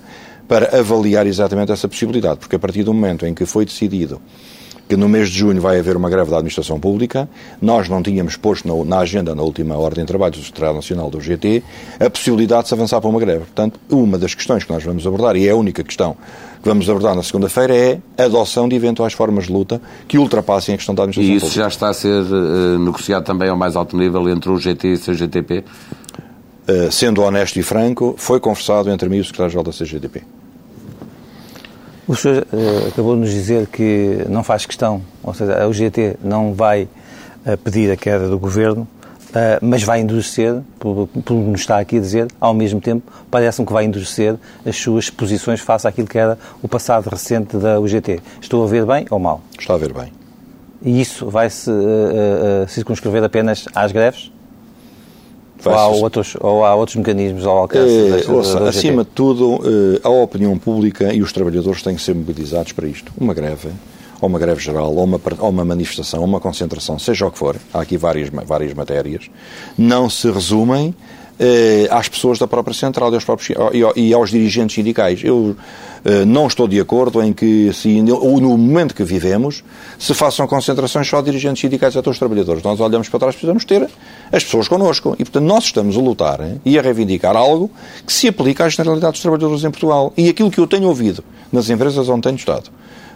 para 0.47 0.77
avaliar 0.77 1.25
exatamente 1.25 1.71
essa 1.71 1.87
possibilidade, 1.87 2.39
porque 2.39 2.55
a 2.55 2.59
partir 2.59 2.83
do 2.83 2.93
momento 2.93 3.25
em 3.25 3.33
que 3.33 3.45
foi 3.45 3.65
decidido 3.65 4.19
que 4.87 4.95
no 4.95 5.09
mês 5.09 5.29
de 5.29 5.39
junho 5.39 5.59
vai 5.59 5.79
haver 5.79 5.97
uma 5.97 6.09
greve 6.09 6.29
da 6.29 6.37
administração 6.37 6.79
pública. 6.79 7.27
Nós 7.61 7.89
não 7.89 8.03
tínhamos 8.03 8.37
posto 8.37 8.67
na, 8.67 8.85
na 8.85 8.99
agenda, 8.99 9.33
na 9.33 9.41
última 9.41 9.75
ordem 9.75 10.03
de 10.03 10.07
trabalho 10.07 10.33
do 10.33 10.43
Secretário 10.43 10.75
Nacional 10.75 11.09
do 11.09 11.19
GT, 11.19 11.63
a 11.99 12.09
possibilidade 12.09 12.63
de 12.63 12.69
se 12.69 12.73
avançar 12.73 13.01
para 13.01 13.09
uma 13.09 13.19
greve. 13.19 13.39
Portanto, 13.39 13.79
uma 13.89 14.17
das 14.17 14.33
questões 14.33 14.63
que 14.63 14.71
nós 14.71 14.83
vamos 14.83 15.05
abordar, 15.05 15.35
e 15.35 15.47
é 15.47 15.51
a 15.51 15.55
única 15.55 15.83
questão 15.83 16.15
que 16.61 16.69
vamos 16.69 16.89
abordar 16.89 17.15
na 17.15 17.23
segunda-feira, 17.23 17.75
é 17.75 17.99
a 18.17 18.23
adoção 18.23 18.67
de 18.67 18.75
eventuais 18.75 19.13
formas 19.13 19.45
de 19.45 19.51
luta 19.51 19.81
que 20.07 20.17
ultrapassem 20.17 20.75
a 20.75 20.77
questão 20.77 20.93
da 20.93 21.03
administração 21.03 21.39
pública. 21.39 21.45
E 21.45 21.47
isso 21.47 21.55
pública. 21.55 21.61
já 21.61 21.67
está 21.67 21.89
a 21.89 21.93
ser 21.93 22.33
uh, 22.33 22.79
negociado 22.79 23.23
também 23.23 23.49
ao 23.49 23.57
mais 23.57 23.75
alto 23.75 23.97
nível 23.97 24.27
entre 24.29 24.49
o 24.49 24.57
GT 24.57 24.87
e 24.87 24.93
o 24.93 24.99
CGTP? 24.99 25.63
Uh, 26.67 26.91
sendo 26.91 27.21
honesto 27.21 27.59
e 27.59 27.63
franco, 27.63 28.15
foi 28.17 28.39
conversado 28.39 28.89
entre 28.89 29.07
mim 29.07 29.17
e 29.17 29.21
o 29.21 29.25
Secretário-Geral 29.25 29.63
da 29.63 29.71
CGTP. 29.71 30.23
O 32.07 32.15
senhor 32.15 32.45
uh, 32.53 32.87
acabou 32.87 33.15
de 33.15 33.21
nos 33.21 33.31
dizer 33.31 33.65
que 33.65 34.25
não 34.29 34.43
faz 34.43 34.63
questão, 34.63 35.01
ou 35.23 35.33
seja, 35.33 35.63
a 35.63 35.67
UGT 35.67 36.17
não 36.23 36.53
vai 36.53 36.83
uh, 36.83 37.57
pedir 37.63 37.91
a 37.91 37.97
queda 37.97 38.29
do 38.29 38.37
governo, 38.37 38.81
uh, 38.81 39.59
mas 39.59 39.81
vai 39.81 40.01
endurecer, 40.01 40.61
pelo 40.79 41.07
que 41.07 41.33
nos 41.33 41.61
está 41.61 41.79
aqui 41.79 41.97
a 41.97 41.99
dizer, 41.99 42.27
ao 42.39 42.53
mesmo 42.53 42.79
tempo, 42.79 43.11
parece-me 43.31 43.65
que 43.65 43.73
vai 43.73 43.85
endurecer 43.85 44.35
as 44.63 44.75
suas 44.77 45.09
posições 45.09 45.61
face 45.61 45.87
àquilo 45.87 46.07
que 46.07 46.19
era 46.19 46.37
o 46.61 46.67
passado 46.67 47.09
recente 47.09 47.57
da 47.57 47.79
UGT. 47.79 48.21
Estou 48.39 48.63
a 48.63 48.67
ver 48.67 48.85
bem 48.85 49.07
ou 49.09 49.17
mal? 49.17 49.41
Está 49.57 49.73
a 49.73 49.77
ver 49.77 49.91
bem. 49.91 50.13
E 50.83 51.01
isso 51.01 51.27
vai-se 51.27 51.71
circunscrever 52.67 53.23
apenas 53.23 53.65
às 53.73 53.91
greves? 53.91 54.31
Ou 55.63 55.73
há, 55.73 55.87
outros, 55.87 56.37
ou 56.39 56.65
há 56.65 56.75
outros 56.75 56.95
mecanismos 56.95 57.45
ao 57.45 57.57
alcance 57.57 57.93
é, 57.93 58.11
desta, 58.11 58.31
ouça, 58.31 58.67
Acima 58.67 59.03
de 59.03 59.09
tudo, 59.11 59.61
eh, 59.63 59.99
a 60.03 60.09
opinião 60.09 60.57
pública 60.57 61.13
e 61.13 61.21
os 61.21 61.31
trabalhadores 61.31 61.81
têm 61.81 61.95
que 61.95 62.01
ser 62.01 62.13
mobilizados 62.13 62.71
para 62.71 62.87
isto. 62.87 63.11
Uma 63.17 63.33
greve, 63.33 63.69
ou 64.21 64.29
uma 64.29 64.37
greve 64.37 64.61
geral, 64.61 64.93
ou 64.93 65.03
uma, 65.03 65.19
ou 65.39 65.49
uma 65.49 65.65
manifestação, 65.65 66.19
ou 66.19 66.25
uma 66.25 66.39
concentração, 66.39 66.99
seja 66.99 67.25
o 67.25 67.31
que 67.31 67.37
for, 67.37 67.55
há 67.73 67.81
aqui 67.81 67.97
várias, 67.97 68.29
várias 68.29 68.73
matérias, 68.73 69.29
não 69.77 70.09
se 70.09 70.29
resumem 70.29 70.93
às 71.91 72.07
pessoas 72.07 72.39
da 72.39 72.47
própria 72.47 72.73
central 72.73 73.11
e 73.11 73.15
aos, 73.15 73.25
próprios, 73.25 73.57
e 73.95 74.13
aos 74.13 74.29
dirigentes 74.29 74.75
sindicais. 74.75 75.21
Eu 75.23 75.55
eh, 76.07 76.23
não 76.23 76.45
estou 76.45 76.67
de 76.67 76.79
acordo 76.79 77.19
em 77.19 77.33
que, 77.33 77.73
se, 77.73 77.99
no 77.99 78.57
momento 78.57 78.93
que 78.93 79.03
vivemos, 79.03 79.63
se 79.97 80.13
façam 80.13 80.45
concentrações 80.45 81.07
só 81.07 81.19
de 81.19 81.25
dirigentes 81.25 81.61
sindicais 81.61 81.95
e 81.95 81.97
atores 81.97 82.19
trabalhadores. 82.19 82.61
Nós 82.61 82.79
olhamos 82.79 83.09
para 83.09 83.19
trás, 83.19 83.35
precisamos 83.35 83.65
ter 83.65 83.89
as 84.31 84.43
pessoas 84.43 84.67
connosco. 84.67 85.15
E, 85.17 85.23
portanto, 85.23 85.45
nós 85.45 85.63
estamos 85.63 85.97
a 85.97 85.99
lutar 85.99 86.39
e 86.63 86.77
a 86.77 86.81
reivindicar 86.83 87.35
algo 87.35 87.71
que 88.05 88.13
se 88.13 88.27
aplica 88.27 88.65
à 88.65 88.69
generalidade 88.69 89.13
dos 89.13 89.21
trabalhadores 89.21 89.63
em 89.63 89.71
Portugal. 89.71 90.13
E 90.15 90.29
aquilo 90.29 90.51
que 90.51 90.59
eu 90.59 90.67
tenho 90.67 90.87
ouvido 90.87 91.23
nas 91.51 91.71
empresas 91.71 92.07
onde 92.07 92.21
tenho 92.21 92.35
estado, 92.35 92.69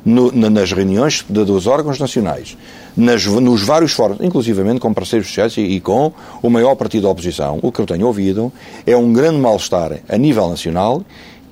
no, 0.06 0.32
nas 0.32 0.72
reuniões 0.72 1.26
de, 1.28 1.44
dos 1.44 1.68
órgãos 1.68 2.00
nacionais, 2.00 2.58
nas, 2.96 3.26
nos 3.26 3.62
vários 3.62 3.92
fóruns, 3.92 4.20
inclusivamente 4.22 4.80
com 4.80 4.94
parceiros 4.94 5.28
sociais 5.28 5.58
e, 5.58 5.62
e, 5.62 5.80
com 5.80 6.12
o 6.42 6.50
maior 6.50 6.76
partido 6.76 7.04
da 7.04 7.10
oposição, 7.10 7.60
o 7.62 7.72
que 7.72 7.80
eu 7.80 7.86
tenho 7.86 8.08
ouvido 8.08 8.52
é 8.86 8.96
um 8.96 9.12
grande 9.14 9.40
mal-estar 9.40 10.00
a 10.08 10.18
nível 10.18 10.50
nacional 10.50 11.04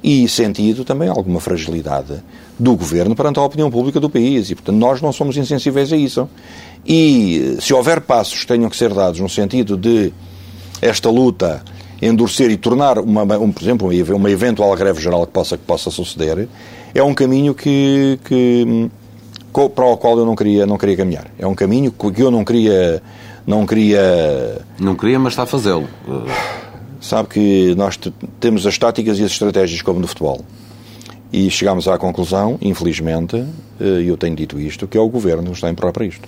e 0.04 0.28
sentido 0.28 0.86
também 0.86 1.10
alguma 1.10 1.40
fragilidade 1.40 2.24
do 2.58 2.76
governo 2.76 3.16
perante 3.16 3.40
a 3.40 3.44
opinião 3.44 3.70
pública 3.70 4.00
do 4.00 4.10
país. 4.10 4.50
E, 4.50 4.56
portanto, 4.56 4.78
nós 4.78 5.02
não 5.02 5.12
somos 5.12 5.38
insensíveis 5.38 5.92
a 5.92 5.98
isso. 5.98 6.30
E 6.86 7.58
se 7.60 7.74
houver 7.74 8.02
passos 8.02 8.42
que 8.42 8.48
tenham 8.48 8.70
que 8.70 8.78
ser 8.78 8.94
dados 8.94 9.20
no 9.20 9.30
sentido 9.30 9.76
de 9.76 10.14
esta 10.82 11.10
luta 11.10 11.64
endurecer 12.02 12.52
e 12.52 12.58
tornar, 12.58 13.00
uma, 13.00 13.24
um, 13.38 13.52
por 13.52 13.64
exemplo, 13.64 13.90
uma 14.16 14.30
eventual 14.30 14.76
greve 14.76 15.02
geral 15.02 15.26
que 15.26 15.34
possa, 15.34 15.58
que 15.58 15.64
possa 15.64 15.90
suceder, 15.90 16.48
é 16.98 17.04
um 17.04 17.14
caminho 17.14 17.54
que, 17.54 18.20
que, 18.26 18.90
para 19.54 19.86
o 19.86 19.98
qual 19.98 20.18
eu 20.18 20.26
não 20.26 20.36
queria, 20.36 20.66
não 20.66 20.80
queria 20.80 20.98
caminhar. 20.98 21.28
É 21.38 21.46
um 21.46 21.54
caminho 21.54 21.92
que 21.92 22.22
eu 22.22 22.32
não 22.32 22.44
queria. 22.44 23.04
Não 23.46 23.68
queria. 23.68 24.66
Não 24.80 24.96
queria, 24.96 25.20
mas 25.20 25.34
está 25.34 25.44
a 25.44 25.46
fazê-lo. 25.46 25.88
Sabe 27.00 27.30
que 27.30 27.76
nós 27.76 28.00
temos 28.40 28.66
as 28.66 28.80
táticas 28.80 29.20
e 29.20 29.24
as 29.24 29.32
estratégias 29.32 29.84
como 29.84 30.00
no 30.00 30.08
futebol. 30.08 30.44
E 31.32 31.52
chegámos 31.52 31.88
à 31.88 32.00
conclusão, 32.00 32.58
infelizmente, 32.60 33.46
eh, 33.80 34.02
e 34.02 34.08
eu 34.08 34.18
tenho 34.18 34.36
dito 34.36 34.60
isto, 34.60 34.88
que 34.88 34.98
é 34.98 35.02
o 35.02 35.08
governo 35.08 35.44
que 35.44 35.52
está 35.52 35.70
em 35.70 35.76
para 35.76 36.06
isto. 36.06 36.28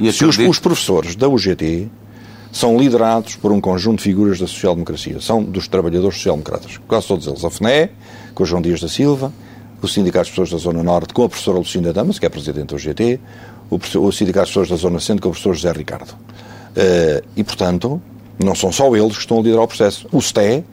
E 0.00 0.10
Se 0.12 0.24
os, 0.24 0.36
os 0.36 0.58
professores 0.58 1.14
da 1.14 1.28
UGT 1.28 1.88
são 2.50 2.76
liderados 2.76 3.36
por 3.36 3.52
um 3.52 3.60
conjunto 3.60 3.98
de 3.98 4.04
figuras 4.04 4.40
da 4.40 4.46
social-democracia, 4.46 5.20
são 5.20 5.44
dos 5.44 5.68
trabalhadores 5.68 6.16
social-democratas, 6.16 6.80
quase 6.88 7.06
todos 7.06 7.26
eles. 7.26 7.44
A 7.44 7.50
FNE, 7.50 7.90
com 8.34 8.42
o 8.42 8.46
João 8.46 8.60
Dias 8.60 8.80
da 8.80 8.88
Silva, 8.88 9.32
o 9.82 9.88
Sindicato 9.88 10.26
de 10.26 10.30
Pessoas 10.30 10.50
da 10.50 10.58
Zona 10.58 10.82
Norte 10.82 11.12
com 11.12 11.24
a 11.24 11.28
professora 11.28 11.58
Lucinda 11.58 11.92
Damas, 11.92 12.18
que 12.18 12.24
é 12.24 12.28
presidente 12.28 12.68
do 12.68 12.78
GT, 12.78 13.18
o, 13.68 14.12
Sindicato 14.12 14.46
de 14.46 14.52
Pessoas 14.52 14.68
da 14.68 14.76
Zona 14.76 15.00
Centro 15.00 15.22
com 15.22 15.28
o 15.28 15.32
professor 15.32 15.54
José 15.54 15.72
Ricardo. 15.72 16.12
Uh, 16.12 17.26
e, 17.36 17.42
portanto, 17.42 18.00
não 18.38 18.54
são 18.54 18.70
só 18.70 18.94
eles 18.94 19.14
que 19.14 19.20
estão 19.20 19.38
a 19.38 19.42
liderar 19.42 19.64
o 19.64 19.68
processo. 19.68 20.06
O 20.12 20.20
STE 20.20 20.64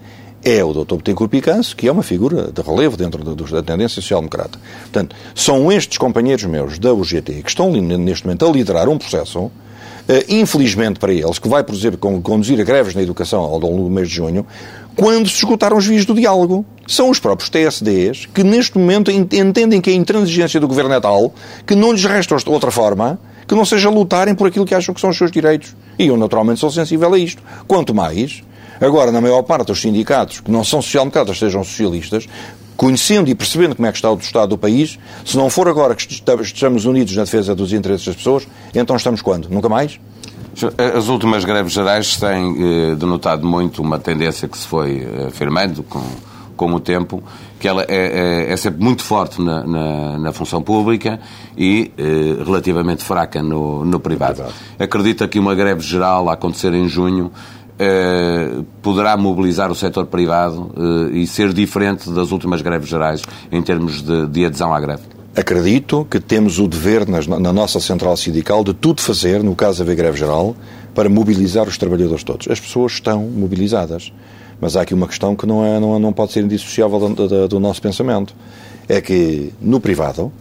é 0.43 0.63
o 0.63 0.74
Dr. 0.74 0.95
Betancourt 0.95 1.30
Picanço, 1.30 1.76
que 1.76 1.88
é 1.88 1.91
uma 1.91 2.04
figura 2.04 2.52
de 2.52 2.62
relevo 2.62 2.95
dentro 2.95 3.24
da, 3.24 3.34
da 3.34 3.63
tendência 3.63 3.95
social-democrata. 4.02 4.60
Portanto, 4.82 5.15
são 5.34 5.72
estes 5.72 5.98
companheiros 5.98 6.45
meus 6.45 6.80
da 6.80 6.93
UGT 6.93 7.41
que 7.43 7.50
estão 7.50 7.72
neste 7.72 8.26
momento 8.26 8.45
a 8.45 8.52
liderar 8.52 8.88
um 8.88 8.98
processo 8.98 9.52
Uh, 10.10 10.26
infelizmente 10.28 11.00
para 11.00 11.13
eles, 11.13 11.38
que 11.38 11.48
vai, 11.48 11.63
por 11.63 11.76
exemplo, 11.76 12.00
conduzir 12.24 12.60
a 12.60 12.63
greves 12.63 12.95
na 12.95 13.02
educação 13.04 13.41
ao 13.41 13.60
longo 13.60 13.84
do 13.84 13.91
mês 13.91 14.10
de 14.10 14.15
junho, 14.15 14.43
quando 14.95 15.30
se 15.30 15.36
esgotaram 15.36 15.78
os 15.78 15.86
vias 15.86 16.04
do 16.04 16.15
diálogo. 16.15 16.65
São 16.89 17.12
os 17.12 17.19
próprios 17.19 17.52
TSDs 17.52 18.25
que, 18.34 18.43
neste 18.43 18.75
momento, 18.75 19.12
entendem 19.12 19.80
que 19.80 19.91
a 19.91 19.93
intransigência 19.93 20.60
do 20.60 20.67
governo 20.67 20.91
é 20.91 20.99
tal 20.99 21.32
que 21.63 21.75
não 21.75 21.91
lhes 21.91 22.04
resta 22.04 22.36
outra 22.47 22.71
forma 22.71 23.19
que 23.47 23.54
não 23.54 23.63
seja 23.63 23.91
lutarem 23.91 24.34
por 24.34 24.47
aquilo 24.47 24.65
que 24.65 24.73
acham 24.73 24.91
que 24.95 24.99
são 24.99 25.12
os 25.12 25.17
seus 25.17 25.30
direitos. 25.30 25.75
E 25.99 26.08
eu, 26.08 26.17
naturalmente, 26.17 26.60
sou 26.60 26.71
sensível 26.71 27.13
a 27.13 27.19
isto. 27.19 27.43
Quanto 27.67 27.93
mais, 27.93 28.41
agora, 28.82 29.12
na 29.12 29.21
maior 29.21 29.43
parte 29.43 29.67
dos 29.67 29.80
sindicatos, 29.80 30.39
que 30.39 30.49
não 30.49 30.63
são 30.63 30.82
social-democratas, 30.82 31.38
sejam 31.38 31.63
socialistas, 31.63 32.28
conhecendo 32.75 33.30
e 33.30 33.36
percebendo 33.36 33.75
como 33.75 33.88
é 33.88 33.91
que 33.91 33.97
está 33.99 34.12
o 34.12 34.17
estado 34.17 34.49
do 34.49 34.58
país, 34.58 34.97
se 35.23 35.38
não 35.38 35.47
for 35.47 35.67
agora 35.67 35.93
que 35.93 36.12
estamos 36.41 36.86
unidos 36.86 37.15
na 37.15 37.23
defesa 37.23 37.54
dos 37.54 37.71
interesses 37.71 38.08
das 38.08 38.15
pessoas, 38.15 38.47
então 38.73 38.95
estamos 38.95 39.21
quando? 39.21 39.47
Nunca 39.47 39.69
mais? 39.69 39.99
As 40.97 41.08
últimas 41.08 41.45
greves 41.45 41.71
gerais 41.71 42.17
têm 42.17 42.56
eh, 42.91 42.95
denotado 42.95 43.45
muito 43.45 43.80
uma 43.80 43.99
tendência 43.99 44.47
que 44.47 44.58
se 44.58 44.65
foi 44.65 45.02
eh, 45.04 45.28
afirmando 45.28 45.84
com, 45.84 46.04
com 46.60 46.74
o 46.74 46.80
tempo, 46.82 47.24
que 47.58 47.69
ela 47.69 47.84
é, 47.84 48.48
é, 48.50 48.52
é 48.52 48.58
sempre 48.58 48.84
muito 48.84 49.02
forte 49.02 49.41
na, 49.41 49.63
na, 49.65 50.19
na 50.19 50.32
função 50.34 50.62
pública 50.62 51.17
e 51.58 51.89
eh, 51.98 52.43
relativamente 52.43 53.02
fraca 53.02 53.41
no, 53.41 53.86
no 53.86 53.98
privado. 53.98 54.43
Acredita 54.78 55.26
que 55.26 55.39
uma 55.39 55.56
greve 55.56 55.80
geral 55.80 56.30
a 56.30 56.34
acontecer 56.34 56.74
em 56.74 56.86
junho 56.89 57.32
eh, 57.80 58.60
poderá 58.82 59.15
mobilizar 59.15 59.72
o 59.72 59.76
setor 59.76 60.08
privado 60.08 60.69
eh, 60.76 61.19
e 61.19 61.28
ser 61.28 61.54
diferente 61.54 62.10
das 62.10 62.34
últimas 62.34 62.62
greves 62.62 62.89
gerais 62.89 63.22
em 63.50 63.62
termos 63.62 64.02
de, 64.02 64.28
de 64.28 64.45
adesão 64.45 64.74
à 64.74 64.82
greve? 64.82 65.04
Acredito 65.34 66.06
que 66.12 66.19
temos 66.19 66.60
o 66.60 66.67
dever 66.67 67.08
nas, 67.08 67.26
na 67.26 67.54
nossa 67.54 67.80
central 67.80 68.17
sindical 68.17 68.65
de 68.65 68.74
tudo 68.74 69.00
fazer, 69.00 69.41
no 69.41 69.56
caso 69.56 69.82
haver 69.82 69.95
greve 69.95 70.17
geral, 70.17 70.58
para 70.93 71.08
mobilizar 71.08 71.69
os 71.69 71.78
trabalhadores 71.78 72.26
todos. 72.26 72.50
As 72.50 72.60
pessoas 72.60 72.91
estão 72.91 73.22
mobilizadas, 73.24 74.12
mas 74.60 74.76
há 74.76 74.82
aqui 74.82 74.93
uma 74.93 75.08
questão 75.08 75.36
que 75.36 75.45
não, 75.45 75.65
é, 75.65 75.80
não, 75.80 76.00
não 76.00 76.13
pode 76.13 76.32
ser 76.32 76.43
indissociável 76.43 77.00
do, 77.00 77.28
do, 77.28 77.48
do 77.48 77.60
nosso 77.60 77.82
pensamento. 77.82 78.36
É 78.88 79.00
que 79.00 79.54
no 79.62 79.80
privado, 79.80 80.32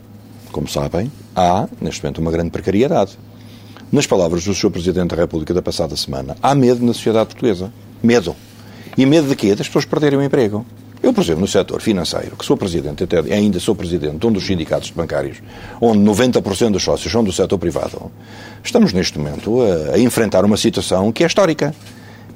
como 0.51 0.69
sabem, 0.69 1.11
há, 1.37 1.69
neste 1.81 2.03
momento, 2.03 2.19
uma 2.19 2.31
grande 2.31 2.51
precariedade. 2.51 3.19
Nas 3.91 4.07
palavras 4.07 4.45
do 4.45 4.55
Sr. 4.55 4.71
Presidente 4.71 5.15
da 5.15 5.17
República 5.17 5.55
da 5.55 5.63
passada 5.63 5.97
semana, 5.97 6.37
há 6.43 6.55
medo 6.55 6.85
na 6.85 6.93
sociedade 6.93 7.27
portuguesa. 7.27 7.73
Medo. 8.03 8.35
E 8.97 9.07
medo 9.07 9.29
de 9.29 9.37
quê? 9.37 9.55
Das 9.55 9.67
pessoas 9.67 9.85
perderem 9.85 10.19
o 10.19 10.23
emprego. 10.23 10.67
Eu, 11.03 11.13
por 11.13 11.23
exemplo, 11.23 11.43
no 11.43 11.47
setor 11.47 11.81
financeiro, 11.81 12.37
que 12.37 12.45
sou 12.45 12.57
presidente, 12.57 13.05
até 13.05 13.19
ainda 13.33 13.61
sou 13.61 13.75
presidente 13.75 14.19
de 14.19 14.27
um 14.27 14.33
dos 14.33 14.45
sindicatos 14.45 14.91
bancários, 14.91 15.39
onde 15.81 16.01
90% 16.01 16.73
dos 16.73 16.83
sócios 16.83 17.13
são 17.13 17.23
do 17.23 17.33
setor 17.33 17.57
privado, 17.57 18.11
estamos 18.65 18.93
neste 18.93 19.17
momento 19.19 19.61
a, 19.63 19.95
a, 19.95 19.99
enfrentar 19.99 20.45
uma 20.45 20.57
situação 20.57 21.13
que 21.13 21.23
é 21.23 21.27
histórica. 21.27 21.73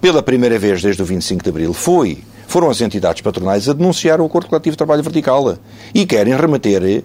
Pela 0.02 0.20
primeira 0.20 0.58
vez 0.58 0.82
desde 0.82 1.00
o 1.00 1.04
25 1.04 1.44
de 1.44 1.48
Abril 1.48 1.72
foi, 1.72 2.18
foram 2.48 2.68
as 2.68 2.80
entidades 2.80 3.22
patronais 3.22 3.68
a 3.68 3.72
denunciar 3.72 4.20
o 4.20 4.26
Acordo 4.26 4.48
Coletivo 4.48 4.72
de 4.72 4.78
Trabalho 4.78 5.00
Vertical 5.00 5.56
e 5.94 6.04
querem 6.04 6.36
remeter 6.36 7.04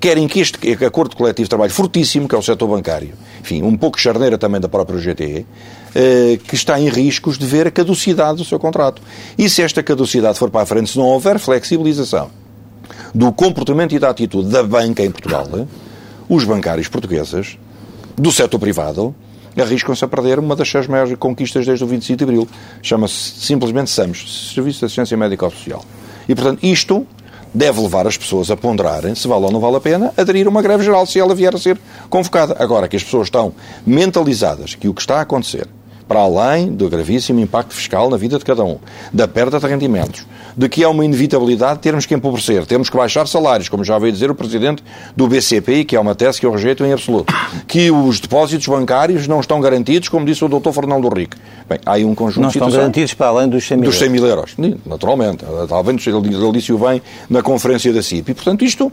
querem 0.00 0.26
que 0.26 0.40
este 0.40 0.82
acordo 0.82 1.14
coletivo 1.14 1.44
de 1.44 1.50
trabalho 1.50 1.70
fortíssimo, 1.70 2.26
que 2.26 2.34
é 2.34 2.38
o 2.38 2.42
setor 2.42 2.66
bancário, 2.68 3.12
enfim, 3.38 3.62
um 3.62 3.76
pouco 3.76 4.00
charneira 4.00 4.38
também 4.38 4.62
da 4.62 4.68
própria 4.68 4.96
UGT, 4.96 5.44
eh, 5.94 6.38
que 6.42 6.54
está 6.54 6.80
em 6.80 6.88
riscos 6.88 7.36
de 7.36 7.44
ver 7.44 7.66
a 7.66 7.70
caducidade 7.70 8.38
do 8.38 8.44
seu 8.46 8.58
contrato. 8.58 9.02
E 9.36 9.50
se 9.50 9.60
esta 9.60 9.82
caducidade 9.82 10.38
for 10.38 10.48
para 10.48 10.62
a 10.62 10.66
frente, 10.66 10.90
se 10.90 10.96
não 10.96 11.04
houver 11.04 11.38
flexibilização 11.38 12.30
do 13.14 13.30
comportamento 13.30 13.94
e 13.94 13.98
da 13.98 14.08
atitude 14.08 14.48
da 14.48 14.62
banca 14.62 15.04
em 15.04 15.10
Portugal, 15.10 15.48
os 16.26 16.44
bancários 16.44 16.88
portugueses, 16.88 17.58
do 18.16 18.32
setor 18.32 18.58
privado, 18.58 19.14
arriscam-se 19.60 20.04
a 20.04 20.08
perder 20.08 20.38
uma 20.38 20.54
das 20.54 20.68
suas 20.68 20.86
maiores 20.86 21.14
conquistas 21.16 21.66
desde 21.66 21.84
o 21.84 21.86
25 21.86 22.16
de 22.16 22.24
Abril. 22.24 22.48
Chama-se 22.82 23.40
simplesmente 23.40 23.90
SAMS, 23.90 24.52
Serviço 24.54 24.80
de 24.80 24.84
Assistência 24.86 25.16
Médica 25.16 25.48
Social. 25.50 25.84
E, 26.28 26.34
portanto, 26.34 26.60
isto 26.62 27.06
deve 27.52 27.80
levar 27.80 28.06
as 28.06 28.16
pessoas 28.16 28.50
a 28.50 28.56
ponderarem 28.56 29.14
se 29.14 29.26
vale 29.26 29.44
ou 29.44 29.50
não 29.50 29.60
vale 29.60 29.76
a 29.76 29.80
pena 29.80 30.12
aderir 30.16 30.46
a 30.46 30.50
uma 30.50 30.60
greve 30.60 30.84
geral 30.84 31.06
se 31.06 31.18
ela 31.18 31.34
vier 31.34 31.54
a 31.54 31.58
ser 31.58 31.78
convocada. 32.10 32.56
Agora 32.58 32.88
que 32.88 32.96
as 32.96 33.02
pessoas 33.02 33.28
estão 33.28 33.54
mentalizadas 33.86 34.74
que 34.74 34.88
o 34.88 34.94
que 34.94 35.00
está 35.00 35.18
a 35.18 35.20
acontecer 35.22 35.66
para 36.08 36.20
além 36.20 36.72
do 36.72 36.88
gravíssimo 36.88 37.38
impacto 37.38 37.74
fiscal 37.74 38.08
na 38.08 38.16
vida 38.16 38.38
de 38.38 38.44
cada 38.44 38.64
um, 38.64 38.78
da 39.12 39.28
perda 39.28 39.60
de 39.60 39.66
rendimentos, 39.66 40.26
de 40.56 40.68
que 40.68 40.82
é 40.82 40.88
uma 40.88 41.04
inevitabilidade 41.04 41.80
termos 41.80 42.06
que 42.06 42.14
empobrecer, 42.14 42.64
temos 42.64 42.88
que 42.88 42.96
baixar 42.96 43.28
salários, 43.28 43.68
como 43.68 43.84
já 43.84 43.98
veio 43.98 44.12
dizer 44.12 44.30
o 44.30 44.34
Presidente 44.34 44.82
do 45.14 45.28
BCP, 45.28 45.84
que 45.84 45.94
é 45.94 46.00
uma 46.00 46.14
tese 46.14 46.40
que 46.40 46.46
eu 46.46 46.50
rejeito 46.50 46.84
em 46.84 46.92
absoluto, 46.92 47.32
que 47.66 47.90
os 47.90 48.18
depósitos 48.18 48.66
bancários 48.66 49.28
não 49.28 49.40
estão 49.40 49.60
garantidos, 49.60 50.08
como 50.08 50.24
disse 50.24 50.42
o 50.42 50.48
Dr. 50.48 50.70
Fernando 50.72 51.06
Henrique. 51.06 51.36
Bem, 51.68 51.78
há 51.84 51.92
aí 51.92 52.04
um 52.04 52.14
conjunto 52.14 52.42
não 52.42 52.48
de 52.48 52.58
Não 52.58 52.68
estão 52.68 52.80
garantidos 52.80 53.12
para 53.12 53.26
além 53.26 53.48
dos 53.48 53.66
100 53.66 53.76
mil, 53.76 53.90
dos 53.90 53.98
100 53.98 54.08
mil 54.08 54.26
euros. 54.26 54.54
Naturalmente. 54.86 55.44
Talvez 55.68 56.06
ele 56.06 56.52
disse-o 56.52 56.78
bem 56.78 57.02
na 57.28 57.42
conferência 57.42 57.92
da 57.92 58.02
CIP. 58.02 58.30
E, 58.30 58.34
portanto, 58.34 58.64
isto 58.64 58.90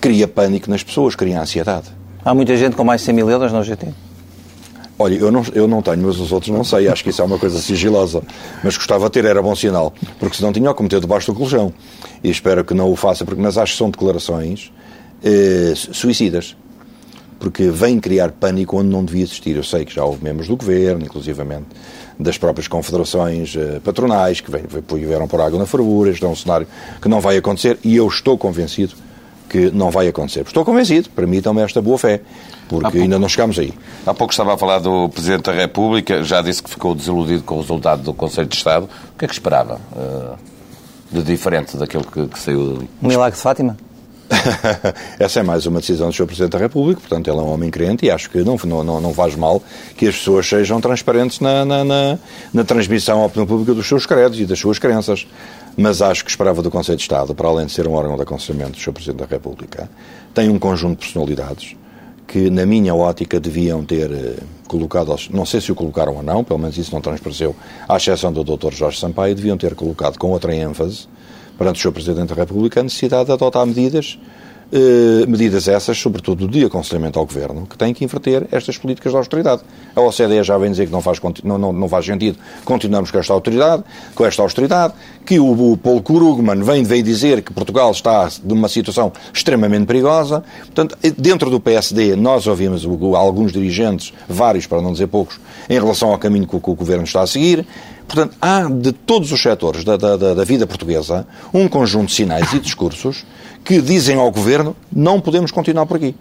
cria 0.00 0.26
pânico 0.26 0.70
nas 0.70 0.82
pessoas, 0.82 1.14
cria 1.14 1.40
ansiedade. 1.40 1.88
Há 2.24 2.34
muita 2.34 2.56
gente 2.56 2.76
com 2.76 2.84
mais 2.84 3.02
de 3.02 3.06
100 3.06 3.14
mil 3.14 3.30
euros 3.30 3.52
no 3.52 3.62
GT? 3.62 3.88
Olha, 4.98 5.14
eu 5.14 5.30
não, 5.30 5.44
eu 5.54 5.68
não 5.68 5.80
tenho, 5.80 6.02
mas 6.02 6.18
os 6.18 6.32
outros 6.32 6.52
não 6.52 6.64
sei. 6.64 6.88
Acho 6.88 7.04
que 7.04 7.10
isso 7.10 7.22
é 7.22 7.24
uma 7.24 7.38
coisa 7.38 7.60
sigilosa. 7.60 8.20
Mas 8.64 8.76
gostava 8.76 9.04
de 9.04 9.12
ter, 9.12 9.24
era 9.24 9.40
bom 9.40 9.54
sinal. 9.54 9.94
Porque 10.18 10.36
senão 10.36 10.52
tinha 10.52 10.74
que 10.74 10.82
meter 10.82 11.00
debaixo 11.00 11.32
do 11.32 11.38
colchão. 11.38 11.72
E 12.22 12.28
espero 12.28 12.64
que 12.64 12.74
não 12.74 12.90
o 12.90 12.96
faça, 12.96 13.24
porque 13.24 13.40
mas 13.40 13.56
acho 13.56 13.72
que 13.72 13.78
são 13.78 13.90
declarações 13.90 14.72
eh, 15.22 15.72
suicidas. 15.74 16.56
Porque 17.38 17.70
vem 17.70 18.00
criar 18.00 18.32
pânico 18.32 18.76
onde 18.76 18.88
não 18.88 19.04
devia 19.04 19.22
existir. 19.22 19.54
Eu 19.54 19.62
sei 19.62 19.84
que 19.84 19.94
já 19.94 20.04
houve 20.04 20.24
membros 20.24 20.48
do 20.48 20.56
governo, 20.56 21.04
inclusivamente 21.04 21.66
das 22.18 22.36
próprias 22.36 22.66
confederações 22.66 23.54
eh, 23.56 23.80
patronais, 23.84 24.40
que 24.40 24.50
vieram 24.96 25.28
por 25.28 25.40
água 25.40 25.60
na 25.60 25.66
fervura. 25.66 26.10
Este 26.10 26.24
é 26.24 26.28
um 26.28 26.34
cenário 26.34 26.66
que 27.00 27.08
não 27.08 27.20
vai 27.20 27.36
acontecer 27.36 27.78
e 27.84 27.94
eu 27.94 28.08
estou 28.08 28.36
convencido 28.36 28.94
que 29.48 29.70
não 29.70 29.90
vai 29.90 30.08
acontecer. 30.08 30.42
Estou 30.46 30.64
convencido, 30.64 31.08
permitam-me 31.10 31.62
esta 31.62 31.80
boa 31.80 31.98
fé, 31.98 32.20
porque 32.68 32.98
ainda 32.98 33.18
não 33.18 33.28
chegamos 33.28 33.58
aí. 33.58 33.72
Há 34.06 34.12
pouco 34.12 34.32
estava 34.32 34.54
a 34.54 34.58
falar 34.58 34.78
do 34.78 35.08
Presidente 35.08 35.44
da 35.44 35.52
República, 35.52 36.22
já 36.22 36.42
disse 36.42 36.62
que 36.62 36.70
ficou 36.70 36.94
desiludido 36.94 37.42
com 37.42 37.56
o 37.56 37.60
resultado 37.60 38.02
do 38.02 38.12
Conselho 38.12 38.48
de 38.48 38.56
Estado. 38.56 38.88
O 39.14 39.18
que 39.18 39.24
é 39.24 39.28
que 39.28 39.34
esperava 39.34 39.80
uh, 39.92 40.36
de 41.10 41.22
diferente 41.22 41.76
daquilo 41.76 42.04
que, 42.04 42.26
que 42.26 42.38
saiu 42.38 42.74
dali? 42.74 42.90
Um 43.02 43.08
milagre 43.08 43.36
de 43.36 43.42
Fátima? 43.42 43.76
Essa 45.18 45.40
é 45.40 45.42
mais 45.42 45.66
uma 45.66 45.80
decisão 45.80 46.08
do 46.08 46.14
Sr. 46.14 46.26
Presidente 46.26 46.52
da 46.52 46.58
República, 46.58 47.00
portanto, 47.00 47.28
ele 47.28 47.38
é 47.38 47.42
um 47.42 47.52
homem 47.52 47.70
crente 47.70 48.06
e 48.06 48.10
acho 48.10 48.28
que 48.28 48.38
não, 48.44 48.56
não, 48.56 49.00
não 49.00 49.14
faz 49.14 49.34
mal 49.34 49.62
que 49.96 50.06
as 50.06 50.16
pessoas 50.16 50.46
sejam 50.46 50.80
transparentes 50.80 51.40
na, 51.40 51.64
na, 51.64 51.84
na, 51.84 52.18
na 52.52 52.64
transmissão 52.64 53.22
à 53.22 53.26
opinião 53.26 53.46
pública 53.46 53.74
dos 53.74 53.86
seus 53.86 54.04
credos 54.04 54.38
e 54.38 54.44
das 54.44 54.58
suas 54.58 54.78
crenças 54.78 55.26
mas 55.78 56.02
acho 56.02 56.24
que 56.24 56.30
esperava 56.30 56.60
do 56.60 56.72
Conselho 56.72 56.96
de 56.96 57.02
Estado, 57.02 57.32
para 57.36 57.46
além 57.46 57.66
de 57.66 57.72
ser 57.72 57.86
um 57.86 57.92
órgão 57.92 58.16
de 58.16 58.22
aconselhamento 58.22 58.72
do 58.72 58.78
Sr. 58.78 58.92
Presidente 58.92 59.20
da 59.20 59.26
República, 59.26 59.88
tem 60.34 60.48
um 60.48 60.58
conjunto 60.58 60.98
de 60.98 61.06
personalidades 61.06 61.76
que, 62.26 62.50
na 62.50 62.66
minha 62.66 62.92
ótica, 62.96 63.38
deviam 63.38 63.84
ter 63.84 64.10
eh, 64.10 64.36
colocado, 64.66 65.14
não 65.30 65.46
sei 65.46 65.60
se 65.60 65.70
o 65.70 65.76
colocaram 65.76 66.16
ou 66.16 66.22
não, 66.22 66.42
pelo 66.42 66.58
menos 66.58 66.76
isso 66.76 66.92
não 66.92 67.00
transpareceu, 67.00 67.54
à 67.88 67.96
exceção 67.96 68.32
do 68.32 68.42
Dr. 68.42 68.72
Jorge 68.72 68.98
Sampaio, 68.98 69.36
deviam 69.36 69.56
ter 69.56 69.76
colocado 69.76 70.18
com 70.18 70.32
outra 70.32 70.52
ênfase, 70.52 71.06
perante 71.58 71.80
o 71.80 71.82
Sr. 71.82 71.92
Presidente 71.92 72.28
da 72.28 72.36
República, 72.36 72.80
a 72.80 72.84
necessidade 72.84 73.26
de 73.26 73.32
adotar 73.32 73.66
medidas 73.66 74.18
eh, 74.70 75.24
medidas 75.26 75.66
essas, 75.66 75.98
sobretudo 75.98 76.46
de 76.46 76.62
aconselhamento 76.64 77.18
ao 77.18 77.24
Governo, 77.24 77.66
que 77.66 77.76
tem 77.76 77.94
que 77.94 78.04
inverter 78.04 78.46
estas 78.52 78.76
políticas 78.76 79.12
de 79.12 79.16
austeridade. 79.16 79.62
A 79.96 80.00
OCDE 80.02 80.42
já 80.42 80.58
vem 80.58 80.70
dizer 80.70 80.86
que 80.86 80.92
não 80.92 81.00
faz, 81.00 81.18
não, 81.42 81.56
não, 81.56 81.72
não 81.72 81.88
faz 81.88 82.04
sentido 82.04 82.38
continuarmos 82.66 83.10
com 83.10 83.18
esta 83.18 83.32
autoridade, 83.32 83.82
com 84.14 84.26
esta 84.26 84.42
austeridade, 84.42 84.92
que 85.24 85.40
o, 85.40 85.72
o 85.72 85.76
Paulo 85.78 86.02
Krugman 86.02 86.62
vem, 86.62 86.84
vem 86.84 87.02
dizer 87.02 87.42
que 87.42 87.50
Portugal 87.50 87.90
está 87.90 88.28
numa 88.44 88.68
situação 88.68 89.10
extremamente 89.32 89.86
perigosa. 89.86 90.44
Portanto, 90.66 90.98
dentro 91.16 91.48
do 91.48 91.58
PSD, 91.58 92.14
nós 92.14 92.46
ouvimos 92.46 92.84
alguns 93.16 93.52
dirigentes, 93.52 94.12
vários 94.28 94.66
para 94.66 94.82
não 94.82 94.92
dizer 94.92 95.06
poucos, 95.06 95.40
em 95.68 95.80
relação 95.80 96.10
ao 96.10 96.18
caminho 96.18 96.46
que, 96.46 96.60
que 96.60 96.70
o 96.70 96.74
Governo 96.74 97.04
está 97.04 97.22
a 97.22 97.26
seguir. 97.26 97.66
Portanto, 98.06 98.36
há 98.40 98.64
de 98.64 98.92
todos 98.92 99.30
os 99.32 99.42
setores 99.42 99.84
da, 99.84 99.96
da, 99.96 100.16
da 100.16 100.44
vida 100.44 100.66
portuguesa 100.66 101.26
um 101.52 101.68
conjunto 101.68 102.06
de 102.06 102.14
sinais 102.14 102.52
e 102.54 102.58
discursos 102.58 103.24
que 103.68 103.82
dizem 103.82 104.16
ao 104.16 104.30
Governo 104.30 104.74
não 104.90 105.20
podemos 105.20 105.50
continuar 105.50 105.84
por 105.84 105.98
aqui. 105.98 106.14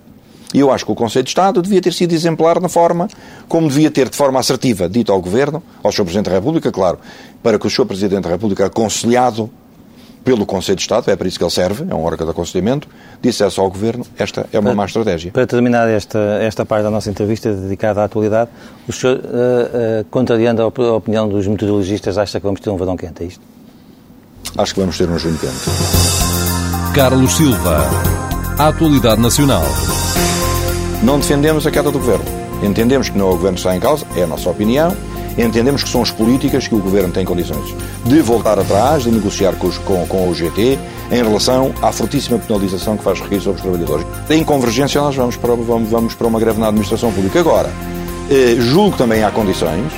E 0.54 0.60
eu 0.60 0.70
acho 0.70 0.86
que 0.86 0.92
o 0.92 0.96
Conselho 0.96 1.24
de 1.24 1.30
Estado 1.30 1.62
devia 1.62 1.82
ter 1.82 1.94
sido 1.94 2.12
exemplar 2.14 2.60
na 2.60 2.68
forma 2.68 3.08
como 3.48 3.70
devia 3.70 3.90
ter, 3.90 4.10
de 4.10 4.18
forma 4.18 4.38
assertiva, 4.38 4.90
dito 4.90 5.14
ao 5.14 5.22
Governo, 5.22 5.64
ao 5.82 5.90
Sr. 5.90 6.04
Presidente 6.04 6.26
da 6.26 6.36
República, 6.36 6.70
claro, 6.74 7.00
para 7.42 7.58
que 7.58 7.66
o 7.66 7.70
Sr. 7.70 7.86
Presidente 7.86 8.24
da 8.24 8.30
República, 8.30 8.66
aconselhado 8.66 9.50
pelo 10.26 10.46
Conselho 10.46 10.76
de 10.76 10.82
Estado, 10.82 11.10
é 11.10 11.16
para 11.16 11.26
isso 11.26 11.38
que 11.38 11.44
ele 11.46 11.52
serve, 11.52 11.86
é 11.90 11.96
um 11.96 12.04
órgão 12.04 12.26
de 12.26 12.32
aconselhamento, 12.32 12.86
dissesse 13.22 13.58
ao 13.62 13.70
Governo 13.70 14.06
esta 14.18 14.46
é 14.52 14.60
uma 14.60 14.72
para, 14.72 14.76
má 14.76 14.86
estratégia. 14.86 15.32
Para 15.32 15.48
terminar 15.48 15.88
esta, 15.88 16.20
esta 16.42 16.66
parte 16.66 16.84
da 16.84 16.92
nossa 16.92 17.10
entrevista 17.10 17.54
dedicada 17.54 18.02
à 18.02 18.04
atualidade, 18.04 18.52
o 18.86 18.92
senhor, 18.92 19.20
uh, 19.20 19.22
uh, 19.22 20.06
contrariando 20.12 20.62
a 20.62 20.68
opinião 20.68 21.30
dos 21.30 21.48
meteorologistas, 21.48 22.18
acha 22.18 22.42
que 22.42 22.46
vamos 22.46 22.60
ter 22.60 22.70
um 22.70 22.76
verão 22.76 22.98
quente, 22.98 23.24
é 23.24 23.28
isto? 23.28 23.42
Acho 24.58 24.74
que 24.74 24.82
vamos 24.82 24.98
ter 24.98 25.10
um 25.10 25.18
junho 25.18 25.38
quente. 25.38 26.27
Carlos 26.98 27.34
Silva, 27.38 27.88
a 28.58 28.70
atualidade 28.70 29.22
nacional. 29.22 29.62
Não 31.04 31.20
defendemos 31.20 31.68
a 31.68 31.70
queda 31.70 31.92
do 31.92 32.00
Governo. 32.00 32.26
Entendemos 32.64 33.08
que 33.08 33.16
não 33.16 33.28
é 33.28 33.30
o 33.30 33.34
Governo 33.34 33.54
que 33.54 33.60
está 33.60 33.76
em 33.76 33.80
causa, 33.80 34.04
é 34.16 34.24
a 34.24 34.28
nossa 34.28 34.50
opinião, 34.50 34.98
entendemos 35.38 35.84
que 35.84 35.90
são 35.90 36.02
as 36.02 36.10
políticas 36.10 36.68
que 36.68 36.74
o 36.74 36.80
Governo 36.80 37.14
tem 37.14 37.24
condições 37.24 37.76
de 38.04 38.20
voltar 38.20 38.58
atrás, 38.58 39.04
de 39.04 39.12
negociar 39.12 39.54
com, 39.58 39.68
os, 39.68 39.78
com, 39.78 40.08
com 40.08 40.28
o 40.28 40.34
GT 40.34 40.80
em 41.12 41.24
relação 41.24 41.72
à 41.84 41.92
fortíssima 41.92 42.40
penalização 42.40 42.98
que 42.98 43.04
faz 43.04 43.20
recair 43.20 43.42
sobre 43.42 43.58
os 43.58 43.62
trabalhadores. 43.62 44.08
Em 44.32 44.44
convergência, 44.44 45.00
nós 45.00 45.16
vamos 45.16 45.38
para, 45.38 45.54
vamos, 45.54 45.92
vamos 45.92 46.16
para 46.16 46.26
uma 46.26 46.40
greve 46.40 46.60
na 46.60 46.70
administração 46.70 47.12
pública. 47.12 47.40
Agora, 47.40 47.70
eh, 48.32 48.56
julgo 48.58 48.94
que 48.94 48.98
também 48.98 49.24
há 49.24 49.30
condições 49.30 49.94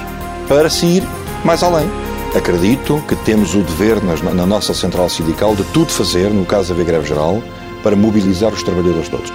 para 0.50 0.70
se 0.70 0.86
ir 0.86 1.04
mais 1.45 1.64
além. 1.64 1.89
Acredito 2.36 3.03
que 3.07 3.15
temos 3.15 3.55
o 3.55 3.61
dever 3.63 4.03
nas, 4.03 4.21
na 4.21 4.45
nossa 4.45 4.71
central 4.71 5.09
sindical 5.09 5.55
de 5.55 5.63
tudo 5.73 5.91
fazer, 5.91 6.30
no 6.30 6.45
caso 6.45 6.67
de 6.67 6.73
haver 6.73 6.86
greve 6.86 7.07
geral, 7.07 7.41
para 7.82 7.95
mobilizar 7.95 8.53
os 8.53 8.61
trabalhadores 8.61 9.09
todos. 9.09 9.34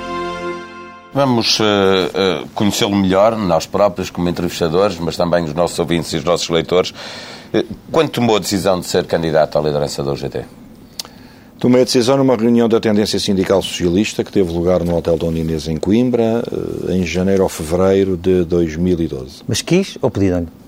Vamos 1.13 1.59
uh, 1.59 1.65
uh, 1.65 2.49
conhecê-lo 2.55 2.95
melhor, 2.95 3.37
nós 3.37 3.67
próprios, 3.67 4.11
como 4.11 4.29
entrevistadores, 4.29 4.97
mas 5.01 5.17
também 5.17 5.43
os 5.43 5.53
nossos 5.53 5.77
ouvintes 5.77 6.13
e 6.13 6.19
os 6.19 6.25
nossos 6.25 6.49
leitores. 6.49 6.91
Uh, 7.53 7.65
quando 7.91 8.11
tomou 8.11 8.37
a 8.37 8.39
decisão 8.39 8.79
de 8.79 8.87
ser 8.87 9.05
candidato 9.07 9.59
à 9.59 9.61
liderança 9.61 10.01
da 10.03 10.13
UGT? 10.13 10.45
Tomei 11.59 11.83
a 11.83 11.85
decisão 11.85 12.17
numa 12.17 12.37
reunião 12.37 12.69
da 12.69 12.79
tendência 12.79 13.19
sindical 13.19 13.61
socialista 13.61 14.23
que 14.23 14.31
teve 14.31 14.53
lugar 14.53 14.85
no 14.85 14.97
Hotel 14.97 15.17
Dona 15.17 15.39
Inês, 15.39 15.67
em 15.67 15.79
Coimbra, 15.79 16.45
em 16.89 17.05
janeiro 17.05 17.43
ou 17.43 17.49
fevereiro 17.49 18.17
de 18.17 18.45
2012. 18.45 19.43
Mas 19.49 19.63
quis 19.63 19.99
ou 20.01 20.11
pediram-lhe? 20.11 20.64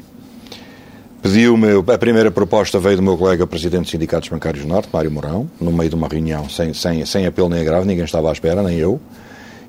Pediu-me, 1.27 1.83
a 1.93 1.99
primeira 1.99 2.31
proposta 2.31 2.79
veio 2.79 2.99
do 2.99 3.03
meu 3.03 3.19
colega 3.19 3.45
presidente 3.49 3.83
dos 3.83 3.91
Sindicatos 3.91 4.29
Bancários 4.29 4.63
do 4.63 4.69
Norte, 4.69 4.89
Mário 4.93 5.11
Mourão, 5.11 5.51
no 5.61 5.73
meio 5.73 5.91
de 5.91 5.97
uma 5.97 6.07
reunião 6.07 6.49
sem, 6.49 6.73
sem, 6.73 7.05
sem 7.05 7.27
apelo 7.27 7.49
nem 7.49 7.61
agravo, 7.61 7.85
ninguém 7.85 8.05
estava 8.05 8.29
à 8.29 8.33
espera, 8.33 8.63
nem 8.63 8.79
eu. 8.79 9.01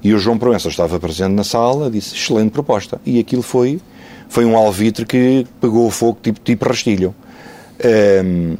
E 0.04 0.14
o 0.14 0.20
João 0.20 0.38
Proença 0.38 0.68
estava 0.68 1.00
presente 1.00 1.32
na 1.32 1.44
sala, 1.44 1.90
disse, 1.90 2.14
excelente 2.14 2.52
proposta. 2.52 3.02
E 3.04 3.18
aquilo 3.18 3.42
foi, 3.42 3.82
foi 4.30 4.46
um 4.46 4.56
alvitre 4.56 5.04
que 5.04 5.48
pegou 5.60 5.90
fogo 5.90 6.20
tipo, 6.22 6.40
tipo 6.42 6.64
rastilho. 6.64 7.16
Um, 8.24 8.56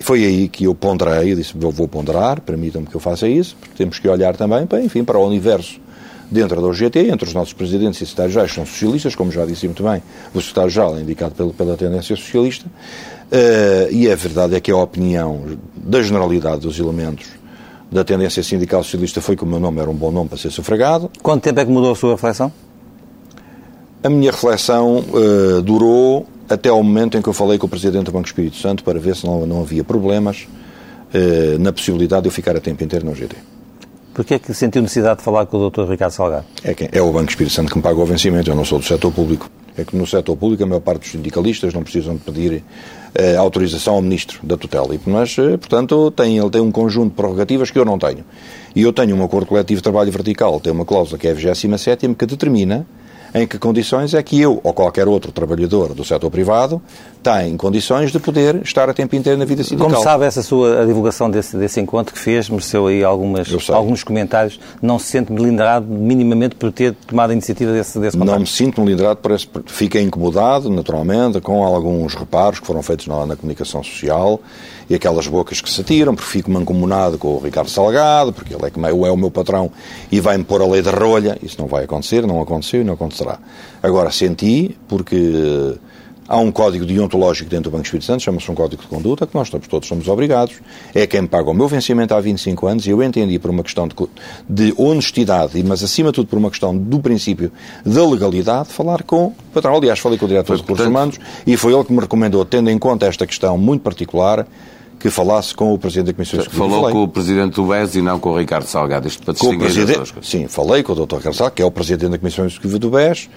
foi 0.00 0.24
aí 0.24 0.48
que 0.48 0.64
eu 0.64 0.74
ponderei, 0.74 1.32
eu 1.32 1.36
disse, 1.36 1.52
vou, 1.54 1.70
vou 1.70 1.86
ponderar, 1.86 2.40
permitam-me 2.40 2.86
que 2.86 2.94
eu 2.94 3.00
faça 3.00 3.28
isso, 3.28 3.54
porque 3.60 3.74
temos 3.76 3.98
que 3.98 4.08
olhar 4.08 4.34
também, 4.34 4.66
para, 4.66 4.80
enfim, 4.80 5.04
para 5.04 5.18
o 5.18 5.26
universo 5.26 5.78
dentro 6.30 6.60
da 6.60 6.66
UGT, 6.68 7.08
entre 7.10 7.26
os 7.26 7.34
nossos 7.34 7.52
presidentes 7.52 8.00
e 8.00 8.06
secretários-gerais 8.06 8.52
são 8.52 8.66
socialistas, 8.66 9.14
como 9.14 9.30
já 9.30 9.44
disse 9.44 9.66
muito 9.66 9.82
bem, 9.82 10.02
o 10.34 10.40
secretário-geral 10.40 10.96
é 10.96 11.00
indicado 11.00 11.34
pela, 11.34 11.52
pela 11.52 11.76
tendência 11.76 12.14
socialista, 12.16 12.66
uh, 12.66 13.92
e 13.92 14.10
a 14.10 14.14
verdade 14.14 14.54
é 14.54 14.60
que 14.60 14.70
a 14.70 14.76
opinião 14.76 15.58
da 15.74 16.02
generalidade 16.02 16.60
dos 16.60 16.78
elementos 16.78 17.26
da 17.90 18.04
tendência 18.04 18.42
sindical 18.42 18.82
socialista 18.82 19.20
foi 19.20 19.34
que 19.34 19.44
o 19.44 19.46
meu 19.46 19.58
nome 19.58 19.80
era 19.80 19.90
um 19.90 19.94
bom 19.94 20.10
nome 20.10 20.28
para 20.28 20.38
ser 20.38 20.50
sufragado. 20.50 21.10
Quanto 21.22 21.42
tempo 21.42 21.58
é 21.58 21.64
que 21.64 21.70
mudou 21.70 21.92
a 21.92 21.96
sua 21.96 22.12
reflexão? 22.12 22.52
A 24.04 24.10
minha 24.10 24.30
reflexão 24.30 24.98
uh, 24.98 25.62
durou 25.62 26.26
até 26.48 26.68
ao 26.68 26.82
momento 26.82 27.16
em 27.16 27.22
que 27.22 27.28
eu 27.28 27.32
falei 27.32 27.58
com 27.58 27.66
o 27.66 27.68
Presidente 27.68 28.04
do 28.04 28.12
Banco 28.12 28.26
Espírito 28.26 28.56
Santo 28.56 28.84
para 28.84 28.98
ver 28.98 29.16
se 29.16 29.26
não, 29.26 29.46
não 29.46 29.60
havia 29.62 29.82
problemas 29.82 30.46
uh, 31.14 31.58
na 31.58 31.72
possibilidade 31.72 32.22
de 32.22 32.28
eu 32.28 32.32
ficar 32.32 32.56
a 32.56 32.60
tempo 32.60 32.84
inteiro 32.84 33.06
no 33.06 33.14
GT. 33.14 33.36
Porquê 34.18 34.34
é 34.34 34.38
que 34.40 34.52
sentiu 34.52 34.82
necessidade 34.82 35.18
de 35.18 35.24
falar 35.24 35.46
com 35.46 35.56
o 35.58 35.70
Dr. 35.70 35.88
Ricardo 35.88 36.10
Salgado? 36.10 36.44
É, 36.64 36.74
quem, 36.74 36.88
é 36.90 37.00
o 37.00 37.12
Banco 37.12 37.30
Espírito 37.30 37.54
Santo 37.54 37.70
que 37.70 37.76
me 37.76 37.82
paga 37.84 38.00
o 38.00 38.04
vencimento, 38.04 38.50
eu 38.50 38.56
não 38.56 38.64
sou 38.64 38.80
do 38.80 38.84
setor 38.84 39.12
público. 39.12 39.48
É 39.76 39.84
que 39.84 39.96
no 39.96 40.04
setor 40.08 40.36
público 40.36 40.60
a 40.64 40.66
maior 40.66 40.80
parte 40.80 41.02
dos 41.02 41.10
sindicalistas 41.12 41.72
não 41.72 41.84
precisam 41.84 42.16
de 42.16 42.22
pedir 42.22 42.64
eh, 43.14 43.36
autorização 43.36 43.94
ao 43.94 44.02
Ministro 44.02 44.44
da 44.44 44.56
tutela. 44.56 44.88
Mas, 45.06 45.38
eh, 45.38 45.56
portanto, 45.56 46.10
tem, 46.10 46.36
ele 46.36 46.50
tem 46.50 46.60
um 46.60 46.72
conjunto 46.72 47.10
de 47.10 47.14
prerrogativas 47.14 47.70
que 47.70 47.78
eu 47.78 47.84
não 47.84 47.96
tenho. 47.96 48.24
E 48.74 48.82
eu 48.82 48.92
tenho 48.92 49.14
um 49.14 49.22
acordo 49.22 49.46
coletivo 49.46 49.78
de 49.78 49.84
trabalho 49.84 50.10
vertical, 50.10 50.58
tem 50.58 50.72
uma 50.72 50.84
cláusula 50.84 51.16
que 51.16 51.28
é 51.28 51.30
a 51.30 51.34
27 51.34 52.12
que 52.16 52.26
determina 52.26 52.84
em 53.34 53.46
que 53.46 53.58
condições 53.58 54.14
é 54.14 54.22
que 54.22 54.40
eu 54.40 54.60
ou 54.62 54.72
qualquer 54.72 55.06
outro 55.08 55.32
trabalhador 55.32 55.94
do 55.94 56.04
setor 56.04 56.30
privado 56.30 56.80
tem 57.22 57.56
condições 57.56 58.12
de 58.12 58.18
poder 58.18 58.62
estar 58.62 58.88
a 58.88 58.94
tempo 58.94 59.14
inteiro 59.16 59.38
na 59.38 59.44
vida 59.44 59.62
sindical. 59.62 59.90
Como 59.90 60.02
sabe, 60.02 60.24
essa 60.24 60.42
sua 60.42 60.82
a 60.82 60.86
divulgação 60.86 61.30
desse, 61.30 61.56
desse 61.56 61.80
encontro 61.80 62.14
que 62.14 62.18
fez, 62.20 62.48
mereceu 62.48 62.86
aí 62.86 63.04
algumas, 63.04 63.48
alguns 63.70 64.02
comentários. 64.04 64.58
Não 64.80 64.98
se 64.98 65.06
sente 65.06 65.32
melindrado 65.32 65.86
minimamente 65.86 66.54
por 66.54 66.72
ter 66.72 66.94
tomado 67.06 67.30
a 67.30 67.32
iniciativa 67.32 67.72
desse, 67.72 67.98
desse 67.98 68.16
Não 68.16 68.38
me 68.38 68.46
sinto 68.46 68.80
melindrado, 68.80 69.16
por 69.20 69.32
esse, 69.32 69.48
fiquei 69.66 70.02
incomodado, 70.02 70.70
naturalmente, 70.70 71.40
com 71.40 71.64
alguns 71.64 72.14
reparos 72.14 72.60
que 72.60 72.66
foram 72.66 72.82
feitos 72.82 73.06
na, 73.06 73.26
na 73.26 73.36
comunicação 73.36 73.82
social 73.82 74.40
e 74.88 74.94
aquelas 74.94 75.26
bocas 75.26 75.60
que 75.60 75.68
se 75.68 75.80
atiram, 75.80 76.14
porque 76.14 76.30
fico 76.30 76.50
mancomunado 76.50 77.18
com 77.18 77.34
o 77.34 77.40
Ricardo 77.40 77.70
Salgado, 77.70 78.32
porque 78.32 78.54
ele 78.54 78.64
é, 78.64 78.70
que 78.70 78.80
é 78.80 78.92
o 79.10 79.16
meu 79.16 79.30
patrão 79.30 79.70
e 80.10 80.20
vai-me 80.20 80.44
pôr 80.44 80.62
a 80.62 80.66
lei 80.66 80.82
da 80.82 80.90
rolha. 80.90 81.38
Isso 81.42 81.56
não 81.58 81.68
vai 81.68 81.84
acontecer, 81.84 82.26
não 82.26 82.40
aconteceu 82.40 82.80
e 82.80 82.84
não 82.84 82.94
acontecerá. 82.94 83.38
Agora, 83.82 84.10
senti, 84.10 84.76
porque 84.88 85.76
Há 86.30 86.36
um 86.36 86.52
código 86.52 86.84
deontológico 86.84 87.48
dentro 87.48 87.70
do 87.70 87.72
Banco 87.72 87.86
Espírito 87.86 88.04
Santo, 88.04 88.22
chama-se 88.22 88.50
um 88.50 88.54
código 88.54 88.82
de 88.82 88.86
conduta, 88.86 89.26
que 89.26 89.34
nós 89.34 89.48
todos 89.48 89.88
somos 89.88 90.08
obrigados. 90.08 90.56
É 90.94 91.06
quem 91.06 91.26
paga 91.26 91.50
o 91.50 91.54
meu 91.54 91.66
vencimento 91.66 92.14
há 92.14 92.20
25 92.20 92.66
anos 92.66 92.86
e 92.86 92.90
eu 92.90 93.02
entendi 93.02 93.38
por 93.38 93.50
uma 93.50 93.62
questão 93.62 93.88
de, 93.88 93.94
de 94.46 94.74
honestidade, 94.76 95.62
mas 95.64 95.82
acima 95.82 96.10
de 96.10 96.16
tudo 96.16 96.26
por 96.26 96.38
uma 96.38 96.50
questão 96.50 96.76
do 96.76 97.00
princípio 97.00 97.50
da 97.82 98.06
legalidade, 98.06 98.68
falar 98.68 99.04
com 99.04 99.28
o 99.28 99.34
patrão. 99.54 99.74
Aliás, 99.74 100.00
falei 100.00 100.18
com 100.18 100.26
o 100.26 100.28
diretor 100.28 100.54
de 100.54 100.60
recursos 100.60 100.86
humanos 100.86 101.18
e 101.46 101.56
foi 101.56 101.72
ele 101.72 101.84
que 101.84 101.94
me 101.94 102.00
recomendou, 102.00 102.44
tendo 102.44 102.68
em 102.68 102.78
conta 102.78 103.06
esta 103.06 103.26
questão 103.26 103.56
muito 103.56 103.80
particular, 103.80 104.46
que 104.98 105.10
falasse 105.10 105.54
com 105.54 105.72
o 105.72 105.78
Presidente 105.78 106.06
da 106.08 106.12
Comissão 106.14 106.40
Executiva. 106.40 106.68
Falou 106.68 106.90
com 106.90 107.02
o 107.04 107.08
Presidente 107.08 107.54
do 107.54 107.66
BES 107.66 107.94
e 107.96 108.02
não 108.02 108.18
com 108.18 108.30
o 108.30 108.38
Ricardo 108.38 108.66
Salgado, 108.66 109.06
isto 109.06 109.22
para 109.22 109.34
com 109.34 109.50
o 109.50 109.58
presidente, 109.58 110.12
Sim, 110.22 110.48
falei 110.48 110.82
com 110.82 110.92
o 110.92 110.94
Dr. 110.94 111.16
Ricardo 111.16 111.36
Salgado, 111.36 111.54
que 111.54 111.62
é 111.62 111.64
o 111.64 111.70
Presidente 111.70 112.10
da 112.10 112.18
Comissão 112.18 112.44
Executiva 112.44 112.78
do 112.78 112.90
BES, 112.90 113.28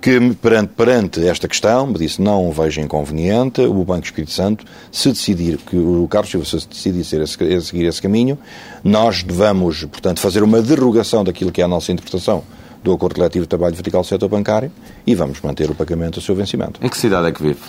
que 0.00 0.34
perante, 0.34 0.68
perante 0.76 1.26
esta 1.26 1.48
questão 1.48 1.86
me 1.86 1.94
disse 1.94 2.20
não 2.20 2.52
vejo 2.52 2.80
inconveniente 2.80 3.62
o 3.62 3.84
Banco 3.84 4.04
Espírito 4.04 4.32
Santo 4.32 4.64
se 4.92 5.08
decidir 5.08 5.56
que 5.56 5.76
o 5.76 6.06
Carlos 6.08 6.30
Silva 6.30 6.44
se 6.44 6.92
decidir 6.92 7.22
a 7.22 7.60
seguir 7.60 7.86
esse 7.86 8.02
caminho, 8.02 8.36
nós 8.82 9.22
devamos, 9.22 9.84
portanto, 9.84 10.20
fazer 10.20 10.42
uma 10.42 10.60
derrogação 10.60 11.24
daquilo 11.24 11.50
que 11.50 11.62
é 11.62 11.64
a 11.64 11.68
nossa 11.68 11.90
interpretação 11.90 12.42
do 12.82 12.92
Acordo 12.92 13.14
Coletivo 13.14 13.46
de 13.46 13.48
Trabalho 13.48 13.74
Vertical 13.74 14.02
do 14.02 14.06
Setor 14.06 14.28
Bancário 14.28 14.70
e 15.06 15.14
vamos 15.14 15.40
manter 15.40 15.70
o 15.70 15.74
pagamento 15.74 16.14
do 16.14 16.20
seu 16.20 16.34
vencimento. 16.34 16.78
Em 16.84 16.88
que 16.90 16.98
cidade 16.98 17.28
é 17.28 17.32
que 17.32 17.42
vive? 17.42 17.60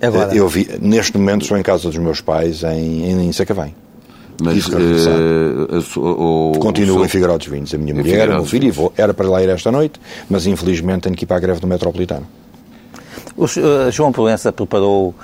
Agora. 0.00 0.34
Eu 0.34 0.48
vi, 0.48 0.68
neste 0.80 1.16
momento 1.18 1.42
estou 1.42 1.58
em 1.58 1.62
casa 1.62 1.84
dos 1.84 1.98
meus 1.98 2.20
pais 2.20 2.62
em, 2.62 3.28
em 3.28 3.32
Sacavém. 3.32 3.74
Mas 4.40 4.66
uh, 4.68 6.00
o, 6.00 6.52
Continuo 6.60 7.00
o 7.00 7.04
em 7.04 7.08
Figueiró 7.08 7.36
dos 7.36 7.48
Vinhos. 7.48 7.74
A 7.74 7.78
minha 7.78 7.92
mulher, 7.92 8.28
o 8.28 8.34
meu 8.34 8.44
filho, 8.44 8.68
e 8.68 8.70
vou, 8.70 8.92
era 8.96 9.12
para 9.12 9.28
lá 9.28 9.42
ir 9.42 9.48
esta 9.48 9.72
noite, 9.72 10.00
mas 10.30 10.46
infelizmente 10.46 11.02
tenho 11.02 11.16
que 11.16 11.24
ir 11.24 11.26
para 11.26 11.38
a 11.38 11.40
greve 11.40 11.60
do 11.60 11.66
Metropolitano. 11.66 12.26
O 13.36 13.44
uh, 13.44 13.90
João 13.90 14.12
Proença 14.12 14.52
preparou 14.52 15.08
uh, 15.08 15.14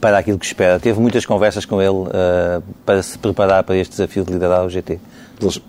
para 0.00 0.18
aquilo 0.18 0.38
que 0.38 0.46
espera. 0.46 0.78
Teve 0.80 1.00
muitas 1.00 1.24
conversas 1.24 1.64
com 1.64 1.80
ele 1.80 1.90
uh, 1.90 2.62
para 2.84 3.02
se 3.02 3.16
preparar 3.16 3.62
para 3.62 3.76
este 3.76 3.90
desafio 3.90 4.24
de 4.24 4.32
liderar 4.32 4.64
o 4.64 4.70
GT. 4.70 4.98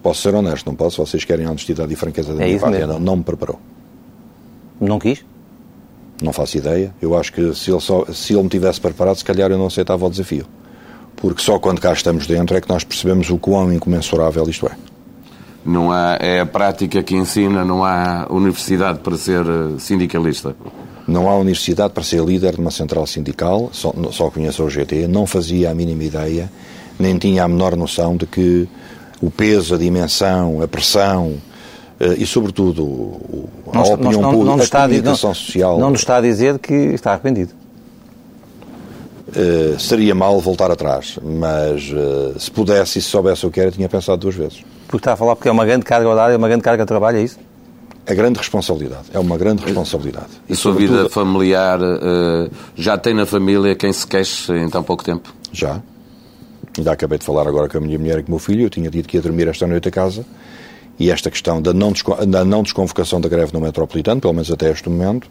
Posso 0.01 0.21
ser 0.21 0.36
honesto, 0.36 0.65
não 0.67 0.75
posso? 0.75 1.03
Vocês 1.03 1.23
querem 1.23 1.45
a 1.45 1.49
honestidade 1.49 1.91
e 1.91 1.95
franqueza 1.95 2.34
da 2.34 2.43
é 2.43 2.47
minha 2.47 2.59
parte. 2.59 2.86
Não, 2.86 2.99
não 2.99 3.15
me 3.17 3.23
preparou. 3.23 3.59
Não 4.79 4.99
quis? 4.99 5.23
Não 6.24 6.34
faço 6.34 6.57
ideia. 6.57 6.91
Eu 6.99 7.15
acho 7.15 7.32
que 7.32 7.53
se 7.53 7.69
ele, 7.69 7.82
só, 7.82 8.05
se 8.11 8.34
ele 8.34 8.41
me 8.43 8.49
tivesse 8.49 8.82
preparado, 8.82 9.17
se 9.17 9.26
calhar 9.26 9.51
eu 9.51 9.57
não 9.59 9.67
aceitava 9.67 10.05
o 10.05 10.09
desafio 10.09 10.47
porque 11.24 11.41
só 11.41 11.57
quando 11.57 11.80
cá 11.80 11.93
estamos 11.93 12.28
dentro 12.28 12.57
é 12.57 12.59
que 12.59 12.67
nós 12.67 12.84
percebemos 12.84 13.30
o 13.30 13.38
quão 13.38 13.71
incomensurável 13.71 14.43
isto 14.49 14.67
é. 14.67 14.71
Não 15.65 15.89
há, 15.89 16.17
é 16.19 16.41
a 16.41 16.45
prática 16.45 17.01
que 17.01 17.15
ensina, 17.15 17.63
não 17.63 17.86
há 17.86 18.28
universidade 18.30 18.99
para 18.99 19.15
ser 19.15 19.39
eh, 19.39 19.80
sindicalista. 19.80 20.53
Não 21.07 21.30
há 21.30 21.38
universidade 21.38 21.93
para 21.93 22.03
ser 22.03 22.21
líder 22.21 22.55
de 22.55 22.59
uma 22.59 22.71
central 22.71 23.07
sindical, 23.07 23.69
só, 23.71 23.93
só 24.11 24.30
conheço 24.30 24.63
o 24.65 24.69
GT, 24.69 25.07
não 25.07 25.26
fazia 25.26 25.71
a 25.71 25.74
mínima 25.74 26.03
ideia, 26.03 26.51
nem 26.99 27.17
tinha 27.17 27.45
a 27.45 27.47
menor 27.47 27.78
noção 27.78 28.17
de 28.17 28.26
que 28.26 28.67
o 29.21 29.32
peso, 29.32 29.76
a 29.76 29.78
dimensão, 29.78 30.61
a 30.61 30.67
pressão, 30.67 31.36
e, 32.17 32.25
sobretudo, 32.25 33.19
a 33.71 33.75
não, 33.77 33.83
opinião 33.83 34.21
não, 34.21 34.31
pública, 34.31 34.55
não 34.55 34.63
a 34.63 34.67
comunicação 34.67 35.29
não, 35.29 35.35
social... 35.35 35.79
Não 35.79 35.89
nos 35.91 35.99
está 36.01 36.17
a 36.17 36.21
dizer 36.21 36.59
que 36.59 36.73
está 36.73 37.11
arrependido. 37.11 37.53
Uh, 39.29 39.79
seria 39.79 40.13
mal 40.13 40.39
voltar 40.39 40.69
atrás, 40.69 41.17
mas 41.23 41.89
uh, 41.91 42.39
se 42.39 42.51
pudesse 42.51 42.99
e 42.99 43.01
se 43.01 43.09
soubesse 43.09 43.45
o 43.47 43.49
que 43.49 43.59
era, 43.59 43.71
tinha 43.71 43.89
pensado 43.89 44.17
duas 44.17 44.35
vezes. 44.35 44.63
Porque 44.85 44.97
está 44.97 45.13
a 45.13 45.15
falar 45.15 45.35
porque 45.35 45.49
é 45.49 45.51
uma 45.51 45.65
grande 45.65 45.83
carga 45.85 46.07
horária, 46.07 46.37
uma 46.37 46.47
grande 46.47 46.61
carga 46.61 46.83
de 46.83 46.87
trabalho, 46.87 47.17
é 47.17 47.23
isso? 47.23 47.39
É 48.05 48.13
grande 48.13 48.37
responsabilidade, 48.37 49.05
é 49.11 49.17
uma 49.17 49.35
grande 49.37 49.63
responsabilidade. 49.63 50.27
E, 50.47 50.53
a 50.53 50.55
sua 50.55 50.73
vida 50.73 51.09
familiar 51.09 51.79
uh, 51.81 52.51
já 52.75 52.95
tem 52.95 53.15
na 53.15 53.25
família 53.25 53.73
quem 53.75 53.91
se 53.91 54.05
queixe 54.05 54.53
em 54.53 54.69
tão 54.69 54.83
pouco 54.83 55.03
tempo? 55.03 55.33
Já. 55.51 55.81
Ainda 56.77 56.91
acabei 56.91 57.17
de 57.17 57.25
falar 57.25 57.47
agora 57.47 57.67
com 57.69 57.77
a 57.77 57.81
minha 57.81 57.97
mulher 57.97 58.19
e 58.19 58.23
com 58.23 58.29
o 58.29 58.31
meu 58.31 58.39
filho. 58.39 58.63
Eu 58.63 58.69
tinha 58.69 58.89
dito 58.89 59.07
que 59.07 59.17
ia 59.17 59.21
dormir 59.21 59.47
esta 59.47 59.65
noite 59.65 59.87
a 59.87 59.91
casa. 59.91 60.25
E 60.99 61.09
esta 61.09 61.29
questão 61.31 61.61
da 61.61 61.73
não, 61.73 61.91
da 62.27 62.45
não 62.45 62.63
desconvocação 62.63 63.19
da 63.19 63.27
greve 63.27 63.51
no 63.53 63.59
Metropolitano, 63.59 64.21
pelo 64.21 64.33
menos 64.33 64.51
até 64.51 64.71
este 64.71 64.89
momento, 64.89 65.27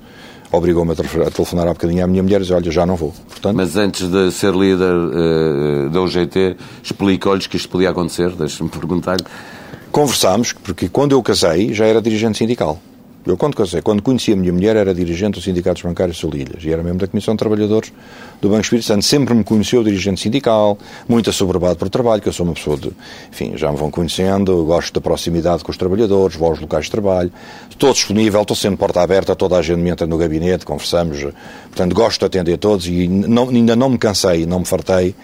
obrigou-me 0.50 0.92
a 0.92 1.30
telefonar 1.30 1.68
há 1.68 1.72
bocadinho 1.72 2.04
à 2.04 2.06
minha 2.06 2.22
mulher 2.22 2.40
e 2.40 2.42
dizer, 2.42 2.54
olha, 2.54 2.70
já 2.70 2.84
não 2.84 2.96
vou. 2.96 3.14
Portanto, 3.28 3.56
Mas 3.56 3.76
antes 3.76 4.08
de 4.08 4.30
ser 4.32 4.52
líder 4.54 4.94
uh, 4.94 5.90
da 5.90 6.00
UGT, 6.00 6.56
explicou-lhes 6.82 7.46
que 7.46 7.56
isto 7.56 7.68
podia 7.68 7.90
acontecer? 7.90 8.30
Deixe-me 8.30 8.68
perguntar-lhe. 8.68 9.24
Conversámos, 9.90 10.52
porque 10.52 10.88
quando 10.88 11.12
eu 11.12 11.22
casei 11.22 11.72
já 11.72 11.86
era 11.86 12.00
dirigente 12.02 12.38
sindical. 12.38 12.80
Eu, 13.24 13.36
quando 13.36 13.54
casei, 13.54 13.80
quando 13.80 14.02
conheci 14.02 14.32
a 14.32 14.36
minha 14.36 14.52
mulher, 14.52 14.74
era 14.74 14.92
dirigente 14.92 15.34
dos 15.34 15.44
sindicatos 15.44 15.82
bancários 15.82 16.18
Solilhas 16.18 16.64
e 16.64 16.72
era 16.72 16.82
mesmo 16.82 16.98
da 16.98 17.06
Comissão 17.06 17.34
de 17.34 17.38
Trabalhadores 17.38 17.92
do 18.40 18.48
Banco 18.48 18.62
Espírito 18.62 18.86
Santo. 18.86 19.04
Sempre 19.04 19.32
me 19.32 19.44
conheceu 19.44 19.84
dirigente 19.84 20.20
sindical, 20.20 20.76
muito 21.08 21.30
assoberbado 21.30 21.76
por 21.76 21.88
trabalho, 21.88 22.20
que 22.20 22.28
eu 22.28 22.32
sou 22.32 22.44
uma 22.44 22.54
pessoa 22.54 22.76
de. 22.76 22.90
Enfim, 23.30 23.52
já 23.56 23.70
me 23.70 23.78
vão 23.78 23.92
conhecendo, 23.92 24.64
gosto 24.64 24.92
da 24.94 25.00
proximidade 25.00 25.62
com 25.62 25.70
os 25.70 25.76
trabalhadores, 25.76 26.36
vou 26.36 26.48
aos 26.48 26.58
locais 26.58 26.86
de 26.86 26.90
trabalho, 26.90 27.32
estou 27.70 27.92
disponível, 27.92 28.42
estou 28.42 28.56
sempre 28.56 28.76
porta 28.78 29.00
aberta, 29.00 29.36
toda 29.36 29.56
a 29.56 29.62
gente 29.62 29.78
me 29.78 29.90
entra 29.90 30.04
no 30.04 30.18
gabinete, 30.18 30.66
conversamos. 30.66 31.20
Portanto, 31.20 31.94
gosto 31.94 32.18
de 32.18 32.26
atender 32.26 32.58
todos 32.58 32.88
e 32.88 33.06
não, 33.06 33.50
ainda 33.50 33.76
não 33.76 33.88
me 33.88 33.98
cansei, 33.98 34.46
não 34.46 34.58
me 34.58 34.66
fartei 34.66 35.14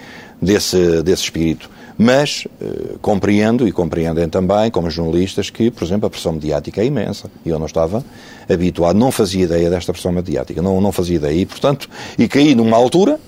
desse, 0.41 1.03
desse 1.03 1.25
espírito. 1.25 1.69
Mas 1.99 2.47
eh, 2.61 2.95
compreendo, 3.03 3.67
e 3.67 3.73
compreendem 3.73 4.29
também, 4.29 4.71
como 4.71 4.89
jornalistas, 4.89 5.51
que, 5.51 5.69
por 5.69 5.85
exemplo, 5.85 6.07
a 6.07 6.11
pressão 6.11 6.33
mediática 6.33 6.81
é 6.81 6.85
imensa. 6.85 7.29
E 7.45 7.49
eu 7.49 7.59
não 7.59 7.67
estava 7.67 8.05
habituado, 8.49 8.97
não 8.97 9.11
fazia 9.11 9.45
ideia 9.45 9.69
desta 9.69 9.93
pressão 9.93 10.13
mediática, 10.13 10.63
não, 10.63 10.81
não 10.81 10.93
fazia 10.93 11.17
ideia. 11.17 11.35
E, 11.35 11.45
portanto, 11.45 11.91
e 12.17 12.29
caí 12.29 12.55
numa 12.55 12.77
altura 12.77 13.19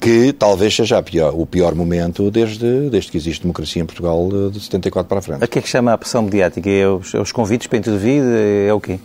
que 0.00 0.32
talvez 0.32 0.76
seja 0.76 1.02
pior, 1.02 1.34
o 1.34 1.44
pior 1.44 1.74
momento 1.74 2.30
desde, 2.30 2.88
desde 2.88 3.10
que 3.10 3.16
existe 3.16 3.42
democracia 3.42 3.82
em 3.82 3.86
Portugal 3.86 4.28
de 4.52 4.60
74 4.60 5.08
para 5.08 5.18
a 5.18 5.22
frente. 5.22 5.42
A 5.42 5.46
que 5.48 5.58
é 5.58 5.62
que 5.62 5.68
chama 5.68 5.92
a 5.92 5.98
pressão 5.98 6.22
mediática? 6.22 6.70
É 6.70 6.86
os, 6.86 7.12
é 7.14 7.20
os 7.20 7.32
convites 7.32 7.66
para 7.66 7.78
intervir? 7.78 8.22
É 8.68 8.72
o 8.72 8.80
quê? 8.80 9.00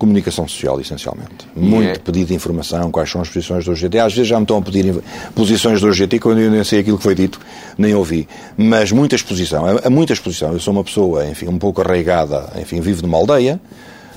Comunicação 0.00 0.48
social, 0.48 0.80
essencialmente. 0.80 1.46
Muito 1.54 1.90
é... 1.90 1.98
pedido 1.98 2.28
de 2.28 2.34
informação, 2.34 2.90
quais 2.90 3.10
são 3.10 3.20
as 3.20 3.28
posições 3.28 3.66
do 3.66 3.72
UGT. 3.72 3.98
Às 3.98 4.14
vezes 4.14 4.28
já 4.28 4.36
me 4.38 4.44
estão 4.44 4.56
a 4.56 4.62
pedir 4.62 4.94
posições 5.34 5.78
do 5.78 5.88
UGT 5.88 6.18
quando 6.18 6.40
eu 6.40 6.50
nem 6.50 6.64
sei 6.64 6.80
aquilo 6.80 6.96
que 6.96 7.02
foi 7.02 7.14
dito, 7.14 7.38
nem 7.76 7.94
ouvi. 7.94 8.26
Mas 8.56 8.90
muita 8.92 9.14
exposição, 9.14 9.62
há 9.84 9.90
muita 9.90 10.14
exposição. 10.14 10.54
Eu 10.54 10.58
sou 10.58 10.72
uma 10.72 10.82
pessoa, 10.82 11.26
enfim, 11.26 11.48
um 11.48 11.58
pouco 11.58 11.82
arraigada, 11.82 12.50
enfim, 12.58 12.80
vivo 12.80 13.02
numa 13.02 13.18
aldeia, 13.18 13.60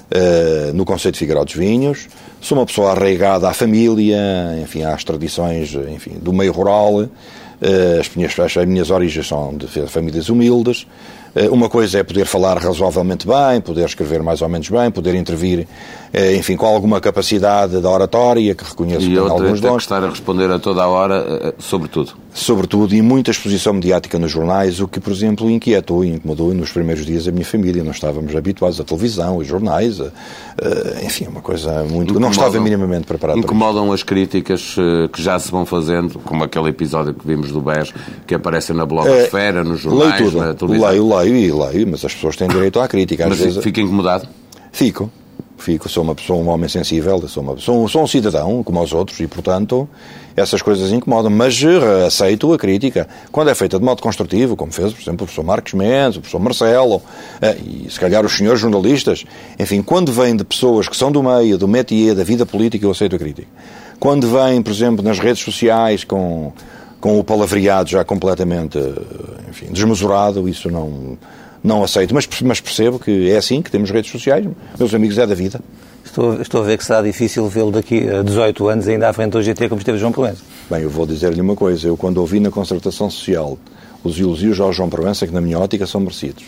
uh, 0.10 0.74
no 0.74 0.86
Conceito 0.86 1.16
de 1.16 1.20
Figueiró 1.20 1.44
dos 1.44 1.54
Vinhos. 1.54 2.08
Sou 2.40 2.58
uma 2.58 2.66
pessoa 2.66 2.92
arraigada 2.92 3.50
à 3.50 3.54
família, 3.54 4.18
enfim, 4.64 4.84
às 4.84 5.04
tradições, 5.04 5.76
enfim, 5.94 6.12
do 6.12 6.32
meio 6.32 6.54
rural. 6.54 7.02
Uh, 7.02 7.10
as, 8.00 8.10
minhas, 8.16 8.40
as 8.40 8.66
minhas 8.66 8.90
origens 8.90 9.28
são 9.28 9.54
de 9.58 9.68
famílias 9.68 10.30
humildes. 10.30 10.88
Eh, 11.36 11.50
uma 11.50 11.68
coisa 11.68 12.00
é 12.00 12.04
poder 12.04 12.26
falar 12.26 12.58
razoavelmente 12.58 13.26
bem, 13.28 13.60
poder 13.60 13.86
escrever 13.86 14.22
mais 14.22 14.42
ou 14.42 14.50
menos 14.50 14.70
bem, 14.70 14.92
poder 14.92 15.16
intervir, 15.16 15.68
enfim, 16.38 16.56
com 16.56 16.66
alguma 16.66 17.02
capacidade 17.02 17.80
da 17.82 17.90
oratória, 17.90 18.54
que 18.54 18.64
reconheço 18.64 19.06
e 19.06 19.10
tem 19.10 19.18
alguns 19.18 19.60
dons. 19.60 19.82
E 19.82 19.86
estar 19.86 20.04
a 20.04 20.10
responder 20.10 20.50
a 20.52 20.60
toda 20.60 20.84
a 20.84 20.88
hora, 20.88 21.26
eh, 21.28 21.54
sobretudo. 21.58 22.14
Sobretudo, 22.32 22.94
e 22.94 23.02
muita 23.02 23.32
exposição 23.32 23.74
mediática 23.74 24.20
nos 24.20 24.32
jornais, 24.32 24.80
o 24.80 24.88
que, 24.88 25.00
por 25.00 25.12
exemplo, 25.12 25.50
inquietou 25.50 26.06
e 26.06 26.10
incomodou 26.10 26.54
nos 26.54 26.72
primeiros 26.72 27.06
dias 27.06 27.28
a 27.28 27.32
minha 27.32 27.46
família. 27.46 27.84
Não 27.84 27.92
estávamos 27.92 28.36
habituados 28.36 28.80
à 28.80 28.84
televisão, 28.84 29.38
os 29.38 29.48
jornais, 29.48 30.00
enfim, 31.04 31.28
uma 31.28 31.42
coisa 31.42 31.84
muito... 31.84 32.12
Incomodam, 32.12 32.20
não 32.22 32.30
estava 32.30 32.60
minimamente 32.60 33.06
preparado 33.06 33.38
Incomodam 33.38 33.92
as 33.92 34.04
críticas 34.04 34.76
que 35.12 35.22
já 35.22 35.38
se 35.38 35.52
vão 35.52 35.66
fazendo, 35.66 36.20
como 36.20 36.44
aquele 36.44 36.70
episódio 36.70 37.14
que 37.14 37.26
vimos 37.26 37.52
do 37.52 37.62
BES, 37.62 37.94
que 38.26 38.34
aparecem 38.34 38.76
na 38.76 38.86
blogosfera, 38.86 39.62
é, 39.62 39.64
nos 39.64 39.82
jornais, 39.82 40.20
leio 40.20 40.32
tudo, 40.32 40.44
na 40.44 40.54
televisão. 40.54 40.90
Leio, 40.90 41.08
leio 41.08 41.24
leio 41.24 41.38
e 41.38 41.52
leio, 41.52 41.88
mas 41.88 42.06
as 42.06 42.14
pessoas 42.14 42.36
têm 42.36 42.48
direito 42.48 42.80
à 42.80 42.88
crítica. 42.88 43.24
Às 43.24 43.30
mas 43.30 43.40
vezes... 43.40 43.64
fica 43.64 43.82
incomodado? 43.82 44.28
Fico. 44.72 45.10
Fico. 45.64 45.88
Sou 45.88 46.04
uma 46.04 46.14
pessoa, 46.14 46.44
um 46.44 46.50
homem 46.50 46.68
sensível, 46.68 47.26
sou, 47.26 47.42
uma, 47.42 47.58
sou, 47.58 47.88
sou 47.88 48.04
um 48.04 48.08
cidadão, 48.08 48.62
como 48.64 48.82
os 48.82 48.92
outros, 48.92 49.18
e, 49.22 49.28
portanto, 49.28 49.88
essas 50.36 50.62
coisas 50.62 50.92
incomodam. 50.92 51.32
Mas 51.32 51.58
eh, 51.64 52.06
aceito 52.06 52.52
a 52.52 52.58
crítica. 52.58 53.08
Quando 53.32 53.50
é 53.50 53.56
feita 53.56 53.80
de 53.80 53.86
modo 53.86 54.02
construtivo, 54.02 54.58
como 54.58 54.74
fez, 54.74 54.92
por 54.92 55.02
exemplo, 55.02 55.24
o 55.24 55.26
professor 55.26 55.44
Marcos 55.44 55.74
Mendes, 55.74 56.18
o 56.18 56.20
professor 56.20 56.40
Marcelo, 56.40 57.02
eh, 57.42 57.56
e 57.66 57.90
se 57.90 57.98
calhar 57.98 58.26
os 58.26 58.36
senhores 58.36 58.60
jornalistas, 58.60 59.24
enfim, 59.58 59.82
quando 59.82 60.12
vem 60.12 60.36
de 60.36 60.44
pessoas 60.44 60.90
que 60.90 60.98
são 60.98 61.10
do 61.10 61.24
meio, 61.24 61.58
do 61.58 61.66
métier, 61.68 62.14
da 62.14 62.26
vida 62.26 62.46
política, 62.46 62.86
eu 62.86 62.92
aceito 62.92 63.16
a 63.16 63.20
crítica. 63.20 63.48
Quando 64.02 64.28
vem, 64.28 64.62
por 64.62 64.72
exemplo, 64.72 65.02
nas 65.02 65.18
redes 65.18 65.42
sociais 65.42 66.04
com 66.04 66.52
com 67.00 67.20
o 67.20 67.24
palavreado 67.24 67.90
já 67.90 68.06
completamente 68.06 68.80
enfim, 69.50 69.66
desmesurado, 69.74 70.48
isso 70.48 70.72
não, 70.72 71.18
não 71.64 71.84
aceito. 71.84 72.14
Mas, 72.14 72.28
mas 72.42 72.60
percebo 72.60 73.00
que 73.00 73.32
é 73.32 73.38
assim, 73.38 73.62
que 73.62 73.72
temos 73.72 73.90
redes 73.90 74.12
sociais, 74.12 74.46
meus 74.78 74.94
amigos, 74.94 75.18
é 75.18 75.26
da 75.26 75.36
vida. 75.36 75.60
Estou, 76.04 76.42
estou 76.42 76.62
a 76.62 76.66
ver 76.66 76.78
que 76.78 76.86
será 76.86 77.02
difícil 77.02 77.48
vê-lo 77.48 77.72
daqui 77.72 78.08
a 78.10 78.22
18 78.22 78.68
anos 78.68 78.88
ainda 78.88 79.10
à 79.10 79.14
frente 79.14 79.32
do 79.32 79.42
GT 79.42 79.70
como 79.70 79.80
esteve 79.80 79.98
João 79.98 80.12
Proença. 80.12 80.42
Bem, 80.70 80.82
eu 80.82 80.90
vou 80.90 81.06
dizer-lhe 81.06 81.40
uma 81.40 81.56
coisa. 81.56 81.88
Eu, 81.88 81.96
quando 81.96 82.18
ouvi 82.18 82.40
na 82.40 82.52
concertação 82.52 83.10
social 83.10 83.58
os 84.04 84.20
elogios 84.20 84.60
ao 84.60 84.74
João 84.74 84.90
Proença, 84.90 85.26
que 85.26 85.34
na 85.34 85.40
minha 85.40 85.58
ótica 85.58 85.88
são 85.88 86.02
merecidos, 86.02 86.44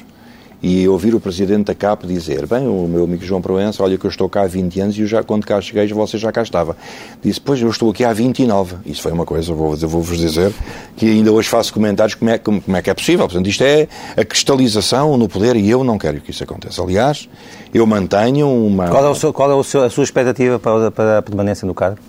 e 0.68 0.88
ouvir 0.88 1.14
o 1.14 1.20
presidente 1.20 1.66
da 1.66 1.76
CAP 1.76 2.08
dizer: 2.08 2.48
Bem, 2.48 2.68
o 2.68 2.88
meu 2.88 3.04
amigo 3.04 3.24
João 3.24 3.40
Proença, 3.40 3.84
olha 3.84 4.00
que 4.00 4.06
eu 4.06 4.10
estou 4.10 4.28
cá 4.28 4.42
há 4.42 4.48
20 4.48 4.80
anos 4.80 4.98
e 4.98 5.02
eu 5.02 5.08
já, 5.08 5.22
quando 5.22 5.46
cá 5.46 5.62
cheguei, 5.62 5.86
você 5.90 6.18
já 6.18 6.32
cá 6.32 6.42
estava. 6.42 6.76
Disse: 7.24 7.40
Pois, 7.40 7.62
eu 7.62 7.70
estou 7.70 7.92
aqui 7.92 8.04
há 8.04 8.12
29. 8.12 8.78
Isso 8.84 9.00
foi 9.04 9.12
uma 9.12 9.28
coisa, 9.28 9.54
vou-vos 9.54 9.84
vou 9.84 10.02
dizer, 10.02 10.52
que 10.98 11.06
ainda 11.06 11.32
hoje 11.32 11.48
faço 11.50 11.72
comentários 11.72 12.16
como 12.16 12.32
é, 12.32 12.40
como, 12.40 12.60
como 12.60 12.76
é 12.76 12.82
que 12.82 12.90
é 12.90 12.96
possível. 12.96 13.28
Portanto, 13.28 13.48
isto 13.48 13.64
é 13.64 13.88
a 14.18 14.26
cristalização 14.26 15.16
no 15.18 15.30
poder 15.30 15.56
e 15.56 15.70
eu 15.70 15.84
não 15.84 16.00
quero 16.00 16.20
que 16.20 16.32
isso 16.32 16.44
aconteça. 16.44 16.82
Aliás, 16.82 17.30
eu 17.72 17.86
mantenho 17.86 18.50
uma. 18.50 18.90
Qual 18.90 19.06
é, 19.06 19.10
o 19.10 19.14
seu, 19.14 19.32
qual 19.32 19.52
é 19.52 19.54
o 19.54 19.64
seu, 19.64 19.84
a 19.84 19.90
sua 19.92 20.04
expectativa 20.04 20.58
para, 20.58 20.90
para 20.90 21.18
a 21.20 21.22
permanência 21.22 21.68
no 21.68 21.76
cargo? 21.76 22.00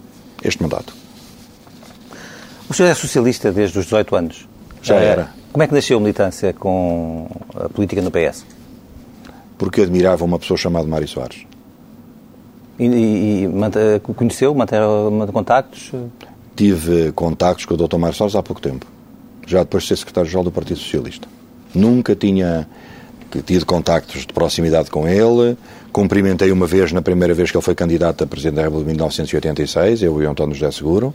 Este 0.43 0.63
mandato. 0.63 0.95
O 2.71 2.73
senhor 2.73 2.89
é 2.89 2.95
socialista 2.95 3.53
desde 3.53 3.79
os 3.79 3.85
18 3.85 4.17
anos? 4.17 4.56
Já 4.87 4.97
era. 4.97 5.29
Como 5.53 5.63
é 5.63 5.67
que 5.67 5.75
nasceu 5.75 5.97
a 5.97 6.01
militância 6.01 6.53
com 6.53 7.29
a 7.55 7.69
política 7.69 8.01
no 8.01 8.11
PS? 8.11 8.45
Porque 9.59 9.81
admirava 9.81 10.25
uma 10.25 10.39
pessoa 10.39 10.57
chamada 10.57 10.87
Mário 10.87 11.09
Soares. 11.09 11.45
E, 12.79 12.85
e, 12.85 13.45
e 13.45 14.15
conheceu, 14.15 14.55
manteve 14.55 14.83
contactos? 15.33 15.93
Tive 16.55 17.11
contactos 17.13 17.65
com 17.65 17.75
o 17.75 17.77
Dr. 17.77 17.97
Mário 17.97 18.17
Soares 18.17 18.37
há 18.37 18.43
pouco 18.43 18.61
tempo, 18.61 18.87
já 19.47 19.61
depois 19.61 19.83
de 19.83 19.89
ser 19.89 19.97
secretário-geral 19.97 20.45
do 20.45 20.53
Partido 20.53 20.79
Socialista. 20.79 21.27
Nunca 21.75 22.15
tinha 22.15 22.69
tido 23.45 23.67
contactos 23.67 24.27
de 24.27 24.33
proximidade 24.33 24.91
com 24.91 25.09
ele, 25.09 25.57
cumprimentei 25.91 26.53
uma 26.53 26.67
vez, 26.67 26.93
na 26.93 27.03
primeira 27.03 27.35
vez 27.35 27.51
que 27.51 27.57
ele 27.57 27.65
foi 27.65 27.75
candidato 27.75 28.23
a 28.23 28.27
Presidente 28.27 28.57
da 28.57 28.63
República 28.63 28.91
em 28.91 28.95
1986, 28.95 30.03
eu 30.03 30.23
e 30.23 30.27
o 30.27 30.31
António 30.31 30.55
José 30.55 30.71
Seguro, 30.71 31.15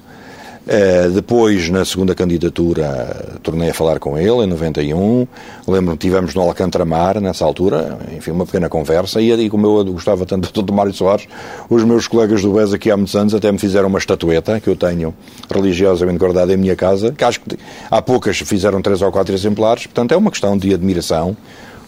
depois, 1.13 1.69
na 1.69 1.83
segunda 1.83 2.13
candidatura, 2.13 3.37
tornei 3.41 3.71
a 3.71 3.73
falar 3.73 3.99
com 3.99 4.17
ele, 4.17 4.43
em 4.43 4.47
91. 4.47 5.27
Lembro-me 5.67 5.97
que 5.97 6.07
tivemos 6.07 6.35
no 6.35 6.41
Alcântara-Mar, 6.41 7.19
nessa 7.19 7.43
altura, 7.43 7.97
enfim, 8.15 8.31
uma 8.31 8.45
pequena 8.45 8.69
conversa. 8.69 9.19
E, 9.19 9.31
e 9.31 9.49
como 9.49 9.65
eu 9.65 9.85
gostava 9.85 10.25
tanto 10.25 10.61
do 10.61 10.71
Mário 10.71 10.93
Soares, 10.93 11.27
os 11.69 11.83
meus 11.83 12.07
colegas 12.07 12.43
do 12.43 12.53
BES 12.53 12.73
aqui 12.73 12.91
há 12.91 12.97
muitos 12.97 13.15
anos 13.15 13.33
até 13.33 13.51
me 13.51 13.57
fizeram 13.57 13.87
uma 13.87 13.97
estatueta, 13.97 14.59
que 14.59 14.69
eu 14.69 14.75
tenho 14.75 15.13
religiosamente 15.49 16.19
guardada 16.19 16.53
em 16.53 16.57
minha 16.57 16.75
casa, 16.75 17.11
que 17.11 17.23
acho 17.23 17.41
que 17.41 17.57
há 17.89 18.01
poucas 18.01 18.37
fizeram 18.37 18.81
três 18.81 19.01
ou 19.01 19.11
quatro 19.11 19.33
exemplares. 19.33 19.87
Portanto, 19.87 20.11
é 20.13 20.17
uma 20.17 20.29
questão 20.29 20.55
de 20.55 20.73
admiração 20.73 21.35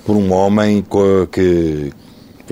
por 0.04 0.16
um 0.16 0.34
homem 0.34 0.84
que, 1.32 1.94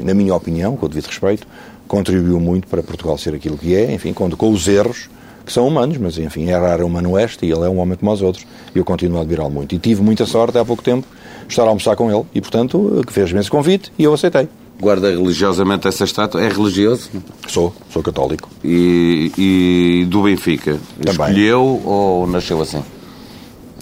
na 0.02 0.14
minha 0.14 0.36
opinião, 0.36 0.78
com 0.78 0.86
o 0.86 0.90
devido 0.90 1.08
respeito, 1.08 1.48
contribuiu 1.88 2.40
muito 2.40 2.68
para 2.68 2.84
Portugal 2.84 3.18
ser 3.18 3.34
aquilo 3.34 3.58
que 3.58 3.76
é, 3.76 3.92
enfim, 3.92 4.14
com, 4.14 4.30
com 4.30 4.52
os 4.52 4.68
erros 4.68 5.10
que 5.52 5.56
são 5.56 5.68
humanos, 5.68 5.98
mas 5.98 6.18
enfim, 6.18 6.48
errar 6.48 6.80
é 6.80 6.84
humano 6.84 7.20
este 7.20 7.46
e 7.46 7.52
ele 7.52 7.66
é 7.66 7.70
um 7.70 7.80
homem 7.80 7.98
como 7.98 8.12
os 8.12 8.22
outros. 8.22 8.46
E 8.74 8.80
eu 8.80 8.86
continuo 8.86 9.20
a 9.20 9.22
admirá-lo 9.22 9.52
muito. 9.52 9.76
E 9.76 9.80
tive 9.80 10.02
muita 10.02 10.26
sorte 10.26 10.58
há 10.58 10.64
pouco 10.64 10.82
tempo 10.82 11.06
estar 11.48 11.64
a 11.64 11.68
almoçar 11.68 11.96
com 11.98 12.10
ele 12.10 12.26
e, 12.34 12.40
portanto, 12.40 13.04
fez-me 13.10 13.40
esse 13.40 13.52
convite 13.52 13.92
e 14.00 14.04
eu 14.06 14.14
aceitei. 14.14 14.48
Guarda 14.80 15.12
religiosamente 15.12 15.88
essa 15.88 16.06
estátua? 16.06 16.42
É 16.42 16.48
religioso? 16.48 17.10
Sou, 17.48 17.74
sou 17.92 18.02
católico. 18.02 18.50
E, 18.64 19.32
e 19.38 20.06
do 20.06 20.24
Benfica? 20.24 20.80
Também. 20.96 21.12
Escolheu 21.12 21.82
ou 21.86 22.26
nasceu 22.26 22.62
assim? 22.62 22.82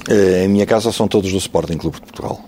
Eh, 0.10 0.46
em 0.46 0.48
minha 0.50 0.66
casa 0.66 0.92
são 0.92 1.08
todos 1.08 1.32
do 1.32 1.38
Sporting 1.38 1.78
Clube 1.78 1.98
de 1.98 2.02
Portugal. 2.02 2.42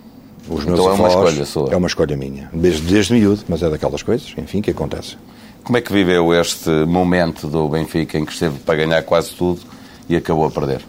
Os 0.49 0.65
meus 0.65 0.80
então 0.80 0.91
avós, 0.91 1.13
é 1.13 1.17
uma 1.17 1.28
escolha 1.30 1.45
sua? 1.45 1.69
É 1.72 1.78
uma 1.78 1.88
escolha 1.88 2.17
minha. 2.17 2.49
Desde, 2.51 2.82
desde 2.82 3.13
miúdo, 3.13 3.41
mas 3.47 3.61
é 3.61 3.69
daquelas 3.69 4.01
coisas, 4.01 4.34
enfim, 4.36 4.61
que 4.61 4.72
acontece. 4.72 5.15
Como 5.64 5.78
é 5.78 5.82
que 5.82 5.93
viveu 5.93 6.34
este 6.34 6.70
momento 6.70 7.47
do 7.47 7.70
Benfica 7.70 8.18
em 8.18 8.26
que 8.26 8.34
esteve 8.34 8.59
para 8.59 8.76
ganhar 8.76 9.03
quase 9.03 9.32
tudo 9.32 9.62
e 10.09 10.16
acabou 10.16 10.45
a 10.45 10.51
perder? 10.51 10.82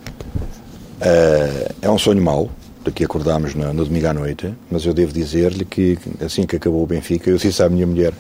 Uh, 1.01 1.75
é 1.83 1.91
um 1.91 1.99
sonho 1.99 2.23
mau, 2.23 2.51
daqui 2.83 3.05
acordámos 3.05 3.55
no, 3.55 3.73
no 3.73 3.85
domingo 3.85 4.07
à 4.07 4.15
noite, 4.15 4.53
mas 4.71 4.87
eu 4.87 4.95
devo 4.95 5.13
dizer-lhe 5.13 5.65
que 5.65 5.99
assim 6.25 6.47
que 6.47 6.57
acabou 6.57 6.83
o 6.83 6.87
Benfica, 6.87 7.29
eu 7.29 7.37
disse 7.37 7.63
à 7.63 7.69
minha 7.69 7.87
mulher, 7.87 8.15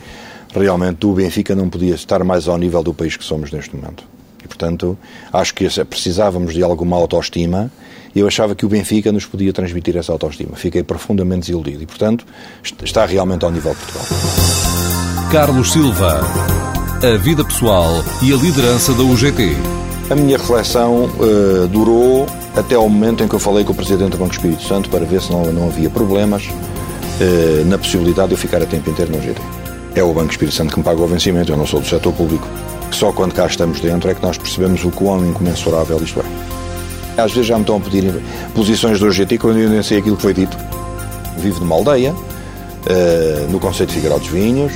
realmente 0.54 1.06
o 1.06 1.12
Benfica 1.12 1.54
não 1.54 1.70
podia 1.70 1.94
estar 1.94 2.22
mais 2.22 2.46
ao 2.46 2.58
nível 2.58 2.82
do 2.82 2.92
país 2.92 3.16
que 3.16 3.24
somos 3.24 3.50
neste 3.50 3.74
momento. 3.74 4.04
E, 4.44 4.48
portanto, 4.48 4.98
acho 5.32 5.54
que 5.54 5.66
precisávamos 5.84 6.52
de 6.52 6.62
alguma 6.62 6.96
autoestima 6.96 7.72
e 8.14 8.20
eu 8.20 8.26
achava 8.26 8.54
que 8.54 8.66
o 8.66 8.68
Benfica 8.68 9.10
nos 9.10 9.24
podia 9.24 9.52
transmitir 9.52 9.96
essa 9.96 10.12
autoestima. 10.12 10.54
Fiquei 10.56 10.82
profundamente 10.82 11.46
desiludido 11.46 11.82
e, 11.82 11.86
portanto, 11.86 12.26
está 12.84 13.06
realmente 13.06 13.44
ao 13.44 13.50
nível 13.50 13.72
de 13.72 13.78
Portugal. 13.78 14.71
Carlos 15.32 15.72
Silva. 15.72 16.20
A 17.02 17.16
vida 17.16 17.42
pessoal 17.42 18.04
e 18.20 18.34
a 18.34 18.36
liderança 18.36 18.92
da 18.92 19.02
UGT. 19.02 19.56
A 20.10 20.14
minha 20.14 20.36
reflexão 20.36 21.06
uh, 21.06 21.66
durou 21.68 22.26
até 22.54 22.74
ao 22.74 22.86
momento 22.86 23.24
em 23.24 23.28
que 23.28 23.34
eu 23.34 23.38
falei 23.38 23.64
com 23.64 23.72
o 23.72 23.74
Presidente 23.74 24.10
do 24.10 24.18
Banco 24.18 24.34
Espírito 24.34 24.62
Santo 24.62 24.90
para 24.90 25.06
ver 25.06 25.22
se 25.22 25.32
não, 25.32 25.50
não 25.50 25.68
havia 25.68 25.88
problemas 25.88 26.44
uh, 26.48 27.64
na 27.64 27.78
possibilidade 27.78 28.28
de 28.28 28.34
eu 28.34 28.38
ficar 28.38 28.60
a 28.60 28.66
tempo 28.66 28.90
inteiro 28.90 29.10
no 29.10 29.16
UGT. 29.16 29.40
É 29.94 30.02
o 30.02 30.12
Banco 30.12 30.32
Espírito 30.32 30.54
Santo 30.54 30.74
que 30.74 30.78
me 30.78 30.84
paga 30.84 31.00
o 31.00 31.06
vencimento, 31.06 31.50
eu 31.50 31.56
não 31.56 31.66
sou 31.66 31.80
do 31.80 31.86
setor 31.88 32.12
público. 32.12 32.46
Só 32.90 33.10
quando 33.10 33.32
cá 33.32 33.46
estamos 33.46 33.80
dentro 33.80 34.10
é 34.10 34.14
que 34.14 34.22
nós 34.22 34.36
percebemos 34.36 34.84
o 34.84 34.90
quão 34.90 35.24
incomensurável 35.24 35.98
isto 36.02 36.20
é. 36.20 37.22
Às 37.22 37.32
vezes 37.32 37.46
já 37.46 37.54
me 37.54 37.62
estão 37.62 37.78
a 37.78 37.80
pedir 37.80 38.22
posições 38.54 39.00
do 39.00 39.06
UGT 39.06 39.38
quando 39.38 39.60
eu 39.60 39.70
nem 39.70 39.82
sei 39.82 39.96
aquilo 39.96 40.16
que 40.16 40.22
foi 40.22 40.34
dito. 40.34 40.58
Vivo 41.38 41.60
numa 41.60 41.74
aldeia, 41.74 42.12
uh, 42.12 43.50
no 43.50 43.58
Conceito 43.58 43.88
de 43.88 43.94
Figueiró 43.94 44.18
dos 44.18 44.28
Vinhos, 44.28 44.72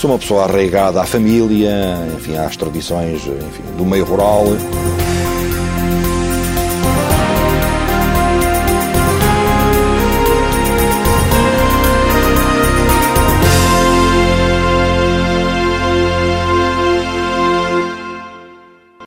Sou 0.00 0.10
uma 0.10 0.18
pessoa 0.18 0.44
arraigada 0.44 1.02
à 1.02 1.04
família, 1.04 1.70
enfim, 2.16 2.34
às 2.34 2.56
tradições 2.56 3.20
enfim, 3.26 3.76
do 3.76 3.84
meio 3.84 4.02
rural. 4.02 4.46